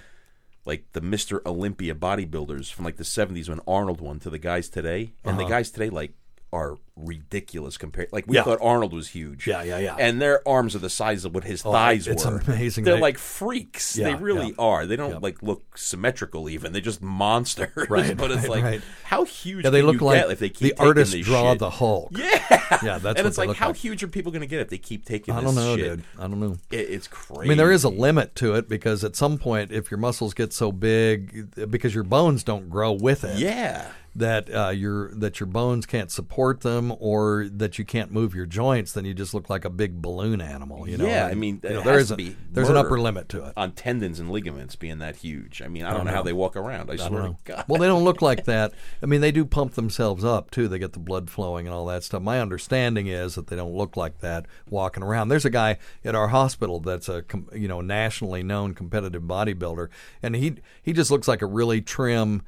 like 0.64 0.87
the 0.94 1.02
Mister 1.02 1.46
Olympia 1.46 1.94
bodybuilders 1.94 2.72
from 2.72 2.87
like 2.87 2.96
the 2.96 3.04
'70s 3.04 3.50
when 3.50 3.61
Arnold 3.68 4.00
won 4.00 4.18
to 4.20 4.30
the 4.30 4.38
guys 4.38 4.70
today, 4.70 5.12
and 5.22 5.38
the 5.38 5.44
guys 5.44 5.70
today 5.70 5.90
like 5.90 6.14
are 6.52 6.76
ridiculous 6.94 7.76
compared. 7.76 8.09
Like 8.12 8.26
we. 8.26 8.37
Yeah. 8.37 8.44
thought 8.44 8.59
Arnold 8.62 8.92
was 8.92 9.09
huge, 9.09 9.46
Yeah, 9.46 9.62
yeah, 9.62 9.78
yeah. 9.78 9.96
and 9.98 10.22
their 10.22 10.46
arms 10.48 10.74
are 10.74 10.78
the 10.78 10.88
size 10.88 11.24
of 11.24 11.35
what 11.35 11.44
his 11.44 11.64
oh, 11.66 11.72
thighs 11.72 12.06
it's 12.06 12.24
were. 12.24 12.38
amazing. 12.38 12.85
They're 12.85 12.94
They- 12.94 13.00
like 13.00 13.18
freaks. 13.18 13.92
they 13.94 14.14
really 14.14 14.48
yeah. 14.48 14.54
are. 14.59 14.87
They 14.87 14.96
don't 14.96 15.11
Yeah. 15.11 15.18
like 15.18 15.42
look 15.42 15.76
symmetrical. 15.76 16.48
Even 16.48 16.72
they're 16.72 16.80
just 16.80 17.02
monsters. 17.02 17.70
Right, 17.90 18.16
but 18.16 18.30
it's 18.30 18.42
right, 18.42 18.50
like 18.50 18.64
right. 18.64 18.80
how 19.04 19.24
huge? 19.24 19.64
Yeah, 19.64 19.70
they 19.70 19.82
look 19.82 20.00
you 20.00 20.06
like 20.06 20.20
get 20.22 20.30
if 20.30 20.38
they 20.38 20.48
keep 20.48 20.61
the 20.61 20.68
taking 20.70 20.87
artist 20.87 21.20
draw 21.22 21.52
shit? 21.52 21.59
the 21.59 21.70
Hulk. 21.70 22.11
Yeah, 22.16 22.78
Yeah, 22.82 22.98
that's 22.98 23.18
and 23.18 23.26
it's 23.28 23.38
like 23.38 23.54
how 23.56 23.68
like. 23.68 23.76
huge 23.76 24.02
are 24.02 24.09
people 24.09 24.32
going 24.32 24.40
to 24.40 24.46
get 24.46 24.61
if 24.61 24.68
they 24.70 24.78
keep 24.78 25.04
taking 25.04 25.35
I 25.35 25.40
don't 25.40 25.54
know, 25.54 25.76
shit? 25.76 25.85
dude. 25.96 26.04
I 26.18 26.22
don't 26.22 26.40
know. 26.40 26.56
It, 26.70 26.76
it's 26.90 27.09
crazy. 27.09 27.42
I 27.44 27.48
mean, 27.48 27.59
there 27.59 27.70
is 27.72 27.85
a 27.85 27.88
limit 27.88 28.35
to 28.37 28.54
it 28.54 28.68
because 28.68 29.04
at 29.04 29.14
some 29.16 29.37
point, 29.38 29.72
if 29.72 29.90
your 29.90 29.98
muscles 29.98 30.32
get 30.35 30.52
so 30.52 30.72
big, 30.72 31.70
because 31.70 31.94
your 31.94 32.04
bones 32.04 32.42
don't 32.44 32.68
grow 32.70 32.92
with 32.92 33.24
it, 33.24 33.38
Yeah, 33.38 33.90
that 34.18 34.55
uh, 34.55 34.70
your 34.70 35.14
that 35.14 35.40
your 35.40 35.46
bones 35.46 35.87
can't 35.87 36.11
support 36.11 36.61
them, 36.62 36.94
or 36.98 37.48
that 37.52 37.79
you 37.79 37.85
can't 37.85 38.11
move 38.11 38.35
your 38.35 38.46
joints, 38.46 38.92
then 38.92 39.05
you 39.05 39.14
just 39.14 39.35
look 39.35 39.50
like 39.50 39.64
a 39.64 39.70
big 39.70 40.00
balloon 40.00 40.40
animal. 40.40 40.88
You 40.88 40.96
know? 40.96 41.07
Yeah, 41.07 41.26
I 41.26 41.35
mean, 41.35 41.61
you 41.62 41.70
know, 41.70 41.83
there 41.83 41.98
is 41.98 42.09
to 42.09 42.14
a, 42.14 42.16
be 42.16 42.37
there's 42.50 42.68
an 42.68 42.76
upper 42.76 42.98
limit 42.98 43.29
to 43.31 43.44
it. 43.44 43.52
on 43.57 43.72
tendons 43.72 44.18
and 44.20 44.31
ligaments 44.31 44.76
being 44.76 44.98
that 44.98 45.16
huge. 45.16 45.62
I 45.62 45.68
mean, 45.68 45.85
I 45.85 45.90
don't, 45.90 45.98
don't 45.98 46.07
know 46.07 46.12
how 46.12 46.22
they 46.22 46.33
walk 46.33 46.57
around. 46.57 46.90
I, 46.90 46.94
I 46.94 46.96
swear 46.96 47.22
to. 47.22 47.37
God. 47.44 47.64
Well, 47.68 47.81
they 47.81 47.87
don't 47.87 48.05
look 48.05 48.22
like 48.22 48.44
that. 48.46 48.72
I 49.02 49.07
mean, 49.07 49.20
they 49.20 49.33
do 49.33 49.44
pump 49.44 49.74
themselves 49.74 50.24
up 50.24 50.50
too. 50.50 50.68
They 50.68 50.79
get 50.79 50.92
the 50.92 50.98
blood 50.98 51.31
flowing 51.31 51.66
and 51.66 51.74
all 51.74 51.87
that 51.87 52.05
stuff. 52.05 52.22
My 52.22 52.40
understanding 52.40 53.07
is 53.07 53.35
that 53.35 53.48
they 53.48 53.57
don't 53.57 53.74
look 53.74 53.96
like 53.96 54.20
that 54.20 54.46
walking 54.68 55.02
around. 55.02 55.29
There's 55.29 55.44
a 55.44 55.50
guy 55.50 55.79
at 56.05 56.14
our 56.14 56.29
hospital 56.29 56.81
that's 56.81 57.09
a 57.09 57.24
you 57.52 57.68
know 57.68 57.81
nationally 57.81 58.42
known 58.42 58.74
competitive 58.74 59.22
bodybuilder, 59.22 59.88
and 60.22 60.35
he 60.37 60.57
he 60.83 60.92
just 60.92 61.11
looks 61.11 61.29
like 61.29 61.42
a 61.42 61.46
really 61.46 61.81
trim. 61.81 62.42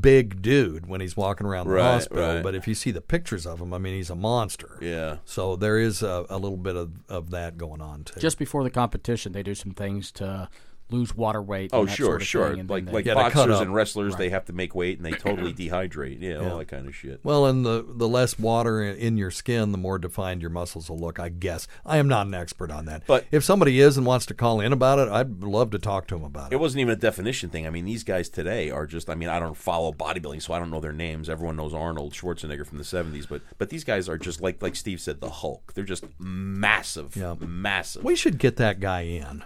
Big 0.00 0.40
dude 0.40 0.86
when 0.86 1.00
he's 1.02 1.16
walking 1.16 1.46
around 1.46 1.66
the 1.66 1.74
Right, 1.74 1.82
hospital, 1.94 2.34
right. 2.36 2.42
but 2.42 2.54
if 2.54 2.66
you 2.66 2.74
see 2.74 2.90
the 2.90 3.02
pictures 3.02 3.46
of 3.46 3.60
him, 3.60 3.74
I 3.74 3.78
mean, 3.78 3.94
he's 3.94 4.08
a 4.08 4.14
monster. 4.14 4.78
Yeah. 4.80 5.16
So 5.26 5.56
there 5.56 5.78
is 5.78 6.02
a, 6.02 6.24
a 6.30 6.38
little 6.38 6.56
bit 6.56 6.74
of, 6.76 6.92
of 7.08 7.30
that 7.30 7.58
going 7.58 7.82
on 7.82 8.04
too. 8.04 8.18
Just 8.18 8.38
before 8.38 8.62
the 8.64 8.70
competition, 8.70 9.32
they 9.32 9.42
do 9.42 9.54
some 9.54 9.72
things 9.72 10.10
to 10.12 10.48
lose 10.90 11.14
water 11.14 11.42
weight. 11.42 11.70
Oh, 11.72 11.80
and 11.80 11.88
that 11.88 11.94
sure, 11.96 12.06
sort 12.06 12.22
of 12.22 12.26
sure. 12.26 12.50
thing, 12.50 12.60
and 12.60 12.70
Like 12.70 12.86
they- 12.86 12.92
like 12.92 13.04
Yeah, 13.04 13.14
boxers 13.14 13.60
and 13.60 13.74
wrestlers, 13.74 14.16
they 14.16 14.30
have 14.30 14.44
to 14.46 14.52
make 14.52 14.74
weight 14.74 14.96
and 14.98 15.04
they 15.06 15.10
totally 15.18 15.52
dehydrate. 15.52 16.20
Yeah, 16.20 16.36
all 16.50 16.58
that 16.58 16.68
kind 16.68 16.86
of 16.86 16.94
shit. 16.94 17.20
Well, 17.22 17.46
and 17.46 17.64
the 17.64 17.84
the 17.88 18.08
less 18.08 18.38
water 18.38 18.82
in- 18.82 18.96
in 18.96 19.16
your 19.16 19.30
skin, 19.30 19.72
the 19.72 19.78
more 19.78 19.98
defined 19.98 20.40
your 20.40 20.50
muscles 20.50 20.88
will 20.90 20.98
look. 20.98 21.18
I 21.20 21.28
guess 21.28 21.68
I 21.84 21.98
am 21.98 22.08
not 22.08 22.26
an 22.26 22.34
expert 22.34 22.70
on 22.70 22.86
that. 22.86 23.02
But- 23.06 23.26
if 23.30 23.44
somebody 23.44 23.80
is 23.80 23.96
and 23.96 24.06
wants 24.06 24.26
to 24.26 24.34
call 24.34 24.60
in 24.60 24.72
about 24.72 24.98
it, 24.98 25.08
I'd 25.08 25.42
love 25.42 25.70
to 25.72 25.78
talk 25.78 26.06
to 26.08 26.14
them 26.14 26.24
about 26.24 26.52
It 26.52 26.56
it. 26.56 26.60
wasn't 26.60 26.80
even 26.80 26.92
a 26.92 26.96
definition 26.96 27.50
thing. 27.50 27.66
I 27.66 27.70
mean, 27.70 27.84
these 27.84 28.04
guys 28.04 28.28
today 28.28 28.70
are 28.70 28.86
just. 28.86 29.10
I 29.10 29.14
mean, 29.14 29.28
I 29.28 29.38
don't 29.38 29.56
follow 29.56 29.92
bodybuilding, 29.92 30.42
so 30.42 30.54
I 30.54 30.58
don't 30.58 30.70
know 30.70 30.80
their 30.80 30.92
names. 30.92 31.28
Everyone 31.28 31.56
knows 31.56 31.74
Arnold 31.74 32.12
Schwarzenegger 32.14 32.66
from 32.66 32.78
the 32.78 32.84
'70s, 32.84 33.26
but 33.28 33.42
but 33.58 33.68
these 33.70 33.84
guys 33.84 34.08
are 34.08 34.18
just 34.18 34.40
like 34.40 34.62
like 34.62 34.74
Steve 34.76 35.00
said, 35.00 35.20
the 35.20 35.30
Hulk. 35.30 35.72
They're 35.74 35.84
just 35.84 36.04
massive, 36.18 37.14
Yeah. 37.16 37.34
massive. 37.40 38.04
We 38.04 38.16
should 38.16 38.38
get 38.38 38.56
that 38.56 38.80
guy 38.80 39.02
in 39.02 39.44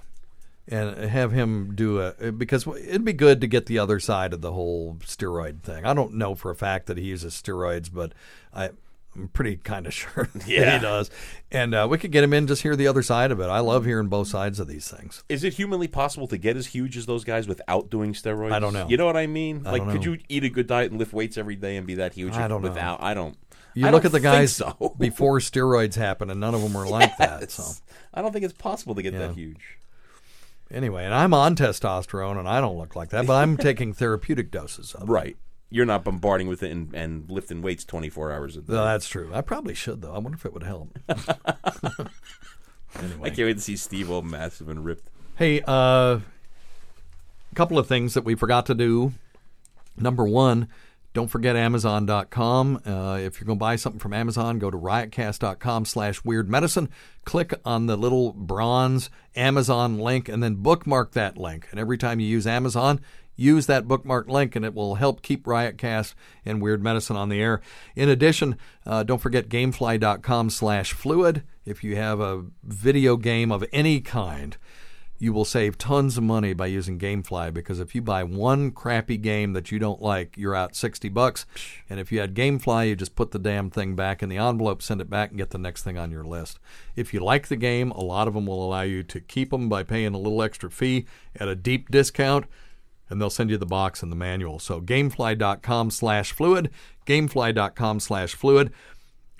and 0.69 0.97
have 0.97 1.33
him 1.33 1.75
do 1.75 2.01
a 2.01 2.33
because 2.33 2.67
it'd 2.67 3.05
be 3.05 3.13
good 3.13 3.41
to 3.41 3.47
get 3.47 3.67
the 3.67 3.79
other 3.79 3.99
side 4.01 4.33
of 4.33 4.41
the 4.41 4.53
whole 4.53 4.97
steroid 5.03 5.63
thing. 5.63 5.85
I 5.85 5.93
don't 5.95 6.15
know 6.15 6.35
for 6.35 6.51
a 6.51 6.57
fact 6.57 6.87
that 6.87 6.97
he 6.99 7.05
uses 7.05 7.35
steroids, 7.35 7.91
but 7.93 8.13
I. 8.55 8.71
I'm 9.15 9.29
pretty 9.29 9.57
kind 9.57 9.87
of 9.87 9.93
sure 10.03 10.27
that 10.35 10.49
Yeah. 10.49 10.79
he 10.79 10.83
does, 10.83 11.11
and 11.51 11.75
uh, 11.75 11.87
we 11.91 11.99
could 11.99 12.13
get 12.13 12.25
him 12.25 12.33
in 12.33 12.47
just 12.47 12.63
hear 12.63 12.75
the 12.77 12.87
other 12.87 13.03
side 13.03 13.31
of 13.31 13.41
it. 13.41 13.45
I 13.45 13.59
love 13.59 13.85
hearing 13.85 14.09
both 14.09 14.29
sides 14.29 14.59
of 14.59 14.69
these 14.69 14.91
things. 14.91 15.23
Is 15.29 15.45
it 15.45 15.53
humanly 15.53 15.87
possible 15.87 16.27
to 16.29 16.39
get 16.39 16.57
as 16.57 16.69
huge 16.69 16.97
as 16.97 17.05
those 17.05 17.23
guys 17.23 17.47
without 17.47 17.91
doing 17.91 18.15
steroids? 18.15 18.53
I 18.53 18.59
don't 18.59 18.73
know. 18.73 18.87
You 18.89 18.97
know 18.97 19.05
what 19.05 19.19
I 19.19 19.27
mean? 19.27 19.67
I 19.67 19.73
like, 19.73 19.91
could 19.91 20.03
you 20.07 20.17
eat 20.31 20.45
a 20.45 20.49
good 20.49 20.67
diet 20.67 20.93
and 20.93 20.99
lift 20.99 21.13
weights 21.13 21.37
every 21.37 21.57
day 21.57 21.77
and 21.77 21.87
be 21.87 21.97
that 21.97 22.15
huge? 22.15 22.33
I 22.33 22.49
don't 22.49 22.63
know. 22.63 22.71
without, 22.71 23.03
I 23.03 23.13
don't. 23.13 23.37
You 23.75 23.87
I 23.87 23.91
look 23.91 24.07
at 24.07 24.13
the 24.13 24.19
guys 24.21 24.57
so. 24.57 24.95
before 24.99 25.41
steroids 25.41 25.97
happened, 25.97 26.31
and 26.31 26.41
none 26.41 26.55
of 26.55 26.63
them 26.63 26.73
were 26.73 26.89
like 26.89 27.15
that. 27.19 27.51
So 27.51 27.65
I 28.15 28.23
don't 28.23 28.33
think 28.33 28.47
it's 28.47 28.55
possible 28.55 28.95
to 28.95 29.03
get 29.03 29.13
Yeah. 29.13 29.27
that 29.27 29.35
huge. 29.35 29.77
Anyway, 30.73 31.05
and 31.05 31.15
I'm 31.15 31.35
on 31.35 31.55
testosterone, 31.55 32.39
and 32.39 32.49
I 32.49 32.61
don't 32.61 32.79
look 32.79 32.97
like 32.97 33.11
that, 33.11 33.27
but 33.27 33.35
I'm 33.35 33.57
taking 33.69 33.93
therapeutic 33.93 34.51
doses 34.51 34.95
of 34.95 35.09
it. 35.09 35.13
Right. 35.13 35.37
You're 35.71 35.87
not 35.87 36.05
bombarding 36.05 36.49
with 36.49 36.63
it 36.63 36.71
and, 36.71 36.93
and 36.95 37.31
lifting 37.31 37.63
weights 37.63 37.85
24 37.85 38.33
hours 38.33 38.57
a 38.57 38.61
day. 38.61 38.75
No, 38.75 38.85
that's 38.85 39.09
true. 39.09 39.31
I 39.33 39.41
probably 39.41 39.75
should 39.75 40.03
though. 40.03 40.13
I 40.13 40.19
wonder 40.19 40.37
if 40.37 40.45
it 40.45 40.53
would 40.53 40.65
help. 40.65 40.99
anyway, 41.09 42.11
I 43.23 43.31
can't 43.31 43.39
wait 43.39 43.57
to 43.57 43.61
see 43.61 43.77
Steve 43.77 44.11
all 44.11 44.21
massive 44.21 44.69
and 44.69 44.85
ripped. 44.85 45.09
Hey, 45.37 45.63
uh, 45.63 46.21
a 47.53 47.55
couple 47.55 47.79
of 47.79 47.87
things 47.87 48.13
that 48.13 48.25
we 48.25 48.35
forgot 48.35 48.67
to 48.67 48.75
do. 48.75 49.13
Number 49.97 50.25
one, 50.25 50.69
don't 51.13 51.29
forget 51.29 51.57
Amazon.com. 51.57 52.83
Uh, 52.87 53.19
if 53.21 53.39
you're 53.39 53.47
going 53.47 53.59
to 53.59 53.61
buy 53.61 53.77
something 53.77 54.01
from 54.01 54.15
Amazon, 54.15 54.59
go 54.59 54.71
to 54.71 54.79
riotcast.com 54.79 55.85
slash 55.85 56.25
weird 56.25 56.49
medicine. 56.49 56.89
Click 57.25 57.55
on 57.65 57.87
the 57.87 57.97
little 57.97 58.33
bronze 58.33 59.11
Amazon 59.37 59.99
link 59.99 60.29
and 60.29 60.43
then 60.43 60.57
bookmark 60.57 61.13
that 61.13 61.37
link. 61.37 61.69
And 61.71 61.79
every 61.79 61.99
time 61.99 62.19
you 62.19 62.27
use 62.27 62.47
Amazon, 62.47 63.01
use 63.37 63.67
that 63.67 63.87
bookmark 63.87 64.29
link 64.29 64.57
and 64.57 64.65
it 64.65 64.75
will 64.75 64.95
help 64.95 65.21
keep 65.23 65.45
Riotcast 65.45 66.15
and 66.47 66.63
Weird 66.63 66.83
Medicine 66.83 67.17
on 67.17 67.29
the 67.29 67.41
air. 67.41 67.61
In 67.95 68.09
addition, 68.09 68.57
uh, 68.87 69.03
don't 69.03 69.21
forget 69.21 69.49
gamefly.com 69.49 70.49
slash 70.51 70.93
fluid. 70.93 71.43
If 71.65 71.85
you 71.85 71.97
have 71.97 72.21
a 72.21 72.45
video 72.65 73.17
game 73.17 73.53
of 73.53 73.65
any 73.73 74.01
kind, 74.01 74.57
you 75.23 75.33
will 75.33 75.45
save 75.45 75.79
tons 75.79 76.19
of 76.19 76.25
money 76.25 76.53
by 76.53 76.67
using 76.67 76.99
GameFly 76.99 77.55
because 77.55 77.79
if 77.79 77.95
you 77.95 78.03
buy 78.03 78.25
one 78.25 78.73
crappy 78.73 79.17
game 79.17 79.53
that 79.53 79.71
you 79.71 79.79
don't 79.79 80.03
like, 80.03 80.37
you're 80.37 80.57
out 80.57 80.75
60 80.75 81.09
bucks. 81.11 81.47
And 81.89 82.01
if 82.01 82.11
you 82.11 82.19
had 82.19 82.35
GameFly, 82.35 82.89
you 82.89 82.97
just 82.97 83.15
put 83.15 83.31
the 83.31 83.39
damn 83.39 83.71
thing 83.71 83.95
back 83.95 84.21
in 84.21 84.29
the 84.29 84.39
envelope, 84.39 84.83
send 84.83 85.01
it 85.01 85.09
back, 85.09 85.31
and 85.31 85.39
get 85.39 85.51
the 85.51 85.59
next 85.59 85.85
thing 85.85 85.97
on 85.97 86.11
your 86.11 86.25
list. 86.25 86.59
If 86.97 87.15
you 87.15 87.21
like 87.21 87.47
the 87.47 87.55
game, 87.55 87.93
a 87.93 88.01
lot 88.03 88.27
of 88.27 88.35
them 88.35 88.47
will 88.47 88.67
allow 88.67 88.81
you 88.81 89.05
to 89.05 89.21
keep 89.21 89.51
them 89.51 89.69
by 89.69 89.85
paying 89.85 90.13
a 90.13 90.19
little 90.19 90.43
extra 90.43 90.73
fee 90.73 91.07
at 91.37 91.47
a 91.47 91.55
deep 91.55 91.93
discount. 91.93 92.47
And 93.09 93.21
they'll 93.21 93.31
send 93.31 93.51
you 93.51 93.59
the 93.59 93.65
box 93.65 94.03
and 94.03 94.11
the 94.11 94.17
manual. 94.17 94.59
So 94.59 94.81
gamefly.com 94.81 95.93
slash 95.93 96.33
fluid, 96.33 96.69
gamefly.com 97.07 98.01
slash 98.01 98.35
fluid. 98.35 98.73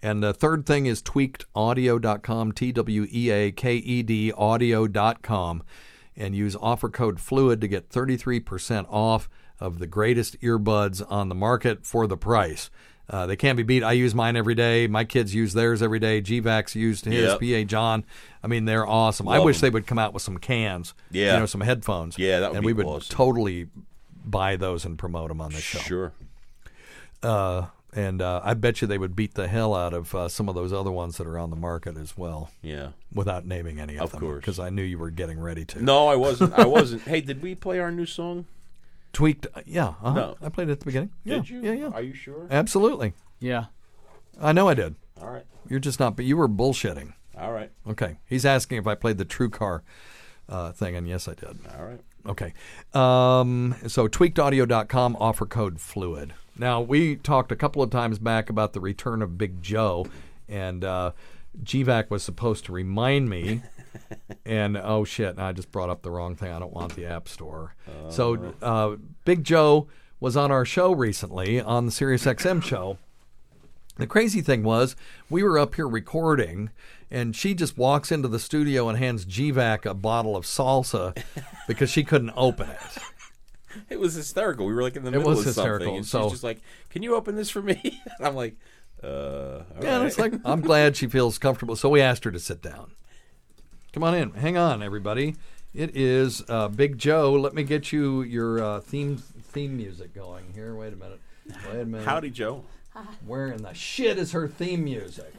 And 0.03 0.23
the 0.23 0.35
third 0.35 0.67
thing 0.67 0.87
is 0.87 1.01
tweakedaudio.com, 1.03 2.53
T 2.53 2.73
W 2.73 3.07
E 3.13 3.31
A 3.31 3.53
K 3.53 3.77
E 3.77 4.03
D 4.03 4.33
audio.com, 4.33 5.63
and 6.17 6.35
use 6.35 6.57
offer 6.57 6.89
code 6.89 7.19
FLUID 7.19 7.61
to 7.61 7.69
get 7.69 7.89
33% 7.89 8.87
off 8.91 9.29
of 9.61 9.79
the 9.79 9.87
greatest 9.87 10.41
earbuds 10.41 11.05
on 11.09 11.29
the 11.29 11.35
market 11.37 11.87
for 11.87 12.07
the 12.09 12.17
price. 12.17 12.69
Uh, 13.09 13.27
they 13.27 13.37
can't 13.37 13.57
be 13.57 13.63
beat. 13.63 13.83
I 13.83 13.93
use 13.93 14.15
mine 14.15 14.37
every 14.37 14.55
day. 14.55 14.87
My 14.87 15.05
kids 15.05 15.35
use 15.35 15.53
theirs 15.53 15.83
every 15.83 15.99
day. 15.99 16.23
Gvac 16.23 16.75
used 16.75 17.05
his. 17.05 17.37
Yep. 17.41 17.41
PA 17.41 17.69
John. 17.69 18.05
I 18.43 18.47
mean, 18.47 18.65
they're 18.65 18.87
awesome. 18.87 19.29
I 19.29 19.39
wish 19.39 19.61
them. 19.61 19.67
they 19.67 19.71
would 19.71 19.87
come 19.87 19.99
out 19.99 20.15
with 20.15 20.23
some 20.23 20.39
cans. 20.39 20.95
Yeah. 21.11 21.35
You 21.35 21.41
know, 21.41 21.47
some 21.47 21.61
headphones. 21.61 22.19
Yeah, 22.19 22.41
that 22.41 22.51
would 22.51 22.57
and 22.59 22.63
be 22.63 22.67
we 22.69 22.73
would 22.73 22.87
awesome. 22.87 23.15
totally 23.15 23.69
buy 24.25 24.57
those 24.57 24.85
and 24.85 24.99
promote 24.99 25.29
them 25.29 25.41
on 25.41 25.53
the 25.53 25.61
show. 25.61 25.79
Sure. 25.81 26.13
Uh, 27.23 27.67
and 27.95 28.23
uh, 28.23 28.41
I 28.43 28.55
bet 28.55 28.81
you 28.81 28.89
they 28.89 28.99
would 28.99 29.15
beat 29.15 29.35
the 29.35 29.49
hell 29.49 29.75
out 29.75 29.93
of 29.93 30.15
uh, 30.15 30.29
some 30.29 30.49
of 30.49 30.55
those 30.55 30.73
other 30.73 30.91
ones 30.91 31.17
that 31.19 31.27
are 31.27 31.39
on 31.39 31.51
the 31.51 31.57
market 31.57 31.97
as 31.97 32.17
well, 32.17 32.51
Yeah. 32.63 32.91
without 33.13 33.45
naming 33.47 33.79
any 33.81 33.97
of, 33.97 34.03
Of 34.05 34.11
them. 34.13 34.21
course. 34.21 34.41
because 34.41 34.59
I 34.59 34.71
knew 34.71 34.83
you 34.83 34.99
were 34.99 35.11
getting 35.11 35.39
ready 35.39 35.65
to. 35.67 35.83
No, 35.83 36.09
I 36.09 36.17
wasn't. 36.17 36.55
I 36.55 36.65
wasn't. 36.79 37.03
hey, 37.03 37.21
did 37.21 37.43
we 37.43 37.55
play 37.55 37.79
our 37.79 37.91
new 37.93 38.07
song? 38.07 38.47
tweaked. 39.13 39.47
Yeah, 39.67 39.89
uh-huh. 40.03 40.15
No. 40.15 40.37
I 40.43 40.49
played 40.49 40.69
it 40.69 40.73
at 40.73 40.81
the 40.81 40.87
beginning. 40.87 41.11
Yeah, 41.23 41.37
Did 41.37 41.51
you? 41.51 41.61
Yeah, 41.61 41.73
yeah, 41.73 41.89
Are 41.89 42.01
you 42.01 42.15
sure? 42.15 42.47
absolutely. 42.51 43.13
Yeah. 43.41 43.67
I 44.41 44.53
know 44.53 44.69
I 44.69 44.75
did. 44.75 44.95
All 45.21 45.29
right. 45.29 45.45
You're 45.69 45.81
just 45.81 46.01
not. 46.01 46.17
But 46.17 46.25
you 46.25 46.39
were 46.39 46.49
bullshitting. 46.49 47.13
All 47.39 47.53
right. 47.53 47.71
Okay. 47.87 48.17
He's 48.27 48.47
asking 48.47 48.79
if 48.79 48.87
I 48.87 48.95
played 48.95 49.19
the 49.19 49.27
True 49.27 49.51
Car 49.51 49.83
uh, 50.49 50.73
thing, 50.73 50.97
and 50.97 51.07
yes, 51.07 51.29
I 51.29 51.35
did. 51.35 51.59
All 51.79 51.85
right. 51.85 52.01
Okay. 52.27 52.55
Um, 52.95 53.75
so 53.87 54.09
tweakedaudio.com 54.09 55.17
offer 55.21 55.45
code 55.45 55.79
fluid. 55.81 56.33
Now, 56.57 56.81
we 56.81 57.17
talked 57.17 57.51
a 57.51 57.57
couple 57.57 57.83
of 57.83 57.91
times 57.91 58.19
back 58.19 58.51
about 58.51 58.73
the 58.73 58.81
return 58.81 59.23
of 59.23 59.39
Big 59.39 59.63
Joe, 59.63 60.07
and 60.49 60.85
uh, 60.85 61.13
Gvac 61.63 62.11
was 62.11 62.23
supposed 62.23 62.65
to 62.67 62.73
remind 62.73 63.29
me. 63.29 63.63
and 64.47 64.77
oh 64.77 65.05
shit, 65.05 65.39
I 65.39 65.53
just 65.53 65.73
brought 65.73 65.91
up 65.91 66.03
the 66.03 66.11
wrong 66.11 66.37
thing. 66.37 66.53
I 66.53 66.59
don't 66.59 66.73
want 66.73 66.95
the 66.95 67.07
App 67.07 67.29
Store. 67.29 67.75
So 68.11 68.55
uh, 68.61 68.97
Big 69.25 69.45
Joe 69.45 69.89
was 70.21 70.37
on 70.37 70.51
our 70.51 70.65
show 70.65 70.93
recently 70.93 71.61
on 71.61 71.87
the 71.87 71.93
Sirius 71.93 72.25
XM 72.25 72.63
show. 72.63 72.99
The 73.97 74.07
crazy 74.07 74.41
thing 74.41 74.63
was, 74.63 74.97
we 75.29 75.43
were 75.43 75.59
up 75.59 75.75
here 75.75 75.89
recording, 75.89 76.71
and 77.11 77.37
she 77.37 77.55
just 77.55 77.77
walks 77.77 78.11
into 78.11 78.29
the 78.29 78.39
studio 78.39 78.89
and 78.89 78.99
hands 78.99 79.27
Gvac 79.27 79.85
a 79.85 79.93
bottle 79.95 80.35
of 80.35 80.45
salsa 80.45 81.21
because 81.69 81.91
she 81.91 82.03
couldn't 82.03 82.33
open 82.35 82.71
it. 82.71 82.99
It 83.89 83.99
was 84.01 84.15
hysterical. 84.15 84.67
We 84.67 84.75
were 84.75 84.83
like 84.83 84.97
in 84.97 85.03
the 85.03 85.09
It 85.09 85.19
middle 85.19 85.29
was 85.31 85.41
of 85.41 85.45
hysterical, 85.47 85.87
something, 85.87 85.97
and 85.99 86.07
so- 86.07 86.23
she's 86.25 86.33
just 86.33 86.45
like, 86.45 86.61
"Can 86.91 87.03
you 87.03 87.15
open 87.15 87.37
this 87.37 87.51
for 87.51 87.63
me?" 87.63 87.81
And 88.19 88.27
I'm 88.27 88.35
like, 88.35 88.57
"Uh." 89.03 89.07
all 89.07 89.65
Yeah, 89.83 89.95
and 89.95 90.03
right." 90.03 90.07
it's 90.07 90.19
like 90.19 90.35
I'm 90.45 90.61
glad 90.61 90.97
she 90.97 91.07
feels 91.07 91.39
comfortable. 91.39 91.77
So 91.77 91.89
we 91.89 92.01
asked 92.01 92.25
her 92.25 92.31
to 92.31 92.41
sit 92.41 92.61
down. 92.63 92.93
Come 93.93 94.03
on 94.05 94.15
in. 94.15 94.31
Hang 94.33 94.57
on, 94.57 94.83
everybody. 94.83 95.37
It 95.75 95.97
is 95.97 96.43
uh, 96.49 96.69
Big 96.69 96.99
Joe. 96.99 97.33
Let 97.33 97.55
me 97.55 97.63
get 97.63 97.93
you 97.93 98.23
your 98.23 98.63
uh, 98.63 98.81
theme 98.81 99.17
theme 99.17 99.77
music 99.77 100.15
going 100.15 100.53
here. 100.55 100.75
Wait 100.75 100.93
a 100.93 100.97
minute. 100.97 101.21
Wait 101.71 101.81
a 101.81 101.85
minute. 101.85 102.05
Howdy, 102.07 102.31
Joe. 102.31 102.65
Where 103.27 103.47
in 103.49 103.63
the 103.63 103.73
shit 103.73 104.19
is 104.19 104.33
her 104.33 104.49
theme 104.49 104.85
music? 104.85 105.33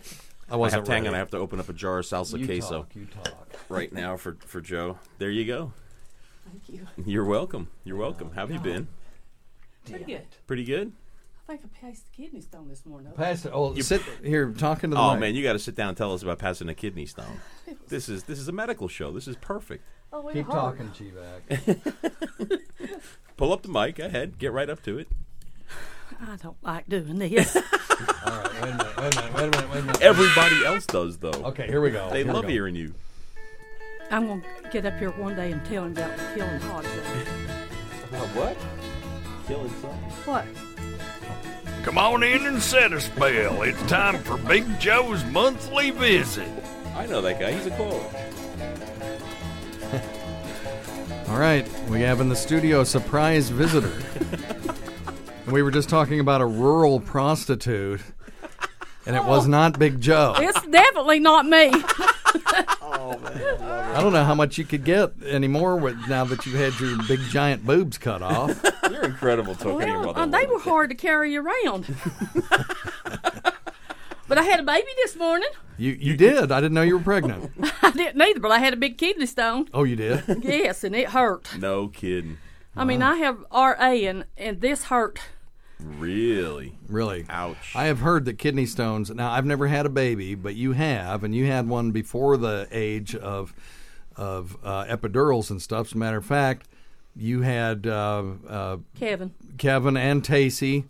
I 0.49 0.53
I 0.53 0.57
wasn't 0.57 0.79
have 0.81 0.85
to 0.87 0.91
hang 0.91 1.07
on. 1.07 1.13
I 1.15 1.19
have 1.19 1.29
to 1.31 1.37
open 1.37 1.59
up 1.59 1.69
a 1.69 1.73
jar 1.73 1.99
of 1.99 2.05
salsa 2.05 2.37
you 2.39 2.45
queso 2.47 2.79
talk. 2.79 2.95
You 2.95 3.05
talk. 3.05 3.47
right 3.69 3.91
now 3.93 4.17
for 4.17 4.35
for 4.45 4.59
Joe. 4.59 4.97
There 5.19 5.29
you 5.31 5.45
go. 5.45 5.71
Thank 6.53 6.69
you. 6.69 6.87
You're 7.11 7.25
welcome. 7.25 7.69
You're 7.83 7.97
welcome. 7.97 8.29
How 8.35 8.41
have 8.41 8.51
you 8.51 8.59
been? 8.59 8.87
Pretty 9.89 10.05
good. 10.05 10.21
Pretty 10.45 10.63
good. 10.63 10.91
I 11.49 11.57
think 11.57 11.61
I 11.65 11.85
passed 11.87 12.03
the 12.05 12.21
kidney 12.23 12.41
stone 12.41 12.69
this 12.69 12.85
morning. 12.85 13.11
Pass 13.17 13.45
it. 13.45 13.51
Oh, 13.53 13.73
sit 13.79 14.01
here 14.23 14.51
talking 14.51 14.91
to 14.91 14.95
the 14.95 15.01
Oh 15.01 15.11
mic. 15.13 15.19
man, 15.19 15.35
you 15.35 15.41
got 15.43 15.53
to 15.53 15.59
sit 15.59 15.75
down 15.75 15.89
and 15.89 15.97
tell 15.97 16.13
us 16.13 16.21
about 16.21 16.37
passing 16.39 16.69
a 16.69 16.75
kidney 16.75 17.05
stone. 17.05 17.39
This 17.87 18.07
is 18.07 18.23
this 18.23 18.39
is 18.39 18.47
a 18.47 18.51
medical 18.51 18.87
show. 18.87 19.11
This 19.11 19.27
is 19.27 19.35
perfect. 19.37 19.83
Oh, 20.11 20.27
it 20.27 20.33
Keep 20.33 20.45
hurt. 20.45 20.51
talking, 20.53 20.89
Gvac. 20.91 22.61
Pull 23.37 23.51
up 23.51 23.61
the 23.63 23.69
mic. 23.69 23.95
Go 23.95 24.05
ahead. 24.05 24.37
Get 24.37 24.51
right 24.51 24.69
up 24.69 24.83
to 24.83 24.99
it. 24.99 25.07
I 26.21 26.35
don't 26.37 26.55
like 26.61 26.87
doing 26.87 27.17
this. 27.19 27.55
All 28.25 28.31
right. 28.31 28.53
Wait 28.53 28.63
a 28.63 28.77
minute. 28.77 28.97
Wait 28.97 29.17
a 29.17 29.21
minute. 29.21 29.33
Wait 29.33 29.43
a 29.43 29.49
minute. 29.49 29.69
Wait 29.69 29.79
a 29.79 29.81
minute. 29.83 30.01
Everybody 30.01 30.65
else 30.65 30.85
does 30.85 31.17
though. 31.17 31.31
Okay, 31.31 31.67
here 31.67 31.81
we 31.81 31.89
go. 31.91 32.09
They 32.09 32.19
Here 32.19 32.27
we 32.27 32.33
love 32.33 32.43
go. 32.43 32.49
hearing 32.49 32.75
you. 32.75 32.93
I'm 34.11 34.27
going 34.27 34.41
to 34.41 34.69
get 34.69 34.85
up 34.85 34.97
here 34.99 35.11
one 35.11 35.35
day 35.35 35.51
and 35.51 35.63
tell 35.65 35.85
him 35.85 35.93
about 35.93 36.17
killing 36.35 36.59
hogs. 36.61 36.87
About 38.09 38.27
what? 38.35 38.57
Killing 39.47 39.69
something. 39.81 40.11
What? 40.25 40.45
Come 41.83 41.97
on 41.97 42.23
in 42.23 42.45
and 42.45 42.61
set 42.61 42.93
a 42.93 43.01
spell. 43.01 43.63
It's 43.63 43.81
time 43.83 44.17
for 44.19 44.37
Big 44.37 44.79
Joe's 44.79 45.23
monthly 45.25 45.91
visit. 45.91 46.47
I 46.95 47.07
know 47.07 47.21
that 47.21 47.39
guy. 47.39 47.51
He's 47.51 47.65
a 47.65 47.71
caller. 47.71 48.03
All 51.29 51.39
right, 51.39 51.67
we 51.89 52.01
have 52.01 52.21
in 52.21 52.29
the 52.29 52.35
studio 52.35 52.81
a 52.81 52.85
surprise 52.85 53.49
visitor. 53.49 54.01
we 55.51 55.61
were 55.61 55.71
just 55.71 55.89
talking 55.89 56.19
about 56.19 56.41
a 56.41 56.45
rural 56.45 56.99
prostitute, 56.99 58.01
and 59.05 59.15
it 59.15 59.25
was 59.25 59.47
not 59.47 59.79
Big 59.79 59.99
Joe. 59.99 60.35
It's 60.37 60.65
definitely 60.67 61.19
not 61.19 61.45
me. 61.45 61.73
I 63.11 63.99
don't 64.01 64.13
know 64.13 64.23
how 64.23 64.35
much 64.35 64.57
you 64.57 64.65
could 64.65 64.83
get 64.83 65.11
anymore 65.25 65.75
with 65.75 65.97
now 66.07 66.23
that 66.25 66.45
you 66.45 66.55
had 66.57 66.79
your 66.79 66.97
big 67.07 67.19
giant 67.29 67.65
boobs 67.65 67.97
cut 67.97 68.21
off. 68.21 68.63
You're 68.89 69.05
incredible 69.05 69.55
talking 69.55 69.81
to 69.81 69.87
your 69.87 69.99
well, 69.99 70.13
mother. 70.13 70.21
uh, 70.21 70.25
they 70.25 70.45
were 70.45 70.59
hard 70.59 70.89
to 70.89 70.95
carry 70.95 71.35
around. 71.35 71.95
but 74.27 74.37
I 74.37 74.43
had 74.43 74.59
a 74.59 74.63
baby 74.63 74.87
this 74.97 75.15
morning. 75.15 75.49
You 75.77 75.91
you 75.99 76.15
did. 76.15 76.51
I 76.51 76.61
didn't 76.61 76.73
know 76.73 76.81
you 76.81 76.97
were 76.97 77.03
pregnant. 77.03 77.51
I 77.81 77.91
didn't 77.91 78.21
either, 78.21 78.39
but 78.39 78.51
I 78.51 78.59
had 78.59 78.73
a 78.73 78.77
big 78.77 78.97
kidney 78.97 79.25
stone. 79.25 79.67
Oh, 79.73 79.83
you 79.83 79.95
did. 79.95 80.23
Yes, 80.43 80.83
and 80.83 80.95
it 80.95 81.09
hurt. 81.09 81.57
No 81.57 81.87
kidding. 81.87 82.37
I 82.75 82.85
mean, 82.85 83.03
I 83.03 83.17
have 83.17 83.45
RA, 83.51 83.75
and, 83.75 84.25
and 84.35 84.59
this 84.61 84.85
hurt. 84.85 85.19
Really? 85.83 86.75
Really. 86.87 87.25
Ouch. 87.29 87.75
I 87.75 87.85
have 87.85 87.99
heard 87.99 88.25
that 88.25 88.37
kidney 88.37 88.65
stones. 88.65 89.09
Now, 89.09 89.31
I've 89.31 89.45
never 89.45 89.67
had 89.67 89.85
a 89.85 89.89
baby, 89.89 90.35
but 90.35 90.55
you 90.55 90.73
have, 90.73 91.23
and 91.23 91.35
you 91.35 91.45
had 91.45 91.67
one 91.67 91.91
before 91.91 92.37
the 92.37 92.67
age 92.71 93.15
of 93.15 93.53
of 94.15 94.57
uh, 94.63 94.85
epidurals 94.85 95.49
and 95.49 95.61
stuff. 95.61 95.87
As 95.87 95.93
a 95.93 95.97
matter 95.97 96.17
of 96.17 96.25
fact, 96.25 96.67
you 97.15 97.41
had 97.41 97.87
uh, 97.87 98.23
uh, 98.47 98.77
Kevin. 98.99 99.33
Kevin 99.57 99.97
and 99.97 100.23
Tacey 100.23 100.85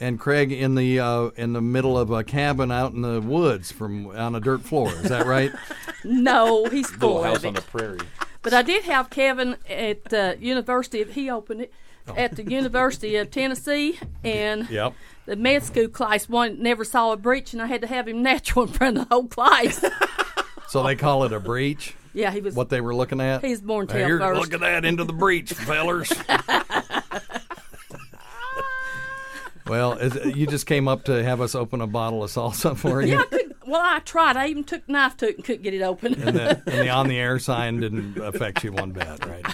and 0.00 0.18
Craig 0.18 0.50
in 0.52 0.74
the 0.74 0.98
uh, 0.98 1.30
in 1.36 1.52
the 1.52 1.60
middle 1.60 1.98
of 1.98 2.10
a 2.10 2.24
cabin 2.24 2.70
out 2.70 2.92
in 2.92 3.02
the 3.02 3.20
woods 3.20 3.70
from 3.70 4.08
on 4.08 4.34
a 4.34 4.40
dirt 4.40 4.62
floor. 4.62 4.90
Is 4.90 5.08
that 5.08 5.26
right? 5.26 5.52
No, 6.06 6.66
he's 6.66 6.92
Little 6.92 7.14
full 7.14 7.22
house 7.22 7.38
of 7.38 7.46
on 7.46 7.54
the 7.54 7.62
prairie. 7.62 7.98
But 8.42 8.52
I 8.52 8.60
did 8.60 8.84
have 8.84 9.08
Kevin 9.08 9.56
at 9.70 10.04
the 10.04 10.36
University 10.38 11.02
he 11.04 11.30
opened 11.30 11.62
it, 11.62 11.72
Oh. 12.06 12.14
at 12.16 12.36
the 12.36 12.42
University 12.50 13.16
of 13.16 13.30
Tennessee, 13.30 13.98
and 14.22 14.68
yep. 14.68 14.92
the 15.26 15.36
med 15.36 15.62
school 15.62 15.88
class 15.88 16.28
one 16.28 16.62
never 16.62 16.84
saw 16.84 17.12
a 17.12 17.16
breach, 17.16 17.52
and 17.54 17.62
I 17.62 17.66
had 17.66 17.80
to 17.80 17.86
have 17.86 18.06
him 18.08 18.22
natural 18.22 18.66
in 18.66 18.72
front 18.72 18.98
of 18.98 19.08
the 19.08 19.14
whole 19.14 19.26
class. 19.26 19.84
So 20.66 20.82
they 20.82 20.96
call 20.96 21.22
it 21.22 21.32
a 21.32 21.38
breach. 21.38 21.94
yeah, 22.14 22.32
he 22.32 22.40
was. 22.40 22.56
What 22.56 22.68
they 22.68 22.80
were 22.80 22.96
looking 22.96 23.20
at. 23.20 23.44
He's 23.44 23.60
born 23.60 23.86
Now, 23.86 23.92
tail 23.92 24.06
here, 24.08 24.18
first. 24.18 24.40
Look 24.40 24.54
at 24.54 24.60
that 24.60 24.84
into 24.84 25.04
the 25.04 25.12
breach, 25.12 25.52
fellers. 25.52 26.10
well, 29.68 29.92
is, 29.92 30.36
you 30.36 30.46
just 30.46 30.66
came 30.66 30.88
up 30.88 31.04
to 31.04 31.22
have 31.22 31.40
us 31.40 31.54
open 31.54 31.80
a 31.80 31.86
bottle 31.86 32.24
of 32.24 32.30
salsa 32.30 32.76
for 32.76 33.00
you. 33.02 33.12
yeah, 33.12 33.20
I 33.20 33.24
could, 33.26 33.54
well, 33.66 33.80
I 33.82 34.00
tried. 34.00 34.36
I 34.36 34.48
even 34.48 34.64
took 34.64 34.82
a 34.88 34.92
knife 34.92 35.16
to 35.18 35.28
it 35.28 35.36
and 35.36 35.44
couldn't 35.44 35.62
get 35.62 35.74
it 35.74 35.82
open. 35.82 36.14
And 36.20 36.36
the, 36.36 36.56
and 36.66 36.80
the 36.80 36.88
on 36.90 37.06
the 37.08 37.18
air 37.18 37.38
sign 37.38 37.78
didn't 37.80 38.18
affect 38.18 38.64
you 38.64 38.72
one 38.72 38.90
bit, 38.90 39.24
right? 39.26 39.46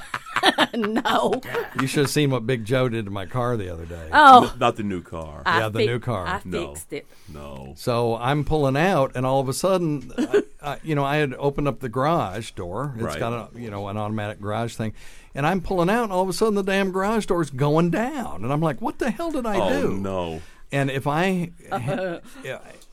no. 0.75 1.41
You 1.81 1.87
should 1.87 2.01
have 2.05 2.11
seen 2.11 2.31
what 2.31 2.47
Big 2.47 2.65
Joe 2.65 2.89
did 2.89 3.05
to 3.07 3.11
my 3.11 3.27
car 3.27 3.57
the 3.57 3.73
other 3.73 3.85
day. 3.87 4.09
Oh, 4.13 4.55
Not 4.59 4.77
the 4.77 4.83
new 4.83 5.03
car. 5.03 5.43
I 5.47 5.61
Yeah, 5.61 5.69
the 5.69 5.79
fi- 5.81 5.87
new 5.87 5.99
car. 5.99 6.27
I 6.27 6.41
No. 6.45 6.69
fixed 6.69 6.93
it. 6.93 7.07
no. 7.33 7.75
So 7.77 8.17
I'm 8.17 8.45
pulling 8.45 8.77
out, 8.77 9.13
and 9.15 9.25
all 9.27 9.41
of 9.41 9.49
a 9.49 9.53
sudden, 9.53 10.13
I, 10.19 10.43
I, 10.63 10.77
you 10.83 10.95
know, 10.95 11.05
I 11.05 11.17
had 11.17 11.35
opened 11.35 11.69
up 11.69 11.81
the 11.81 11.89
garage 11.89 12.53
door. 12.53 12.93
It's 12.97 13.03
Right. 13.05 13.19
got 13.19 13.33
a, 13.55 13.59
you 13.59 13.71
know, 13.71 13.89
an 13.89 13.97
automatic 13.97 14.41
garage 14.41 14.75
thing, 14.75 14.93
and 15.35 15.47
I'm 15.47 15.61
pulling 15.61 15.91
out, 15.91 16.05
and 16.05 16.13
all 16.13 16.23
of 16.23 16.29
a 16.29 16.33
sudden, 16.33 16.55
the 16.55 16.63
damn 16.63 16.91
garage 16.93 17.27
door's 17.27 17.51
going 17.51 17.91
down, 17.91 18.43
and 18.45 18.53
I'm 18.53 18.61
like, 18.61 18.81
"What 18.81 18.99
the 18.99 19.11
hell 19.11 19.31
did 19.31 19.47
I 19.47 19.57
oh 19.59 19.81
do?" 19.83 19.97
no. 19.97 20.41
And 20.73 20.89
if 20.91 21.07
I, 21.09 21.51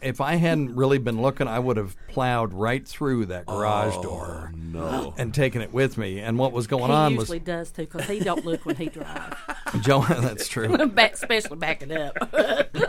if 0.02 0.20
I 0.20 0.36
hadn't 0.36 0.76
really 0.76 0.98
been 0.98 1.22
looking, 1.22 1.48
I 1.48 1.60
would 1.60 1.78
have 1.78 1.96
plowed 2.08 2.54
right 2.54 2.88
through 2.88 3.28
that 3.28 3.46
garage 3.46 3.96
door 4.02 4.52
No. 4.56 5.14
and 5.18 5.32
taken 5.34 5.62
it 5.62 5.72
with 5.72 5.96
me. 5.98 6.20
And 6.20 6.40
what 6.40 6.54
was 6.54 6.66
going 6.66 6.88
He 6.88 6.92
on 6.92 7.16
was 7.16 7.26
usually 7.26 7.40
does 7.40 7.70
too, 7.72 7.84
because 7.84 8.08
he 8.08 8.20
don't 8.20 8.44
look 8.46 8.66
when 8.66 8.78
he 8.78 8.88
drives. 8.88 9.36
Joe. 9.82 10.02
That's 10.10 10.48
true. 10.48 10.88
Back, 10.88 11.14
especially 11.14 11.58
backing 11.58 11.92
up. 11.92 12.16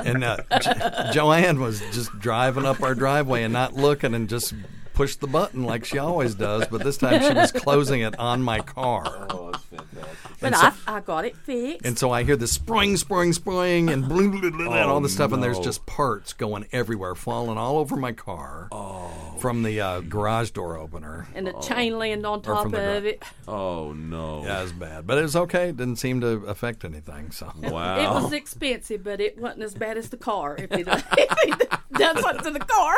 And 0.07 0.25
uh, 0.25 0.39
Jo- 0.61 1.11
Joanne 1.13 1.61
was 1.61 1.81
just 1.93 2.19
driving 2.19 2.65
up 2.65 2.83
our 2.83 2.95
driveway 2.95 3.43
and 3.43 3.53
not 3.53 3.75
looking 3.75 4.15
and 4.15 4.29
just 4.29 4.55
pushed 4.99 5.21
the 5.21 5.29
button 5.29 5.63
like 5.63 5.85
she 5.85 5.97
always 5.97 6.35
does. 6.35 6.67
But 6.67 6.83
this 6.83 6.97
time 6.97 7.23
she 7.23 7.33
was 7.33 7.53
closing 7.53 8.01
it 8.01 8.19
on 8.19 8.43
my 8.43 8.59
car. 8.59 9.29
Oh, 9.31 9.53
that's 9.53 9.63
fantastic. 9.63 10.31
But 10.41 10.47
And 10.49 10.57
so- 10.57 10.73
I, 10.89 10.97
I 10.97 11.01
got 11.01 11.25
it 11.25 11.37
fixed. 11.37 11.87
And 11.87 11.97
so 11.97 12.11
I 12.11 12.25
hear 12.25 12.35
the 12.35 12.49
spring, 12.49 12.97
spring, 12.97 13.33
spring, 13.33 13.91
and 13.91 14.09
blah, 14.09 14.27
blah, 14.27 14.51
blah, 14.51 14.73
and 14.73 14.91
all 14.91 15.01
this 15.01 15.15
stuff, 15.15 15.31
and 15.31 15.41
there's 15.41 15.61
just 15.61 15.87
parts 15.87 16.33
going 16.33 16.67
everywhere, 16.73 17.15
falling 17.15 17.57
all 17.59 17.79
over 17.79 17.95
my 17.95 18.11
car 18.11 18.67
oh. 18.73 19.37
from 19.39 19.63
the 19.63 19.81
uh, 19.81 20.01
garage 20.01 20.51
door 20.51 20.77
opener. 20.77 21.29
and 21.33 21.47
the 21.47 21.53
chain 21.61 21.97
landed 21.97 22.27
on 22.27 22.43
top 22.43 22.63
from 22.63 22.73
the 22.73 22.79
gra- 22.79 22.97
of 22.97 23.05
it. 23.05 23.23
Oh 23.47 23.93
no. 23.93 24.43
Yeah, 24.43 24.59
it 24.59 24.63
was 24.65 24.73
bad, 24.73 25.07
but 25.07 25.17
it 25.19 25.23
was 25.23 25.37
okay. 25.37 25.69
It 25.69 25.77
didn't 25.77 25.97
seem 25.97 26.21
to 26.23 26.45
affect 26.47 26.85
anything. 26.85 27.31
So 27.31 27.53
Wow. 27.57 27.99
It 27.99 28.23
was 28.23 28.33
expensive, 28.33 29.05
but 29.05 29.21
it 29.21 29.39
wasn't 29.39 29.63
as 29.63 29.75
bad 29.75 29.97
as 29.97 30.11
the 30.11 30.17
car. 30.17 30.57
If 30.59 30.73
he 30.73 30.83
done, 30.83 31.05
if 31.17 31.39
he 31.45 31.99
done 31.99 32.21
something 32.21 32.45
to 32.53 32.59
the 32.59 32.65
car, 32.65 32.97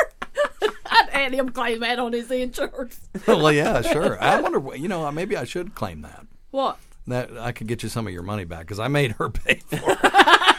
I'd 0.91 1.09
had 1.11 1.34
him 1.34 1.51
claim 1.51 1.80
that 1.80 1.99
on 1.99 2.12
his 2.12 2.30
insurance. 2.30 3.01
well, 3.26 3.53
yeah, 3.53 3.82
sure. 3.82 4.22
I 4.22 4.41
wonder, 4.41 4.76
you 4.76 4.88
know, 4.88 5.11
maybe 5.12 5.36
I 5.36 5.45
should 5.45 5.74
claim 5.74 6.03
that. 6.03 6.26
What? 6.51 6.78
that 7.07 7.36
I 7.38 7.53
could 7.53 7.66
get 7.66 7.82
you 7.82 7.88
some 7.88 8.07
of 8.07 8.12
your 8.12 8.22
money 8.22 8.45
back 8.45 8.61
because 8.61 8.78
I 8.78 8.88
made 8.88 9.12
her 9.12 9.30
pay 9.30 9.61
for 9.66 9.78
it. 9.78 9.99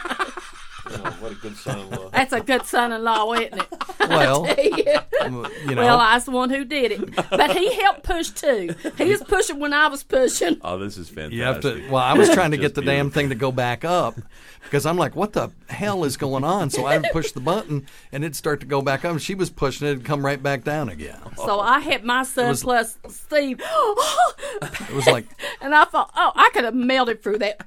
Oh, 0.94 1.16
what 1.20 1.32
a 1.32 1.34
good 1.36 1.56
son-in-law. 1.56 2.10
That's 2.12 2.32
a 2.32 2.40
good 2.40 2.64
son-in-law, 2.66 3.32
isn't 3.34 3.58
it? 3.58 3.66
Well, 4.08 4.46
Yeah. 4.58 5.02
Um, 5.22 5.46
you 5.66 5.74
know, 5.76 5.82
Well, 5.84 5.98
I 6.00 6.14
was 6.14 6.24
the 6.24 6.32
one 6.32 6.50
who 6.50 6.64
did 6.64 6.92
it, 6.92 7.14
but 7.30 7.56
he 7.56 7.72
helped 7.80 8.02
push 8.02 8.30
too. 8.30 8.74
He 8.98 9.04
was 9.04 9.22
pushing 9.22 9.58
when 9.60 9.72
I 9.72 9.86
was 9.86 10.02
pushing. 10.02 10.58
Oh, 10.62 10.76
this 10.76 10.98
is 10.98 11.08
fantastic. 11.08 11.34
you 11.34 11.42
have 11.44 11.60
to. 11.60 11.82
Well, 11.88 12.02
I 12.02 12.12
was 12.14 12.28
trying 12.30 12.50
to 12.50 12.56
get 12.56 12.74
the 12.74 12.82
damn 12.82 13.10
thing 13.10 13.28
to 13.28 13.34
go 13.36 13.52
back 13.52 13.84
up 13.84 14.16
because 14.64 14.84
I'm 14.86 14.96
like, 14.98 15.14
what 15.14 15.32
the 15.32 15.50
hell 15.68 16.04
is 16.04 16.16
going 16.16 16.42
on? 16.44 16.68
So 16.70 16.84
I 16.84 16.98
pushed 17.12 17.34
the 17.34 17.40
button 17.40 17.86
and 18.10 18.24
it'd 18.24 18.34
start 18.36 18.60
to 18.60 18.66
go 18.66 18.82
back 18.82 19.04
up. 19.04 19.12
And 19.12 19.22
she 19.22 19.34
was 19.36 19.50
pushing 19.50 19.86
it, 19.86 19.92
it'd 19.92 20.04
come 20.04 20.24
right 20.26 20.42
back 20.42 20.64
down 20.64 20.88
again. 20.88 21.18
So 21.36 21.60
I 21.60 21.80
hit 21.80 22.04
my 22.04 22.24
son 22.24 22.48
was- 22.48 22.62
plus 22.64 22.98
Steve, 23.08 23.60
It 24.62 24.90
was 24.94 25.06
like 25.06 25.26
and 25.60 25.74
I 25.74 25.84
thought, 25.84 26.10
oh, 26.16 26.32
I 26.34 26.50
could 26.52 26.64
have 26.64 26.74
melted 26.74 27.22
through 27.22 27.38
that 27.38 27.66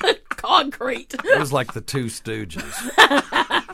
concrete. 0.28 1.14
it 1.14 1.38
was 1.38 1.52
like 1.52 1.72
the 1.72 1.80
Two 1.80 2.06
Stooges. 2.06 2.62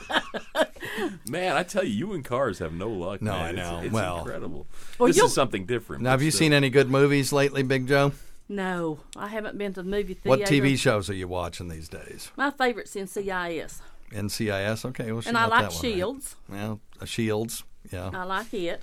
Man, 1.29 1.57
I 1.57 1.63
tell 1.63 1.85
you, 1.85 1.91
you 1.91 2.13
and 2.13 2.25
cars 2.25 2.59
have 2.59 2.73
no 2.73 2.89
luck. 2.89 3.23
No, 3.23 3.33
man. 3.33 3.43
I 3.43 3.53
know. 3.53 3.81
It's, 3.83 3.93
Well- 3.93 4.19
incredible. 4.19 4.67
Well, 4.99 5.09
this 5.09 5.17
you'll- 5.17 5.27
is 5.27 5.35
something 5.35 5.67
different. 5.67 6.03
Now, 6.03 6.11
have 6.11 6.23
you 6.23 6.31
still. 6.31 6.41
seen 6.41 6.53
any 6.53 6.71
good 6.71 6.91
movies 6.91 7.33
lately, 7.33 7.63
Big 7.63 7.87
Joe? 7.89 8.13
No, 8.49 9.01
I 9.17 9.29
haven't 9.29 9.57
been 9.57 9.73
to 9.75 9.83
the 9.83 9.89
movie 9.89 10.15
theater. 10.15 10.29
What 10.29 10.41
TV 10.41 10.77
shows 10.79 11.09
are 11.09 11.15
you 11.15 11.27
watching 11.27 11.69
these 11.69 11.89
days? 11.89 12.31
My 12.37 12.51
favorite's 12.51 12.95
NCIS, 12.95 13.81
NCIS. 14.13 14.85
Okay, 14.91 15.13
well, 15.13 15.23
and 15.27 15.39
I 15.39 15.47
like 15.47 15.63
that 15.63 15.73
one 15.73 15.83
right. 15.83 15.95
Shields. 15.95 16.37
Well, 16.51 16.81
uh, 17.01 17.05
Shields. 17.07 17.65
Yeah. 17.91 18.11
I 18.13 18.25
like 18.25 18.53
it, 18.53 18.83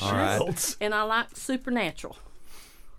All 0.00 0.12
right. 0.12 0.76
and 0.80 0.94
I 0.94 1.02
like 1.02 1.36
Supernatural. 1.36 2.16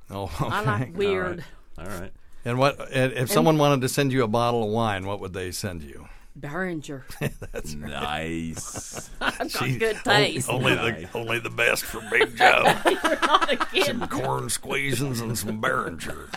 Oh, 0.09 0.23
okay. 0.25 0.45
I 0.45 0.61
like 0.61 0.97
weird. 0.97 1.45
All 1.77 1.85
right. 1.85 2.11
And 2.45 2.59
what 2.59 2.91
and 2.91 3.13
if 3.13 3.31
someone 3.31 3.57
wanted 3.57 3.81
to 3.81 3.89
send 3.89 4.11
you 4.11 4.23
a 4.23 4.27
bottle 4.27 4.63
of 4.63 4.69
wine, 4.69 5.05
what 5.05 5.19
would 5.21 5.33
they 5.33 5.51
send 5.51 5.83
you? 5.83 6.07
Beringer. 6.35 7.05
That's 7.53 7.73
nice. 7.73 9.09
I've 9.21 9.53
got 9.53 9.79
good 9.79 9.97
taste. 10.03 10.49
Only 10.49 10.75
the 10.75 11.07
only 11.13 11.39
the 11.39 11.49
best 11.49 11.85
for 11.85 12.01
Big 12.11 12.35
Joe. 12.35 12.63
You're 12.85 13.19
not 13.21 13.51
a 13.51 13.57
kid. 13.57 13.85
some 13.85 14.07
corn 14.07 14.45
squeezins 14.45 15.21
and 15.21 15.37
some 15.37 15.61
Beringer. 15.61 16.29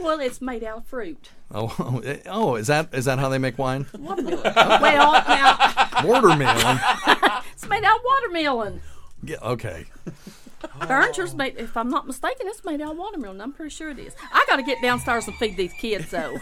Well, 0.00 0.20
it's 0.20 0.40
made 0.42 0.62
out 0.62 0.78
of 0.78 0.86
fruit. 0.86 1.30
Oh, 1.50 1.74
oh, 1.78 1.98
eh, 2.00 2.18
oh, 2.26 2.56
is 2.56 2.66
that 2.66 2.92
is 2.92 3.06
that 3.06 3.18
how 3.18 3.28
they 3.28 3.38
make 3.38 3.58
wine? 3.58 3.86
Watermelon. 3.98 4.42
well, 4.54 5.12
now 5.12 6.02
Watermelon. 6.04 6.80
it's 7.52 7.68
made 7.68 7.84
out 7.84 7.96
of 7.96 8.02
watermelon. 8.04 8.80
Yeah, 9.22 9.36
okay. 9.42 9.86
Beringer's 10.86 11.34
made, 11.34 11.56
if 11.58 11.76
I'm 11.76 11.88
not 11.88 12.06
mistaken, 12.06 12.46
it's 12.48 12.64
made 12.64 12.80
out 12.80 12.92
of 12.92 12.98
watermelon. 12.98 13.40
I'm 13.40 13.52
pretty 13.52 13.70
sure 13.70 13.90
it 13.90 13.98
is. 13.98 14.14
I 14.32 14.44
got 14.46 14.56
to 14.56 14.62
get 14.62 14.80
downstairs 14.82 15.26
and 15.26 15.36
feed 15.36 15.56
these 15.56 15.72
kids, 15.72 16.10
though. 16.10 16.38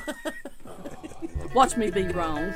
Watch 1.54 1.76
me 1.76 1.90
be 1.90 2.04
wrong. 2.08 2.52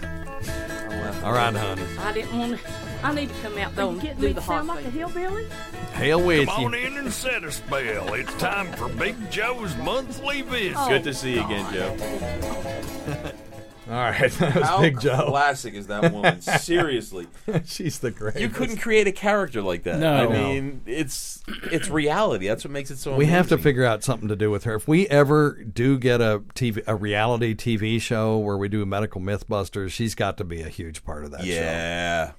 All 1.23 1.33
right, 1.33 1.55
honey. 1.55 1.83
I 1.99 2.13
didn't 2.13 2.39
want 2.39 2.61
to. 2.61 2.71
I 3.03 3.13
need 3.15 3.29
to 3.29 3.35
come 3.37 3.59
out 3.59 3.75
though 3.77 3.91
and 3.91 4.21
do 4.21 4.33
the 4.33 4.41
hot 4.41 4.67
like 4.67 4.85
a 4.85 4.91
hillbilly? 4.91 5.47
Hell 5.93 6.23
with 6.23 6.49
Come 6.49 6.67
on 6.67 6.73
you. 6.73 6.79
in 6.79 6.97
and 6.97 7.13
set 7.13 7.45
a 7.45 7.53
spell. 7.53 8.15
It's 8.15 8.33
time 8.35 8.73
for 8.73 8.89
Big 8.89 9.31
Joe's 9.31 9.77
monthly 9.77 10.43
visit. 10.43 10.77
Good 10.89 11.05
to 11.05 11.15
see 11.15 11.35
you 11.35 11.45
again, 11.45 11.67
oh, 11.69 13.13
Joe. 13.17 13.33
All 13.89 13.93
right, 13.95 14.31
that 14.41 14.55
was 14.57 14.65
How 14.65 14.81
Big 14.81 14.99
Joe. 15.01 15.27
classic 15.29 15.75
is 15.75 15.87
that 15.87 16.13
woman? 16.13 16.41
Seriously, 16.61 17.29
She's 17.65 18.01
the 18.01 18.11
greatest. 18.11 18.41
you 18.43 18.49
couldn't 18.49 18.79
create 18.79 19.07
a 19.07 19.13
character 19.13 19.63
like 19.63 19.85
that. 19.85 20.01
No. 20.01 20.13
I 20.13 20.23
No. 20.25 20.31
mean, 20.31 20.81
it's 20.87 21.43
it's 21.71 21.89
reality. 21.89 22.49
That's 22.49 22.65
what 22.65 22.73
makes 22.73 22.91
it 22.91 22.99
so. 22.99 23.15
We 23.15 23.27
have 23.27 23.47
to 23.49 23.55
amazing. 23.55 23.63
figure 23.63 23.85
out 23.85 24.03
something 24.03 24.29
to 24.29 24.35
do 24.35 24.51
with 24.51 24.65
her. 24.65 24.75
If 24.75 24.89
we 24.89 25.07
ever 25.09 25.63
do 25.63 25.99
get 25.99 26.21
a 26.21 26.43
TV, 26.55 26.83
a 26.89 26.97
reality 26.97 27.55
TV 27.55 28.01
show 28.01 28.39
where 28.39 28.57
we 28.57 28.69
do 28.69 28.85
medical 28.85 29.21
MythBusters, 29.21 29.91
she's 29.91 30.17
got 30.17 30.37
to 30.39 30.45
be 30.45 30.63
a 30.63 30.69
huge 30.69 31.05
part 31.05 31.25
of 31.25 31.31
that 31.31 31.41
show. 31.43 31.47
Yeah. 31.47 32.33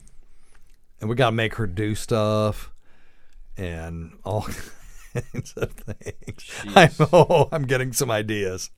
And 1.00 1.10
we 1.10 1.16
got 1.16 1.28
to 1.30 1.36
make 1.36 1.56
her 1.56 1.68
do 1.68 1.96
stuff 1.96 2.72
and 3.56 4.18
all 4.26 4.42
kinds 5.14 5.54
of 5.56 5.72
things. 5.72 6.52
I 6.76 6.90
know. 7.00 7.48
I'm 7.52 7.64
getting 7.64 7.94
some 7.94 8.12
ideas. 8.12 8.70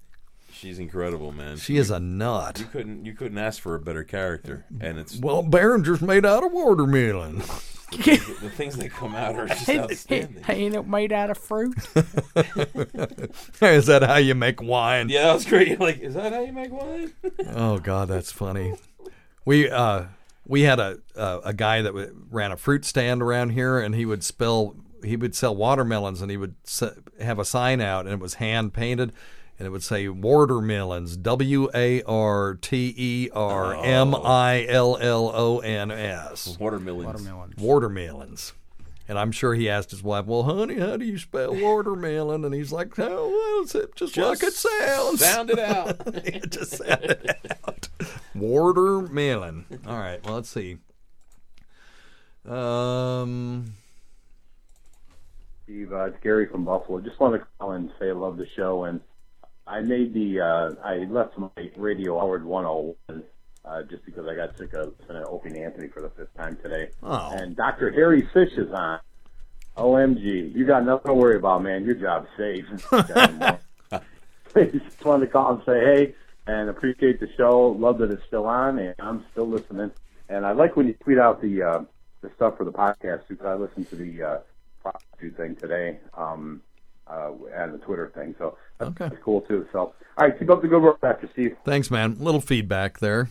She's 0.59 0.77
incredible, 0.79 1.31
man. 1.31 1.55
She 1.57 1.77
is 1.77 1.89
a 1.89 1.99
nut. 2.01 2.59
You 2.59 2.65
couldn't 2.65 3.05
you 3.05 3.13
couldn't 3.13 3.37
ask 3.37 3.61
for 3.61 3.75
a 3.75 3.79
better 3.79 4.03
character, 4.03 4.65
and 4.81 4.97
it's 4.99 5.17
Well, 5.17 5.41
Beringer's 5.43 6.01
made 6.01 6.25
out 6.25 6.43
of 6.43 6.51
watermelon. 6.51 7.37
the, 7.37 7.43
things, 8.03 8.39
the 8.41 8.49
things 8.49 8.75
that 8.77 8.91
come 8.91 9.15
out 9.15 9.35
are 9.35 9.47
just 9.47 9.69
outstanding. 9.69 10.43
Ain't 10.49 10.75
it 10.75 10.85
made 10.87 11.13
out 11.13 11.29
of 11.29 11.37
fruit? 11.37 11.75
is 13.61 13.85
that 13.87 14.03
how 14.05 14.17
you 14.17 14.35
make 14.35 14.61
wine? 14.61 15.09
Yeah, 15.09 15.23
that 15.27 15.33
was 15.33 15.45
great. 15.45 15.69
You're 15.69 15.77
like, 15.77 15.99
is 15.99 16.13
that 16.15 16.33
how 16.33 16.41
you 16.41 16.51
make 16.53 16.71
wine? 16.71 17.13
Oh 17.55 17.79
God, 17.79 18.07
that's 18.09 18.31
funny. 18.31 18.73
We 19.45 19.69
uh 19.69 20.05
we 20.45 20.63
had 20.63 20.79
a 20.79 20.99
uh, 21.15 21.39
a 21.45 21.53
guy 21.53 21.81
that 21.81 21.89
w- 21.89 22.15
ran 22.29 22.51
a 22.51 22.57
fruit 22.57 22.83
stand 22.85 23.21
around 23.21 23.51
here, 23.51 23.79
and 23.79 23.95
he 23.95 24.05
would 24.05 24.23
spill. 24.23 24.75
He 25.03 25.15
would 25.15 25.33
sell 25.35 25.55
watermelons, 25.55 26.21
and 26.21 26.29
he 26.29 26.35
would 26.37 26.55
s- 26.65 26.83
have 27.21 27.39
a 27.39 27.45
sign 27.45 27.79
out, 27.81 28.05
and 28.05 28.13
it 28.13 28.19
was 28.19 28.35
hand 28.35 28.73
painted, 28.73 29.13
and 29.59 29.67
it 29.67 29.71
would 29.71 29.83
say 29.83 30.07
watermelons, 30.07 31.17
W 31.17 31.69
A 31.75 32.01
R 32.03 32.55
T 32.55 32.93
E 32.97 33.29
R 33.33 33.75
M 33.75 34.15
I 34.15 34.65
L 34.67 34.97
L 34.97 35.31
O 35.35 35.59
N 35.59 35.91
S, 35.91 36.57
Watermelons. 36.57 37.05
Watermelon. 37.05 37.53
watermelons. 37.57 38.53
And 39.09 39.17
I'm 39.17 39.31
sure 39.31 39.55
he 39.55 39.67
asked 39.67 39.91
his 39.91 40.03
wife, 40.03 40.27
"Well, 40.27 40.43
honey, 40.43 40.79
how 40.79 40.95
do 40.95 41.03
you 41.03 41.17
spell 41.17 41.53
watermelon?" 41.53 42.45
And 42.45 42.53
he's 42.53 42.71
like, 42.71 42.97
"Oh, 42.99 43.27
well, 43.27 43.63
it's 43.63 43.93
just, 43.95 44.15
like 44.15 44.43
it 44.43 44.53
sounds." 44.53 45.19
Sound 45.19 45.49
it 45.49 45.59
out. 45.59 45.95
it 46.07 46.51
just 46.51 46.77
sounded 46.77 47.35
out. 47.67 47.89
Watermelon. 48.35 49.65
All 49.85 49.97
right. 49.97 50.23
Well, 50.23 50.35
let's 50.35 50.49
see. 50.49 50.77
Um. 52.47 53.73
Steve, 55.63 55.91
uh, 55.91 56.05
it's 56.05 56.17
Gary 56.23 56.47
from 56.47 56.65
Buffalo. 56.65 57.01
Just 57.01 57.19
want 57.19 57.39
to 57.39 57.45
call 57.59 57.71
and 57.73 57.91
say 57.99 58.09
I 58.09 58.13
love 58.13 58.37
the 58.37 58.47
show, 58.55 58.85
and 58.85 59.01
I 59.69 59.81
made 59.81 60.13
the 60.13 60.41
uh, 60.41 60.71
I 60.83 61.05
left 61.09 61.37
my 61.37 61.49
radio 61.77 62.19
Howard 62.19 62.43
101 62.43 63.23
uh, 63.63 63.83
just 63.83 64.03
because 64.03 64.25
I 64.27 64.35
got 64.35 64.57
sick 64.57 64.73
of 64.73 64.95
listening 64.99 65.23
to 65.23 65.29
Opie 65.29 65.61
Anthony 65.61 65.87
for 65.89 66.01
the 66.01 66.09
fifth 66.09 66.35
time 66.35 66.57
today. 66.63 66.89
Oh. 67.03 67.29
And 67.31 67.55
Dr. 67.55 67.91
Harry 67.91 68.23
Fisch 68.33 68.57
is 68.57 68.71
on. 68.73 68.99
OMG, 69.77 70.55
you 70.55 70.65
got 70.65 70.83
nothing 70.83 71.09
to 71.09 71.13
worry 71.13 71.37
about, 71.37 71.61
man. 71.63 71.85
Your 71.85 71.95
job's 71.95 72.27
safe. 72.35 72.65
just 74.71 75.05
wanted 75.05 75.27
to 75.27 75.31
call 75.31 75.53
and 75.53 75.61
say 75.65 75.79
hey, 75.79 76.15
and 76.47 76.69
appreciate 76.69 77.19
the 77.19 77.29
show. 77.37 77.77
Love 77.79 77.99
that 77.99 78.11
it's 78.11 78.23
still 78.27 78.47
on, 78.47 78.79
and 78.79 78.95
I'm 78.99 79.23
still 79.31 79.47
listening. 79.47 79.91
And 80.27 80.45
I 80.45 80.51
like 80.51 80.75
when 80.75 80.87
you 80.87 80.95
tweet 80.95 81.19
out 81.19 81.41
the 81.41 81.61
uh, 81.61 81.83
the 82.21 82.31
stuff 82.35 82.57
for 82.57 82.65
the 82.65 82.73
podcast 82.73 83.21
because 83.29 83.45
I 83.45 83.53
listened 83.53 83.89
to 83.91 83.95
the 83.95 84.23
uh, 84.23 84.39
prostitute 84.81 85.37
thing 85.37 85.55
today 85.55 85.99
um, 86.17 86.61
uh, 87.09 87.31
and 87.55 87.73
the 87.73 87.77
Twitter 87.79 88.11
thing. 88.15 88.35
So 88.37 88.57
that's, 88.77 88.91
Okay. 88.91 89.09
that's 89.09 89.23
cool 89.23 89.41
too. 89.41 89.65
So 89.71 89.79
all 89.79 89.93
right, 90.27 90.37
keep 90.37 90.49
up 90.49 90.61
the 90.61 90.67
good 90.67 90.81
work, 90.81 90.99
Dr. 91.01 91.29
Steve. 91.31 91.55
Thanks, 91.65 91.89
man. 91.89 92.17
Little 92.19 92.41
feedback 92.41 92.99
there. 92.99 93.29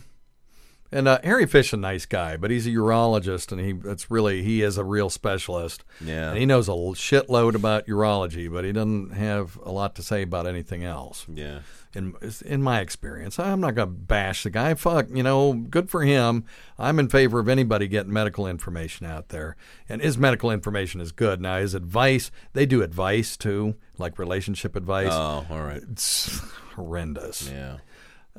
And 0.91 1.07
uh, 1.07 1.19
Harry 1.23 1.45
Fisch, 1.45 1.71
a 1.71 1.77
nice 1.77 2.07
guy, 2.07 2.35
but 2.35 2.49
he's 2.49 2.65
a 2.65 2.71
urologist, 2.71 3.51
and 3.51 3.61
he 3.61 3.75
it's 3.87 4.09
really 4.09 4.41
he 4.41 4.63
is 4.63 4.75
a 4.77 4.83
real 4.83 5.11
specialist. 5.11 5.83
Yeah. 6.03 6.29
And 6.29 6.37
he 6.39 6.47
knows 6.47 6.67
a 6.67 6.71
shitload 6.71 7.53
about 7.53 7.85
urology, 7.85 8.51
but 8.51 8.65
he 8.65 8.71
doesn't 8.71 9.11
have 9.11 9.59
a 9.63 9.71
lot 9.71 9.93
to 9.97 10.01
say 10.03 10.23
about 10.23 10.47
anything 10.47 10.83
else. 10.83 11.27
Yeah. 11.31 11.59
In 11.93 12.13
in 12.45 12.61
my 12.61 12.79
experience. 12.79 13.39
I'm 13.39 13.61
not 13.61 13.75
going 13.75 13.87
to 13.87 13.93
bash 13.93 14.43
the 14.43 14.49
guy. 14.49 14.73
Fuck, 14.73 15.07
you 15.11 15.23
know, 15.23 15.53
good 15.53 15.89
for 15.89 16.03
him. 16.03 16.45
I'm 16.77 16.99
in 16.99 17.09
favor 17.09 17.39
of 17.39 17.49
anybody 17.49 17.87
getting 17.87 18.13
medical 18.13 18.47
information 18.47 19.05
out 19.05 19.29
there. 19.29 19.55
And 19.87 20.01
his 20.01 20.17
medical 20.17 20.51
information 20.51 21.01
is 21.01 21.11
good. 21.11 21.41
Now, 21.41 21.57
his 21.57 21.73
advice, 21.73 22.31
they 22.53 22.65
do 22.65 22.81
advice 22.83 23.37
too, 23.37 23.75
like 23.97 24.19
relationship 24.19 24.75
advice. 24.75 25.11
Oh, 25.11 25.45
all 25.49 25.61
right. 25.61 25.81
It's 25.91 26.39
horrendous. 26.75 27.49
Yeah. 27.49 27.77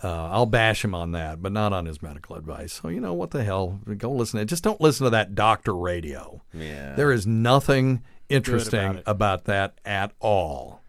Uh, 0.03 0.29
I'll 0.31 0.47
bash 0.47 0.83
him 0.83 0.95
on 0.95 1.13
that, 1.13 1.43
but 1.43 1.53
not 1.53 1.73
on 1.73 1.85
his 1.85 2.01
medical 2.01 2.37
advice. 2.37 2.73
So, 2.73 2.89
you 2.89 3.01
know, 3.01 3.13
what 3.13 3.33
the 3.33 3.45
hell? 3.45 3.81
Go 3.99 4.11
listen 4.13 4.39
to 4.39 4.43
it. 4.43 4.47
Just 4.47 4.65
don't 4.65 4.81
listen 4.81 5.05
to 5.05 5.11
that 5.11 5.35
doctor 5.35 5.75
radio. 5.75 6.41
Yeah. 6.55 6.95
There 6.95 7.13
is 7.13 7.27
nothing 7.27 8.03
interesting 8.29 8.91
about 8.91 9.03
about 9.07 9.45
that 9.47 9.79
at 9.85 10.13
all. 10.21 10.81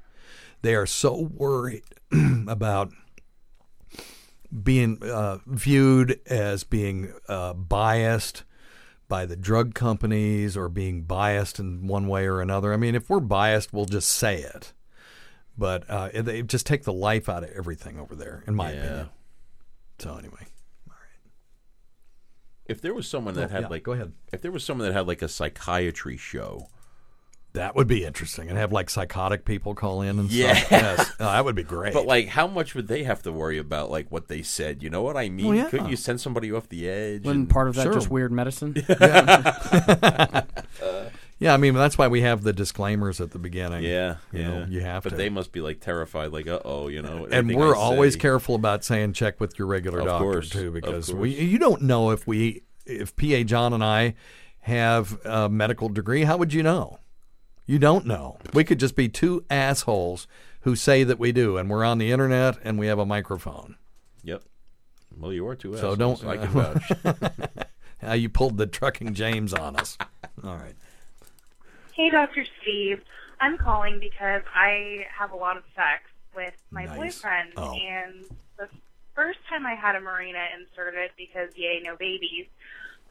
They 0.61 0.75
are 0.75 0.85
so 0.85 1.29
worried 1.33 1.83
about 2.47 2.91
being 4.63 5.01
uh, 5.03 5.37
viewed 5.47 6.19
as 6.27 6.63
being 6.63 7.13
uh, 7.29 7.53
biased 7.53 8.43
by 9.07 9.25
the 9.25 9.35
drug 9.35 9.73
companies 9.73 10.55
or 10.57 10.69
being 10.69 11.03
biased 11.03 11.59
in 11.59 11.87
one 11.87 12.07
way 12.07 12.25
or 12.25 12.41
another. 12.41 12.73
I 12.73 12.77
mean, 12.77 12.95
if 12.95 13.09
we're 13.09 13.19
biased, 13.19 13.73
we'll 13.73 13.85
just 13.85 14.09
say 14.09 14.37
it. 14.41 14.73
But 15.57 15.89
uh, 15.89 16.09
they 16.21 16.41
just 16.43 16.65
take 16.65 16.83
the 16.83 16.93
life 16.93 17.27
out 17.29 17.43
of 17.43 17.49
everything 17.51 17.99
over 17.99 18.15
there, 18.15 18.43
in 18.47 18.55
my 18.55 18.71
Yeah. 18.71 18.77
opinion. 18.79 19.09
So 19.99 20.15
anyway, 20.15 20.47
all 20.89 20.95
right. 20.95 21.31
If 22.65 22.81
there 22.81 22.93
was 22.93 23.07
someone 23.07 23.35
that 23.35 23.49
Oh, 23.51 23.53
had 23.53 23.61
yeah, 23.63 23.67
like, 23.67 23.83
go 23.83 23.91
ahead. 23.91 24.13
If 24.33 24.41
there 24.41 24.51
was 24.51 24.63
someone 24.63 24.87
that 24.87 24.93
had 24.93 25.07
like 25.07 25.21
a 25.21 25.27
psychiatry 25.27 26.17
show, 26.17 26.69
That 27.53 27.75
would 27.75 27.87
be 27.87 28.05
interesting, 28.05 28.47
and 28.47 28.57
have 28.57 28.71
like 28.71 28.89
psychotic 28.89 29.43
people 29.43 29.75
call 29.75 30.01
in 30.01 30.19
and 30.19 30.31
Yeah. 30.31 30.53
stuff. 30.53 30.71
Yes, 30.71 31.11
Oh, 31.19 31.25
that 31.25 31.43
would 31.43 31.55
be 31.55 31.63
great. 31.63 31.93
But 31.93 32.05
like, 32.05 32.29
how 32.29 32.47
much 32.47 32.75
would 32.75 32.87
they 32.87 33.03
have 33.03 33.21
to 33.23 33.31
worry 33.33 33.57
about 33.57 33.91
like 33.91 34.09
what 34.09 34.29
they 34.29 34.41
said? 34.41 34.81
You 34.81 34.89
know 34.89 35.01
what 35.01 35.17
I 35.17 35.27
mean? 35.27 35.47
Well, 35.47 35.57
yeah. 35.57 35.69
Couldn't 35.69 35.89
you 35.89 35.97
send 35.97 36.21
somebody 36.21 36.49
off 36.51 36.69
the 36.69 36.87
edge? 36.89 37.25
Wasn't 37.25 37.39
and- 37.41 37.49
part 37.49 37.67
of 37.67 37.75
that 37.75 37.83
Sure. 37.83 37.93
just 37.93 38.09
weird 38.09 38.31
medicine? 38.31 38.73
yeah, 41.39 41.53
I 41.53 41.57
mean 41.57 41.73
that's 41.73 41.97
why 41.97 42.07
we 42.07 42.21
have 42.21 42.43
the 42.43 42.53
disclaimers 42.53 43.19
at 43.19 43.31
the 43.31 43.39
beginning. 43.39 43.83
Yeah, 43.83 44.17
you 44.31 44.39
yeah. 44.39 44.47
know, 44.47 44.65
you 44.69 44.81
have 44.81 45.03
but 45.03 45.09
to. 45.09 45.15
they 45.15 45.29
must 45.29 45.51
be 45.51 45.59
like 45.61 45.79
terrified, 45.81 46.31
like, 46.31 46.47
uh 46.47 46.59
oh, 46.63 46.87
you 46.87 47.01
know. 47.01 47.27
and 47.29 47.53
we're 47.53 47.75
I 47.75 47.79
always 47.79 48.13
say- 48.13 48.19
careful 48.19 48.55
about 48.55 48.83
saying 48.85 49.13
check 49.13 49.39
with 49.39 49.57
your 49.59 49.67
regular 49.67 49.99
Of 49.99 50.05
doctor 50.05 50.23
course, 50.23 50.49
too, 50.49 50.71
because 50.71 51.13
we 51.13 51.31
you 51.31 51.59
don't 51.59 51.81
know 51.81 52.11
if 52.11 52.25
we 52.27 52.63
if 52.85 53.15
PA 53.15 53.43
John 53.43 53.73
and 53.73 53.83
I 53.83 54.15
have 54.61 55.19
a 55.25 55.49
medical 55.49 55.89
degree. 55.89 56.23
How 56.23 56.37
would 56.37 56.53
you 56.53 56.63
know? 56.63 56.99
You 57.71 57.79
don't 57.79 58.05
know. 58.05 58.37
We 58.53 58.65
could 58.65 58.81
just 58.81 58.97
be 58.97 59.07
two 59.07 59.45
assholes 59.49 60.27
who 60.63 60.75
say 60.75 61.05
that 61.05 61.17
we 61.17 61.31
do, 61.31 61.55
and 61.55 61.69
we're 61.69 61.85
on 61.85 61.99
the 61.99 62.11
internet 62.11 62.57
and 62.65 62.77
we 62.77 62.87
have 62.87 62.99
a 62.99 63.05
microphone. 63.05 63.77
Yep. 64.23 64.43
Well, 65.17 65.31
you 65.31 65.47
are 65.47 65.55
too. 65.55 65.77
So 65.77 65.95
don't. 65.95 66.21
I 66.25 66.35
can 66.35 66.47
vouch. 66.49 66.91
How 68.01 68.11
you 68.11 68.27
pulled 68.27 68.57
the 68.57 68.67
trucking 68.67 69.13
James 69.13 69.53
on 69.53 69.77
us. 69.77 69.97
All 70.43 70.57
right. 70.57 70.75
Hey, 71.93 72.09
Dr. 72.09 72.45
Steve. 72.61 72.99
I'm 73.39 73.57
calling 73.57 73.99
because 74.01 74.41
I 74.53 75.05
have 75.17 75.31
a 75.31 75.37
lot 75.37 75.55
of 75.55 75.63
sex 75.73 76.03
with 76.35 76.53
my 76.71 76.83
Nice. 76.83 76.97
boyfriend, 76.97 77.53
Oh. 77.55 77.71
and 77.73 78.25
the 78.59 78.67
first 79.15 79.39
time 79.47 79.65
I 79.65 79.75
had 79.75 79.95
a 79.95 80.01
Mirena 80.01 80.45
inserted 80.59 81.11
because 81.17 81.51
yay, 81.55 81.79
no 81.81 81.95
babies. 81.95 82.47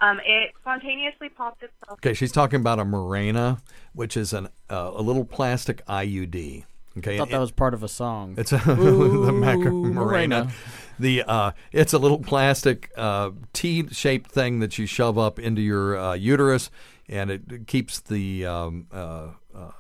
Um, 0.01 0.19
it 0.25 0.53
spontaneously 0.61 1.29
popped 1.29 1.63
itself. 1.63 1.99
Okay, 1.99 2.15
she's 2.15 2.33
talking 2.33 2.61
about 2.61 2.79
a 2.79 2.85
Mirena, 2.85 3.61
which 3.93 4.17
is 4.17 4.33
an 4.33 4.49
uh, 4.71 4.93
a 4.95 5.03
little 5.03 5.25
plastic 5.25 5.85
IUD. 5.87 6.65
Okay, 6.99 7.15
I 7.15 7.19
thought 7.19 7.31
that 7.31 7.39
was 7.39 7.51
part 7.53 7.75
of 7.75 7.83
a 7.83 7.89
song. 7.89 8.35
It's 8.39 8.53
a, 8.53 8.57
Ooh, 8.71 9.25
the 9.27 9.33
Mac- 9.33 9.59
Morena. 9.59 9.93
Morena. 9.93 10.53
The 10.99 11.23
uh, 11.23 11.51
it's 11.73 11.93
a 11.93 11.99
little 11.99 12.19
plastic 12.19 12.91
uh, 12.97 13.31
T-shaped 13.53 14.31
thing 14.31 14.61
that 14.61 14.79
you 14.79 14.87
shove 14.87 15.17
up 15.19 15.39
into 15.39 15.61
your 15.63 15.97
uh, 15.99 16.15
uterus, 16.15 16.71
and 17.09 17.31
it 17.31 17.67
keeps 17.67 18.01
the 18.01 18.45
um, 18.47 18.87
uh, 18.93 19.29
uh, 19.55 19.71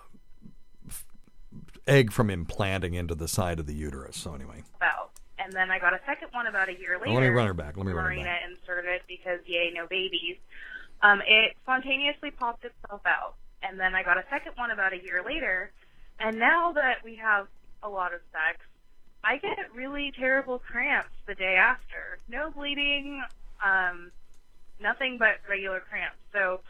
f- 0.89 1.05
egg 1.87 2.13
from 2.13 2.31
implanting 2.31 2.95
into 2.95 3.15
the 3.15 3.29
side 3.29 3.59
of 3.59 3.67
the 3.67 3.75
uterus. 3.75 4.17
So 4.17 4.35
anyway, 4.35 4.63
About. 4.77 5.10
And 5.43 5.53
then 5.53 5.71
I 5.71 5.79
got 5.79 5.95
a 5.95 6.01
second 6.07 6.29
one 6.33 6.47
about 6.47 6.69
a 6.69 6.79
year 6.79 6.99
later. 7.01 7.15
let 7.15 7.23
me 7.23 7.29
run 7.29 7.47
her 7.47 7.55
back. 7.55 7.77
Let 7.77 7.87
me 7.87 7.93
run 7.93 8.05
her 8.05 8.11
Mirena 8.11 8.25
back. 8.25 8.43
inserted 8.51 9.01
because 9.09 9.41
yay, 9.47 9.73
no 9.75 9.87
babies. 9.87 10.37
Um, 11.03 11.23
it 11.27 11.57
spontaneously 11.63 12.31
popped 12.31 12.65
itself 12.65 13.01
out. 13.07 13.35
And 13.63 13.79
then 13.79 13.95
I 13.95 14.03
got 14.03 14.19
a 14.19 14.25
second 14.31 14.53
one 14.57 14.71
about 14.71 14.93
a 14.93 15.03
year 15.03 15.23
later. 15.25 15.71
And 16.19 16.39
now 16.39 16.73
that 16.73 17.03
we 17.05 17.17
have 17.17 17.47
a 17.83 17.89
lot 17.89 18.13
of 18.13 18.21
sex, 18.33 18.61
I 19.25 19.39
get 19.39 19.75
really 19.75 20.13
terrible 20.19 20.59
cramps 20.59 21.15
the 21.27 21.35
day 21.35 21.57
after. 21.57 22.19
No 22.29 22.51
bleeding, 22.51 23.23
um, 23.65 24.11
nothing 24.81 25.17
but 25.19 25.41
regular 25.49 25.81
cramps. 25.81 26.19
So 26.33 26.61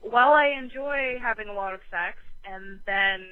while 0.00 0.32
I 0.32 0.48
enjoy 0.58 1.18
having 1.20 1.48
a 1.48 1.52
lot 1.52 1.74
of 1.74 1.80
sex 1.90 2.18
and 2.44 2.80
then, 2.86 3.24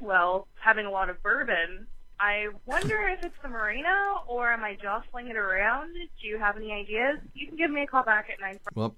well, 0.00 0.46
having 0.60 0.86
a 0.86 0.90
lot 0.90 1.10
of 1.10 1.22
bourbon, 1.22 1.86
I 2.22 2.48
wonder 2.66 3.08
if 3.08 3.24
it's 3.24 3.34
the 3.42 3.48
Mirena 3.48 4.18
or 4.28 4.52
am 4.52 4.62
I 4.62 4.76
jostling 4.80 5.28
it 5.28 5.36
around? 5.36 5.94
Do 5.94 6.26
you 6.28 6.38
have 6.38 6.56
any 6.58 6.70
ideas? 6.70 7.18
You 7.34 7.46
can 7.46 7.56
give 7.56 7.70
me 7.70 7.82
a 7.82 7.86
call 7.86 8.02
back 8.02 8.28
at 8.30 8.38
9 8.40 8.58
well, 8.74 8.94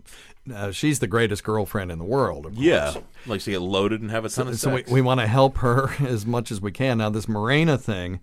uh, 0.52 0.72
she's 0.72 0.98
the 0.98 1.06
greatest 1.06 1.44
girlfriend 1.44 1.92
in 1.92 1.98
the 1.98 2.04
world. 2.04 2.46
Of 2.46 2.54
yeah, 2.54 2.92
course. 2.94 3.04
likes 3.26 3.44
to 3.44 3.52
get 3.52 3.60
loaded 3.62 4.00
and 4.00 4.10
have 4.10 4.24
a 4.24 4.28
ton 4.28 4.46
So, 4.46 4.50
of 4.50 4.58
so 4.58 4.70
we, 4.74 4.76
sex. 4.80 4.90
we 4.90 5.00
want 5.02 5.20
to 5.20 5.28
help 5.28 5.58
her 5.58 5.90
as 6.04 6.26
much 6.26 6.50
as 6.50 6.60
we 6.60 6.72
can. 6.72 6.98
Now, 6.98 7.10
this 7.10 7.26
Mirena 7.26 7.80
thing 7.80 8.18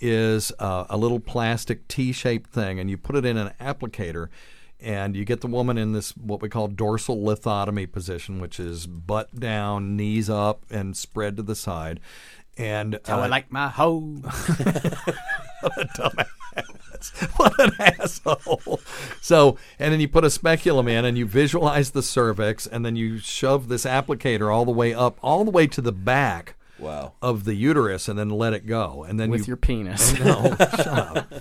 is 0.00 0.52
uh, 0.60 0.84
a 0.88 0.96
little 0.96 1.20
plastic 1.20 1.88
T-shaped 1.88 2.50
thing, 2.50 2.78
and 2.78 2.88
you 2.88 2.96
put 2.96 3.16
it 3.16 3.24
in 3.24 3.36
an 3.36 3.52
applicator, 3.60 4.28
and 4.80 5.16
you 5.16 5.24
get 5.24 5.40
the 5.40 5.46
woman 5.48 5.78
in 5.78 5.92
this 5.92 6.16
what 6.16 6.40
we 6.42 6.48
call 6.48 6.68
dorsal 6.68 7.16
lithotomy 7.16 7.90
position, 7.90 8.38
which 8.38 8.60
is 8.60 8.86
butt 8.86 9.34
down, 9.40 9.96
knees 9.96 10.30
up, 10.30 10.62
and 10.70 10.96
spread 10.96 11.36
to 11.38 11.42
the 11.42 11.54
side. 11.56 11.98
And 12.56 13.00
How 13.04 13.18
I 13.20 13.26
uh, 13.26 13.28
like 13.28 13.50
my 13.52 13.68
hoe. 13.68 13.98
what 13.98 14.24
a 15.76 15.86
dumbass. 15.96 16.26
What 17.36 17.58
an 17.60 17.72
asshole. 17.80 18.80
So, 19.20 19.58
and 19.78 19.92
then 19.92 20.00
you 20.00 20.08
put 20.08 20.24
a 20.24 20.30
speculum 20.30 20.88
in 20.88 21.04
and 21.04 21.18
you 21.18 21.26
visualize 21.26 21.90
the 21.90 22.02
cervix, 22.02 22.66
and 22.66 22.84
then 22.84 22.96
you 22.96 23.18
shove 23.18 23.68
this 23.68 23.84
applicator 23.84 24.54
all 24.54 24.64
the 24.64 24.70
way 24.72 24.94
up, 24.94 25.18
all 25.22 25.44
the 25.44 25.50
way 25.50 25.66
to 25.66 25.80
the 25.80 25.92
back 25.92 26.54
Wow. 26.78 27.12
of 27.22 27.44
the 27.44 27.54
uterus, 27.54 28.08
and 28.08 28.18
then 28.18 28.30
let 28.30 28.52
it 28.52 28.66
go. 28.66 29.04
And 29.06 29.18
then 29.20 29.30
With 29.30 29.42
you, 29.42 29.52
your 29.52 29.56
penis. 29.56 30.18
No, 30.24 30.56
shut 30.58 30.86
up. 30.86 31.32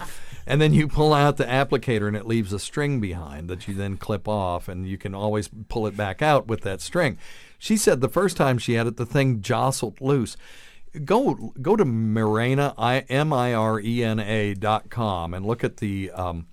And 0.45 0.61
then 0.61 0.73
you 0.73 0.87
pull 0.89 1.13
out 1.13 1.37
the 1.37 1.45
applicator, 1.45 2.07
and 2.07 2.17
it 2.17 2.27
leaves 2.27 2.51
a 2.51 2.59
string 2.59 2.99
behind 2.99 3.49
that 3.49 3.67
you 3.67 3.73
then 3.73 3.95
clip 3.97 4.27
off, 4.27 4.67
and 4.67 4.85
you 4.87 4.97
can 4.97 5.15
always 5.15 5.49
pull 5.69 5.87
it 5.87 5.95
back 5.95 6.21
out 6.21 6.47
with 6.47 6.61
that 6.61 6.81
string. 6.81 7.17
She 7.57 7.77
said 7.77 8.01
the 8.01 8.09
first 8.09 8.35
time 8.35 8.57
she 8.57 8.73
had 8.73 8.87
it, 8.87 8.97
the 8.97 9.05
thing 9.05 9.41
jostled 9.41 10.01
loose 10.01 10.35
go 11.05 11.53
go 11.61 11.75
to 11.75 11.85
Mirena 11.85 12.73
I 12.77 12.99
M 13.09 13.33
I 13.33 13.53
R 13.53 13.79
E 13.79 14.03
N 14.03 14.19
A 14.19 14.53
dot 14.53 14.89
com 14.89 15.33
and 15.33 15.45
look 15.45 15.63
at 15.63 15.77
the 15.77 16.11
um, 16.11 16.47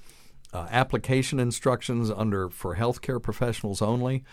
uh, 0.53 0.67
application 0.71 1.39
instructions 1.39 2.11
under 2.11 2.49
for 2.51 2.77
healthcare 2.77 3.23
professionals 3.23 3.83
only. 3.83 4.25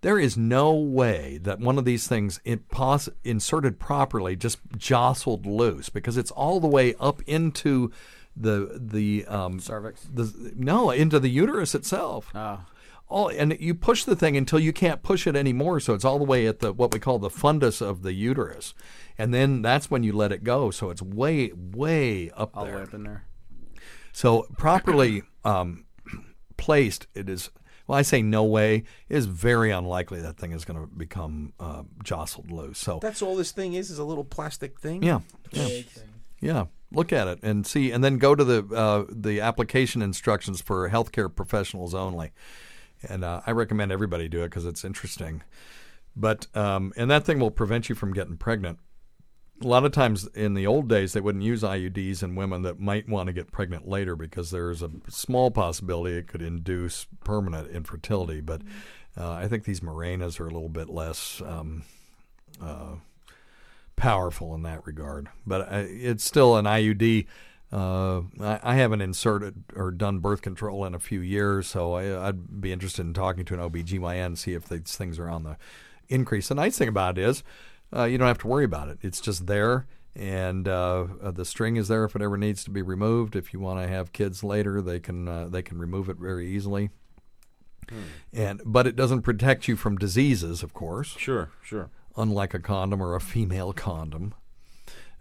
There 0.00 0.18
is 0.18 0.36
no 0.36 0.74
way 0.74 1.38
that 1.42 1.60
one 1.60 1.78
of 1.78 1.86
these 1.86 2.06
things 2.06 2.40
it 2.44 2.68
pos- 2.68 3.08
inserted 3.24 3.78
properly 3.78 4.36
just 4.36 4.58
jostled 4.76 5.46
loose 5.46 5.88
because 5.88 6.18
it's 6.18 6.30
all 6.30 6.60
the 6.60 6.68
way 6.68 6.94
up 7.00 7.22
into 7.22 7.90
the 8.36 8.78
the 8.78 9.24
um, 9.26 9.60
Cervix. 9.60 10.06
The, 10.12 10.52
no, 10.56 10.90
into 10.90 11.18
the 11.18 11.30
uterus 11.30 11.74
itself. 11.74 12.30
Oh. 12.34 12.60
All, 13.06 13.28
and 13.28 13.56
you 13.60 13.74
push 13.74 14.04
the 14.04 14.16
thing 14.16 14.36
until 14.36 14.58
you 14.58 14.72
can't 14.72 15.02
push 15.02 15.26
it 15.26 15.36
anymore, 15.36 15.78
so 15.78 15.92
it's 15.92 16.06
all 16.06 16.18
the 16.18 16.24
way 16.24 16.46
at 16.46 16.60
the 16.60 16.72
what 16.72 16.92
we 16.92 16.98
call 16.98 17.18
the 17.18 17.28
fundus 17.28 17.82
of 17.82 18.02
the 18.02 18.14
uterus, 18.14 18.74
and 19.18 19.32
then 19.32 19.62
that's 19.62 19.90
when 19.90 20.02
you 20.02 20.12
let 20.12 20.32
it 20.32 20.44
go. 20.44 20.70
So 20.70 20.90
it's 20.90 21.02
way, 21.02 21.52
way 21.54 22.30
up 22.30 22.56
All 22.56 22.64
the 22.64 22.70
there. 22.70 22.78
way 22.78 22.82
up 22.84 22.94
in 22.94 23.02
there. 23.04 23.24
So 24.12 24.46
properly 24.58 25.22
um, 25.44 25.84
placed, 26.56 27.06
it 27.14 27.28
is. 27.28 27.50
Well, 27.86 27.98
I 27.98 28.02
say 28.02 28.22
no 28.22 28.44
way. 28.44 28.84
It 29.10 29.16
is 29.16 29.26
very 29.26 29.70
unlikely 29.70 30.20
that 30.22 30.38
thing 30.38 30.52
is 30.52 30.64
going 30.64 30.80
to 30.80 30.86
become 30.86 31.52
uh, 31.60 31.82
jostled 32.02 32.50
loose. 32.50 32.78
So 32.78 32.98
That's 33.02 33.20
all 33.20 33.36
this 33.36 33.52
thing 33.52 33.74
is, 33.74 33.90
is 33.90 33.98
a 33.98 34.04
little 34.04 34.24
plastic 34.24 34.80
thing. 34.80 35.02
yeah, 35.02 35.20
yeah, 35.52 35.68
yeah. 36.40 36.64
Look 36.92 37.12
at 37.12 37.26
it 37.28 37.40
and 37.42 37.66
see, 37.66 37.90
and 37.90 38.02
then 38.04 38.18
go 38.18 38.34
to 38.36 38.44
the 38.44 38.64
uh, 38.74 39.04
the 39.10 39.40
application 39.40 40.00
instructions 40.00 40.62
for 40.62 40.88
healthcare 40.88 41.34
professionals 41.34 41.92
only. 41.92 42.32
And 43.06 43.22
uh, 43.24 43.42
I 43.46 43.50
recommend 43.50 43.90
everybody 43.92 44.28
do 44.28 44.42
it 44.42 44.46
because 44.50 44.64
it's 44.64 44.84
interesting. 44.84 45.42
But 46.16 46.46
um, 46.54 46.92
and 46.96 47.10
that 47.10 47.24
thing 47.24 47.38
will 47.40 47.50
prevent 47.50 47.88
you 47.88 47.94
from 47.96 48.12
getting 48.14 48.36
pregnant. 48.36 48.78
A 49.64 49.66
lot 49.66 49.84
of 49.84 49.92
times 49.92 50.26
in 50.34 50.54
the 50.54 50.66
old 50.66 50.88
days, 50.88 51.14
they 51.14 51.20
wouldn't 51.20 51.42
use 51.42 51.62
IUDs 51.62 52.22
in 52.22 52.34
women 52.34 52.62
that 52.62 52.78
might 52.78 53.08
want 53.08 53.28
to 53.28 53.32
get 53.32 53.50
pregnant 53.50 53.88
later 53.88 54.14
because 54.14 54.50
there's 54.50 54.82
a 54.82 54.90
small 55.08 55.50
possibility 55.50 56.16
it 56.16 56.28
could 56.28 56.42
induce 56.42 57.06
permanent 57.24 57.70
infertility. 57.70 58.40
But 58.40 58.60
uh, 59.16 59.32
I 59.32 59.48
think 59.48 59.64
these 59.64 59.82
Mirenas 59.82 60.38
are 60.38 60.46
a 60.46 60.50
little 60.50 60.68
bit 60.68 60.90
less 60.90 61.40
um, 61.44 61.84
uh, 62.62 62.96
powerful 63.96 64.54
in 64.54 64.62
that 64.62 64.86
regard. 64.86 65.28
But 65.46 65.72
I, 65.72 65.78
it's 65.80 66.24
still 66.24 66.56
an 66.56 66.66
IUD. 66.66 67.26
Uh, 67.72 68.22
I, 68.40 68.60
I 68.62 68.74
haven't 68.74 69.00
inserted 69.00 69.64
or 69.74 69.90
done 69.90 70.18
birth 70.18 70.42
control 70.42 70.84
in 70.84 70.94
a 70.94 71.00
few 71.00 71.20
years, 71.20 71.66
so 71.68 71.94
I, 71.94 72.28
I'd 72.28 72.60
be 72.60 72.70
interested 72.70 73.02
in 73.02 73.14
talking 73.14 73.44
to 73.46 73.54
an 73.54 73.60
OBGYN 73.60 74.26
and 74.26 74.38
see 74.38 74.52
if 74.52 74.68
these 74.68 74.96
things 74.96 75.18
are 75.18 75.28
on 75.28 75.44
the 75.44 75.56
increase. 76.08 76.48
The 76.48 76.54
nice 76.54 76.76
thing 76.76 76.88
about 76.88 77.18
it 77.18 77.24
is 77.24 77.42
uh, 77.94 78.04
you 78.04 78.18
don't 78.18 78.28
have 78.28 78.38
to 78.38 78.46
worry 78.46 78.64
about 78.64 78.88
it. 78.88 78.98
It's 79.02 79.20
just 79.20 79.46
there, 79.46 79.86
and 80.16 80.66
uh, 80.66 81.06
uh, 81.22 81.30
the 81.30 81.44
string 81.44 81.76
is 81.76 81.88
there 81.88 82.04
if 82.04 82.16
it 82.16 82.22
ever 82.22 82.36
needs 82.36 82.64
to 82.64 82.70
be 82.70 82.82
removed. 82.82 83.36
If 83.36 83.52
you 83.52 83.60
want 83.60 83.80
to 83.80 83.88
have 83.88 84.12
kids 84.12 84.42
later, 84.42 84.80
they 84.80 85.00
can 85.00 85.28
uh, 85.28 85.48
they 85.48 85.62
can 85.62 85.78
remove 85.78 86.08
it 86.08 86.16
very 86.16 86.48
easily. 86.48 86.90
And 88.32 88.62
but 88.64 88.86
it 88.86 88.96
doesn't 88.96 89.22
protect 89.22 89.68
you 89.68 89.76
from 89.76 89.96
diseases, 89.96 90.62
of 90.62 90.72
course. 90.72 91.16
Sure, 91.18 91.50
sure. 91.62 91.90
Unlike 92.16 92.54
a 92.54 92.58
condom 92.58 93.02
or 93.02 93.14
a 93.14 93.20
female 93.20 93.72
condom, 93.72 94.34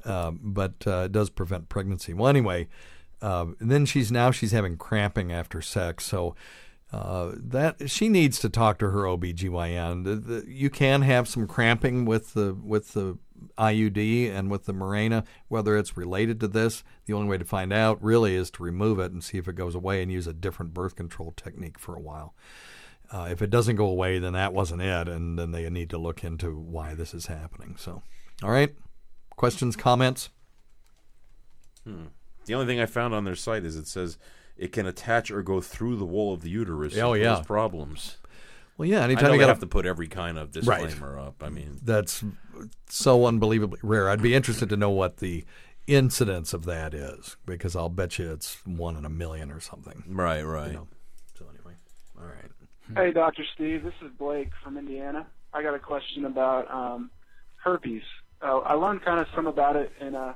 um, 0.05 0.39
but 0.41 0.75
uh, 0.87 1.03
it 1.05 1.11
does 1.11 1.29
prevent 1.29 1.69
pregnancy. 1.69 2.13
Well, 2.13 2.27
anyway, 2.27 2.67
uh, 3.21 3.47
then 3.59 3.85
she's 3.85 4.11
now 4.11 4.31
she's 4.31 4.51
having 4.51 4.77
cramping 4.77 5.31
after 5.31 5.61
sex, 5.61 6.05
so 6.05 6.35
uh, 6.93 7.31
that 7.35 7.89
she 7.89 8.07
needs 8.07 8.37
to 8.39 8.49
talk 8.49 8.77
to 8.77 8.91
her 8.91 9.01
OBGYN. 9.01 10.03
The, 10.03 10.15
the, 10.15 10.45
you 10.47 10.69
can 10.69 11.01
have 11.01 11.27
some 11.27 11.47
cramping 11.47 12.05
with 12.05 12.33
the 12.33 12.53
with 12.53 12.93
the 12.93 13.17
IUD 13.57 14.31
and 14.31 14.51
with 14.51 14.65
the 14.65 14.73
Mirena, 14.73 15.25
whether 15.47 15.75
it's 15.75 15.97
related 15.97 16.39
to 16.39 16.47
this. 16.47 16.83
The 17.05 17.13
only 17.13 17.27
way 17.27 17.39
to 17.39 17.45
find 17.45 17.73
out 17.73 18.01
really 18.01 18.35
is 18.35 18.51
to 18.51 18.63
remove 18.63 18.99
it 18.99 19.11
and 19.11 19.23
see 19.23 19.39
if 19.39 19.47
it 19.47 19.55
goes 19.55 19.75
away 19.75 20.03
and 20.03 20.11
use 20.11 20.27
a 20.27 20.33
different 20.33 20.73
birth 20.73 20.95
control 20.95 21.33
technique 21.35 21.79
for 21.79 21.95
a 21.95 21.99
while. 21.99 22.35
uh, 23.13 23.27
if 23.29 23.41
it 23.41 23.51
doesn't 23.51 23.75
go 23.75 23.85
away, 23.85 24.17
then 24.17 24.33
that 24.33 24.53
wasn't 24.53 24.81
it, 24.81 25.07
and 25.07 25.37
then 25.37 25.51
they 25.51 25.69
need 25.69 25.89
to 25.91 25.97
look 25.99 26.23
into 26.23 26.57
why 26.57 26.95
this 26.95 27.13
is 27.13 27.27
happening. 27.27 27.75
So, 27.77 28.01
all 28.41 28.49
right, 28.49 28.73
questions, 29.35 29.75
comments. 29.75 30.29
Hmm. 31.83 32.05
The 32.45 32.55
only 32.55 32.65
thing 32.65 32.79
I 32.79 32.87
found 32.87 33.13
on 33.13 33.23
their 33.23 33.35
site 33.35 33.63
is 33.63 33.75
it 33.75 33.87
says 33.87 34.17
it 34.57 34.71
can 34.71 34.85
attach 34.85 35.31
or 35.31 35.41
go 35.41 35.61
through 35.61 35.97
the 35.97 36.05
wall 36.05 36.33
of 36.33 36.41
the 36.41 36.49
uterus. 36.49 36.97
Oh, 36.97 37.13
if 37.13 37.21
yeah. 37.21 37.35
there's 37.35 37.45
problems. 37.45 38.17
Well, 38.77 38.87
yeah, 38.87 39.01
I 39.01 39.03
anytime 39.03 39.25
know 39.25 39.33
you 39.33 39.39
they 39.39 39.43
got 39.43 39.49
have 39.49 39.59
to 39.59 39.67
put 39.67 39.85
every 39.85 40.07
kind 40.07 40.37
of 40.37 40.51
disclaimer 40.51 41.19
up. 41.19 41.43
I 41.43 41.49
mean, 41.49 41.79
that's 41.83 42.23
so 42.89 43.25
unbelievably 43.25 43.79
rare. 43.83 44.09
I'd 44.09 44.21
be 44.21 44.33
interested 44.33 44.69
to 44.69 44.77
know 44.77 44.89
what 44.89 45.17
the 45.17 45.45
incidence 45.85 46.53
of 46.53 46.65
that 46.65 46.93
is 46.93 47.35
because 47.45 47.75
I'll 47.75 47.89
bet 47.89 48.17
you 48.17 48.31
it's 48.31 48.65
one 48.65 48.95
in 48.95 49.05
a 49.05 49.09
million 49.09 49.51
or 49.51 49.59
something. 49.59 50.03
Right, 50.07 50.41
right. 50.41 50.67
You 50.67 50.73
know. 50.73 50.87
So 51.37 51.45
anyway, 51.49 51.73
all 52.19 52.25
right. 52.25 52.51
Hey, 52.95 53.11
Dr. 53.11 53.43
Steve. 53.53 53.83
This 53.83 53.93
is 54.01 54.11
Blake 54.17 54.49
from 54.63 54.77
Indiana. 54.77 55.27
I 55.53 55.61
got 55.61 55.75
a 55.75 55.79
question 55.79 56.25
about 56.25 56.69
um, 56.71 57.11
herpes. 57.57 58.01
Uh, 58.41 58.57
I 58.59 58.73
learned 58.73 59.03
kind 59.03 59.19
of 59.19 59.27
some 59.35 59.45
about 59.45 59.75
it 59.75 59.91
in 60.01 60.15
uh, 60.15 60.33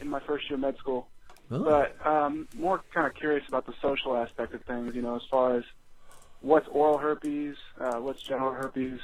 in 0.00 0.08
my 0.08 0.20
first 0.20 0.48
year 0.48 0.54
of 0.54 0.60
med 0.60 0.76
school, 0.78 1.08
Oh. 1.50 1.62
but 1.62 2.06
um, 2.06 2.48
more 2.56 2.80
kind 2.92 3.06
of 3.06 3.14
curious 3.14 3.46
about 3.48 3.66
the 3.66 3.74
social 3.82 4.16
aspect 4.16 4.54
of 4.54 4.62
things. 4.64 4.94
You 4.94 5.02
know, 5.02 5.16
as 5.16 5.22
far 5.30 5.56
as 5.56 5.64
what's 6.40 6.66
oral 6.68 6.98
herpes, 6.98 7.56
uh, 7.80 7.96
what's 7.96 8.22
genital 8.22 8.52
herpes. 8.52 9.00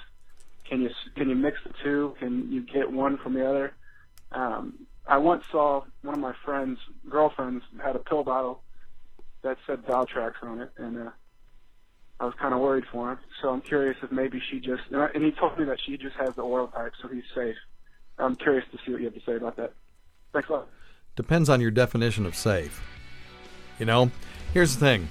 Can 0.64 0.82
you 0.82 0.90
can 1.16 1.28
you 1.28 1.34
mix 1.34 1.58
the 1.64 1.72
two? 1.82 2.14
Can 2.18 2.50
you 2.52 2.62
get 2.62 2.90
one 2.92 3.18
from 3.18 3.34
the 3.34 3.48
other? 3.48 3.74
Um, 4.32 4.86
I 5.06 5.18
once 5.18 5.42
saw 5.50 5.82
one 6.02 6.14
of 6.14 6.20
my 6.20 6.34
friends' 6.44 6.78
girlfriends 7.08 7.64
had 7.82 7.96
a 7.96 7.98
pill 7.98 8.22
bottle 8.22 8.62
that 9.42 9.56
said 9.66 9.84
Valtrex 9.84 10.34
on 10.42 10.60
it, 10.60 10.70
and 10.76 10.98
uh, 10.98 11.10
I 12.20 12.26
was 12.26 12.34
kind 12.34 12.54
of 12.54 12.60
worried 12.60 12.84
for 12.92 13.12
him. 13.12 13.18
So 13.42 13.48
I'm 13.50 13.62
curious 13.62 13.96
if 14.02 14.12
maybe 14.12 14.40
she 14.50 14.60
just 14.60 14.82
and 14.90 15.00
I- 15.02 15.10
and 15.14 15.24
he 15.24 15.32
told 15.32 15.58
me 15.58 15.64
that 15.64 15.80
she 15.80 15.96
just 15.96 16.16
has 16.16 16.34
the 16.36 16.42
oral 16.42 16.68
type, 16.68 16.92
so 17.02 17.08
he's 17.08 17.24
safe. 17.34 17.56
I'm 18.18 18.36
curious 18.36 18.64
to 18.72 18.78
see 18.84 18.92
what 18.92 19.00
you 19.00 19.06
have 19.06 19.14
to 19.14 19.22
say 19.24 19.36
about 19.36 19.56
that. 19.56 19.72
Thanks 20.32 20.48
a 20.48 20.52
lot. 20.52 20.68
Depends 21.16 21.48
on 21.48 21.60
your 21.60 21.70
definition 21.70 22.26
of 22.26 22.34
safe. 22.34 22.82
You 23.78 23.86
know, 23.86 24.10
here's 24.52 24.74
the 24.74 24.80
thing 24.80 25.08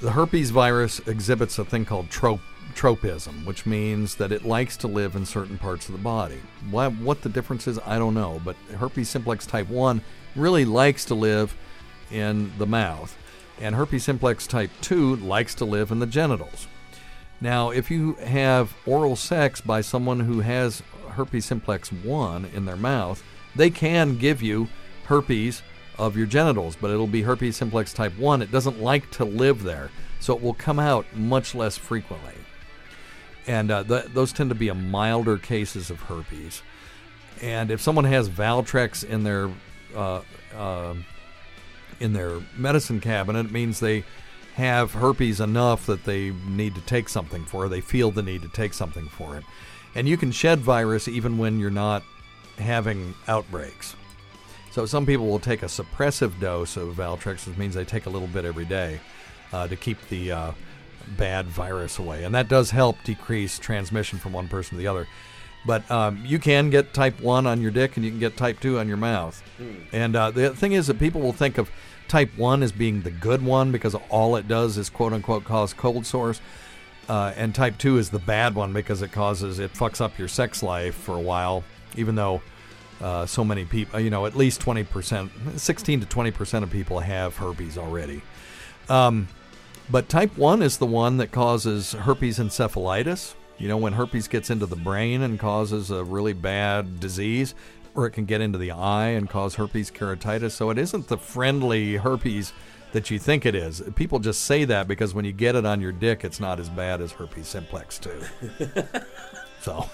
the 0.00 0.12
herpes 0.12 0.50
virus 0.50 0.98
exhibits 1.00 1.58
a 1.58 1.64
thing 1.64 1.84
called 1.84 2.10
trop- 2.10 2.40
tropism, 2.74 3.44
which 3.44 3.66
means 3.66 4.14
that 4.16 4.32
it 4.32 4.44
likes 4.44 4.76
to 4.78 4.88
live 4.88 5.14
in 5.14 5.26
certain 5.26 5.58
parts 5.58 5.88
of 5.88 5.92
the 5.92 6.00
body. 6.00 6.40
What, 6.70 6.94
what 6.94 7.22
the 7.22 7.28
difference 7.28 7.66
is, 7.66 7.78
I 7.84 7.98
don't 7.98 8.14
know, 8.14 8.40
but 8.44 8.56
herpes 8.78 9.08
simplex 9.08 9.46
type 9.46 9.68
1 9.68 10.00
really 10.36 10.64
likes 10.64 11.04
to 11.06 11.14
live 11.14 11.54
in 12.10 12.52
the 12.58 12.66
mouth, 12.66 13.16
and 13.60 13.74
herpes 13.74 14.04
simplex 14.04 14.46
type 14.46 14.70
2 14.80 15.16
likes 15.16 15.54
to 15.56 15.64
live 15.64 15.90
in 15.90 15.98
the 15.98 16.06
genitals. 16.06 16.66
Now, 17.40 17.70
if 17.70 17.90
you 17.90 18.14
have 18.14 18.74
oral 18.86 19.16
sex 19.16 19.60
by 19.60 19.80
someone 19.80 20.20
who 20.20 20.40
has 20.40 20.82
herpes 21.10 21.46
simplex 21.46 21.92
1 21.92 22.46
in 22.54 22.64
their 22.64 22.76
mouth, 22.76 23.22
they 23.54 23.70
can 23.70 24.16
give 24.16 24.42
you 24.42 24.68
herpes 25.10 25.62
of 25.98 26.16
your 26.16 26.26
genitals, 26.26 26.76
but 26.80 26.90
it'll 26.90 27.08
be 27.08 27.22
herpes 27.22 27.56
simplex 27.56 27.92
type 27.92 28.16
1. 28.16 28.42
It 28.42 28.52
doesn't 28.52 28.80
like 28.80 29.10
to 29.12 29.24
live 29.24 29.64
there, 29.64 29.90
so 30.20 30.34
it 30.34 30.42
will 30.42 30.54
come 30.54 30.78
out 30.78 31.04
much 31.14 31.52
less 31.52 31.76
frequently. 31.76 32.34
And 33.46 33.72
uh, 33.72 33.82
th- 33.82 34.06
those 34.14 34.32
tend 34.32 34.50
to 34.50 34.54
be 34.54 34.68
a 34.68 34.74
milder 34.74 35.36
cases 35.36 35.90
of 35.90 36.00
herpes. 36.02 36.62
And 37.42 37.72
if 37.72 37.80
someone 37.80 38.04
has 38.04 38.28
Valtrex 38.28 39.02
in 39.04 39.24
their 39.24 39.50
uh, 39.96 40.20
uh, 40.56 40.94
in 41.98 42.12
their 42.12 42.38
medicine 42.56 43.00
cabinet, 43.00 43.46
it 43.46 43.52
means 43.52 43.80
they 43.80 44.04
have 44.54 44.92
herpes 44.92 45.40
enough 45.40 45.86
that 45.86 46.04
they 46.04 46.30
need 46.30 46.76
to 46.76 46.80
take 46.82 47.08
something 47.08 47.44
for. 47.44 47.66
it. 47.66 47.70
They 47.70 47.80
feel 47.80 48.12
the 48.12 48.22
need 48.22 48.42
to 48.42 48.48
take 48.48 48.74
something 48.74 49.08
for 49.08 49.36
it. 49.36 49.44
And 49.96 50.08
you 50.08 50.16
can 50.16 50.30
shed 50.30 50.60
virus 50.60 51.08
even 51.08 51.36
when 51.36 51.58
you're 51.58 51.70
not 51.70 52.04
having 52.58 53.14
outbreaks. 53.26 53.96
So 54.70 54.86
some 54.86 55.04
people 55.04 55.26
will 55.26 55.40
take 55.40 55.62
a 55.62 55.66
suppressive 55.66 56.38
dose 56.40 56.76
of 56.76 56.94
Valtrex, 56.94 57.46
which 57.46 57.56
means 57.56 57.74
they 57.74 57.84
take 57.84 58.06
a 58.06 58.10
little 58.10 58.28
bit 58.28 58.44
every 58.44 58.64
day 58.64 59.00
uh, 59.52 59.66
to 59.66 59.76
keep 59.76 60.00
the 60.08 60.32
uh, 60.32 60.52
bad 61.16 61.46
virus 61.46 61.98
away, 61.98 62.24
and 62.24 62.34
that 62.34 62.48
does 62.48 62.70
help 62.70 62.96
decrease 63.04 63.58
transmission 63.58 64.18
from 64.18 64.32
one 64.32 64.48
person 64.48 64.70
to 64.70 64.76
the 64.76 64.86
other. 64.86 65.08
But 65.66 65.90
um, 65.90 66.22
you 66.24 66.38
can 66.38 66.70
get 66.70 66.94
type 66.94 67.20
one 67.20 67.46
on 67.46 67.60
your 67.60 67.70
dick, 67.70 67.96
and 67.96 68.04
you 68.04 68.10
can 68.10 68.20
get 68.20 68.36
type 68.36 68.60
two 68.60 68.78
on 68.78 68.88
your 68.88 68.96
mouth. 68.96 69.42
Hmm. 69.58 69.74
And 69.92 70.16
uh, 70.16 70.30
the 70.30 70.50
thing 70.50 70.72
is 70.72 70.86
that 70.86 70.98
people 70.98 71.20
will 71.20 71.32
think 71.32 71.58
of 71.58 71.70
type 72.08 72.30
one 72.36 72.62
as 72.62 72.72
being 72.72 73.02
the 73.02 73.10
good 73.10 73.42
one 73.42 73.70
because 73.70 73.94
all 74.08 74.36
it 74.36 74.48
does 74.48 74.78
is 74.78 74.88
quote 74.88 75.12
unquote 75.12 75.44
cause 75.44 75.72
cold 75.72 76.06
sores. 76.06 76.40
Uh, 77.08 77.32
and 77.36 77.54
type 77.56 77.76
2 77.76 77.98
is 77.98 78.10
the 78.10 78.20
bad 78.20 78.54
one 78.54 78.72
because 78.72 79.02
it 79.02 79.10
causes 79.10 79.58
it 79.58 79.72
fucks 79.74 80.00
up 80.00 80.16
your 80.16 80.28
sex 80.28 80.62
life 80.62 80.94
for 80.94 81.16
a 81.16 81.20
while 81.20 81.64
even 81.96 82.14
though 82.14 82.40
uh, 83.00 83.26
so 83.26 83.44
many 83.44 83.64
people 83.64 83.98
you 84.00 84.10
know 84.10 84.26
at 84.26 84.36
least 84.36 84.60
20% 84.60 85.58
16 85.58 86.00
to 86.00 86.06
20% 86.06 86.62
of 86.62 86.70
people 86.70 87.00
have 87.00 87.36
herpes 87.36 87.78
already 87.78 88.22
um, 88.88 89.28
but 89.90 90.08
type 90.08 90.36
1 90.36 90.62
is 90.62 90.78
the 90.78 90.86
one 90.86 91.16
that 91.18 91.32
causes 91.32 91.92
herpes 91.92 92.38
encephalitis 92.38 93.34
you 93.58 93.68
know 93.68 93.76
when 93.76 93.92
herpes 93.92 94.28
gets 94.28 94.50
into 94.50 94.66
the 94.66 94.76
brain 94.76 95.22
and 95.22 95.38
causes 95.38 95.90
a 95.90 96.04
really 96.04 96.32
bad 96.32 97.00
disease 97.00 97.54
or 97.94 98.06
it 98.06 98.10
can 98.10 98.24
get 98.24 98.40
into 98.40 98.58
the 98.58 98.70
eye 98.70 99.08
and 99.08 99.28
cause 99.28 99.54
herpes 99.56 99.90
keratitis 99.90 100.52
so 100.52 100.70
it 100.70 100.78
isn't 100.78 101.08
the 101.08 101.18
friendly 101.18 101.96
herpes 101.96 102.52
that 102.92 103.10
you 103.10 103.18
think 103.18 103.46
it 103.46 103.54
is. 103.54 103.82
People 103.94 104.18
just 104.18 104.42
say 104.44 104.64
that 104.64 104.88
because 104.88 105.14
when 105.14 105.24
you 105.24 105.32
get 105.32 105.54
it 105.54 105.64
on 105.64 105.80
your 105.80 105.92
dick, 105.92 106.24
it's 106.24 106.40
not 106.40 106.58
as 106.58 106.68
bad 106.68 107.00
as 107.00 107.12
herpes 107.12 107.48
simplex 107.48 107.98
2. 107.98 108.22
so, 109.60 109.88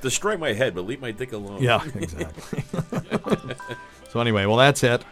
Destroy 0.00 0.36
my 0.36 0.52
head, 0.52 0.74
but 0.74 0.86
leave 0.86 1.00
my 1.00 1.10
dick 1.10 1.32
alone. 1.32 1.62
yeah, 1.62 1.82
exactly. 1.94 2.62
so 4.10 4.20
anyway, 4.20 4.46
well 4.46 4.56
that's 4.56 4.82
it. 4.84 5.04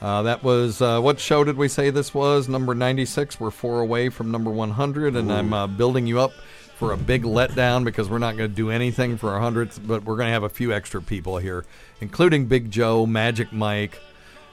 Uh, 0.00 0.22
that 0.22 0.42
was 0.42 0.82
uh, 0.82 1.00
what 1.00 1.18
show 1.18 1.44
did 1.44 1.56
we 1.56 1.68
say 1.68 1.90
this 1.90 2.12
was? 2.12 2.48
Number 2.48 2.74
ninety 2.74 3.04
six. 3.06 3.38
We're 3.40 3.50
four 3.50 3.80
away 3.80 4.08
from 4.08 4.30
number 4.30 4.50
one 4.50 4.70
hundred, 4.70 5.16
and 5.16 5.32
I'm 5.32 5.52
uh, 5.52 5.66
building 5.66 6.06
you 6.06 6.20
up 6.20 6.32
for 6.76 6.92
a 6.92 6.96
big 6.96 7.22
letdown 7.22 7.84
because 7.84 8.10
we're 8.10 8.18
not 8.18 8.36
going 8.36 8.50
to 8.50 8.54
do 8.54 8.70
anything 8.70 9.16
for 9.16 9.30
our 9.30 9.40
hundredth, 9.40 9.80
but 9.86 10.04
we're 10.04 10.16
going 10.16 10.26
to 10.26 10.32
have 10.32 10.42
a 10.42 10.48
few 10.48 10.72
extra 10.72 11.00
people 11.00 11.38
here, 11.38 11.64
including 12.00 12.46
Big 12.46 12.70
Joe, 12.70 13.06
Magic 13.06 13.52
Mike. 13.52 13.98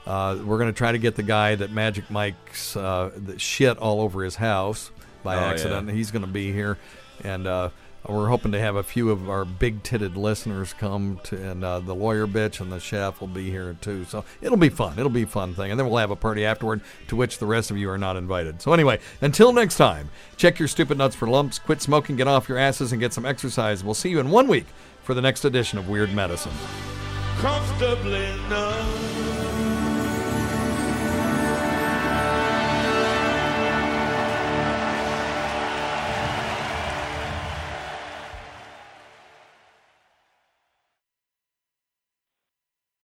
Uh, 0.05 0.37
we're 0.45 0.57
going 0.57 0.71
to 0.71 0.77
try 0.77 0.91
to 0.91 0.97
get 0.99 1.15
the 1.15 1.23
guy 1.23 1.55
that 1.55 1.71
Magic 1.71 2.09
Mike's 2.09 2.75
uh, 2.77 3.11
shit 3.37 3.77
all 3.77 4.01
over 4.01 4.23
his 4.23 4.35
house 4.35 4.91
by 5.23 5.35
Oh, 5.35 5.39
accident. 5.39 5.87
yeah. 5.87 5.93
He's 5.93 6.11
going 6.11 6.23
to 6.25 6.31
be 6.31 6.51
here, 6.53 6.77
and 7.23 7.45
uh, 7.47 7.69
we're 8.07 8.27
hoping 8.27 8.51
to 8.53 8.59
have 8.59 8.75
a 8.75 8.83
few 8.83 9.11
of 9.11 9.29
our 9.29 9.45
big-titted 9.45 10.15
listeners 10.15 10.73
come 10.73 11.19
to, 11.23 11.35
and 11.35 11.63
uh, 11.63 11.79
the 11.79 11.93
lawyer 11.93 12.25
bitch 12.25 12.59
and 12.59 12.71
the 12.71 12.79
chef 12.79 13.21
will 13.21 13.27
be 13.27 13.51
here 13.51 13.75
too. 13.79 14.05
So 14.05 14.25
it'll 14.41 14.57
be 14.57 14.69
fun. 14.69 14.97
It'll 14.97 15.09
be 15.09 15.23
a 15.23 15.27
fun 15.27 15.53
thing, 15.53 15.71
and 15.71 15.79
then 15.79 15.87
we'll 15.87 15.99
have 15.99 16.11
a 16.11 16.15
party 16.15 16.43
afterward 16.43 16.81
to 17.07 17.15
which 17.15 17.37
the 17.37 17.45
rest 17.45 17.71
of 17.71 17.77
you 17.77 17.89
are 17.89 17.97
not 17.97 18.17
invited. 18.17 18.61
So 18.61 18.73
anyway, 18.73 18.99
until 19.21 19.53
next 19.53 19.77
time, 19.77 20.09
check 20.35 20.57
your 20.57 20.67
stupid 20.67 20.97
nuts 20.97 21.15
for 21.15 21.27
lumps, 21.27 21.59
quit 21.59 21.81
smoking, 21.81 22.15
get 22.15 22.27
off 22.27 22.49
your 22.49 22.57
asses, 22.57 22.91
and 22.91 22.99
get 22.99 23.13
some 23.13 23.25
exercise. 23.25 23.83
We'll 23.83 23.93
see 23.93 24.09
you 24.09 24.19
in 24.19 24.31
one 24.31 24.47
week 24.47 24.65
for 25.03 25.13
the 25.13 25.21
next 25.21 25.45
edition 25.45 25.77
of 25.77 25.87
Weird 25.87 26.13
Medicine. 26.13 26.53
comfortably 27.41 28.35
numb. 28.49 29.30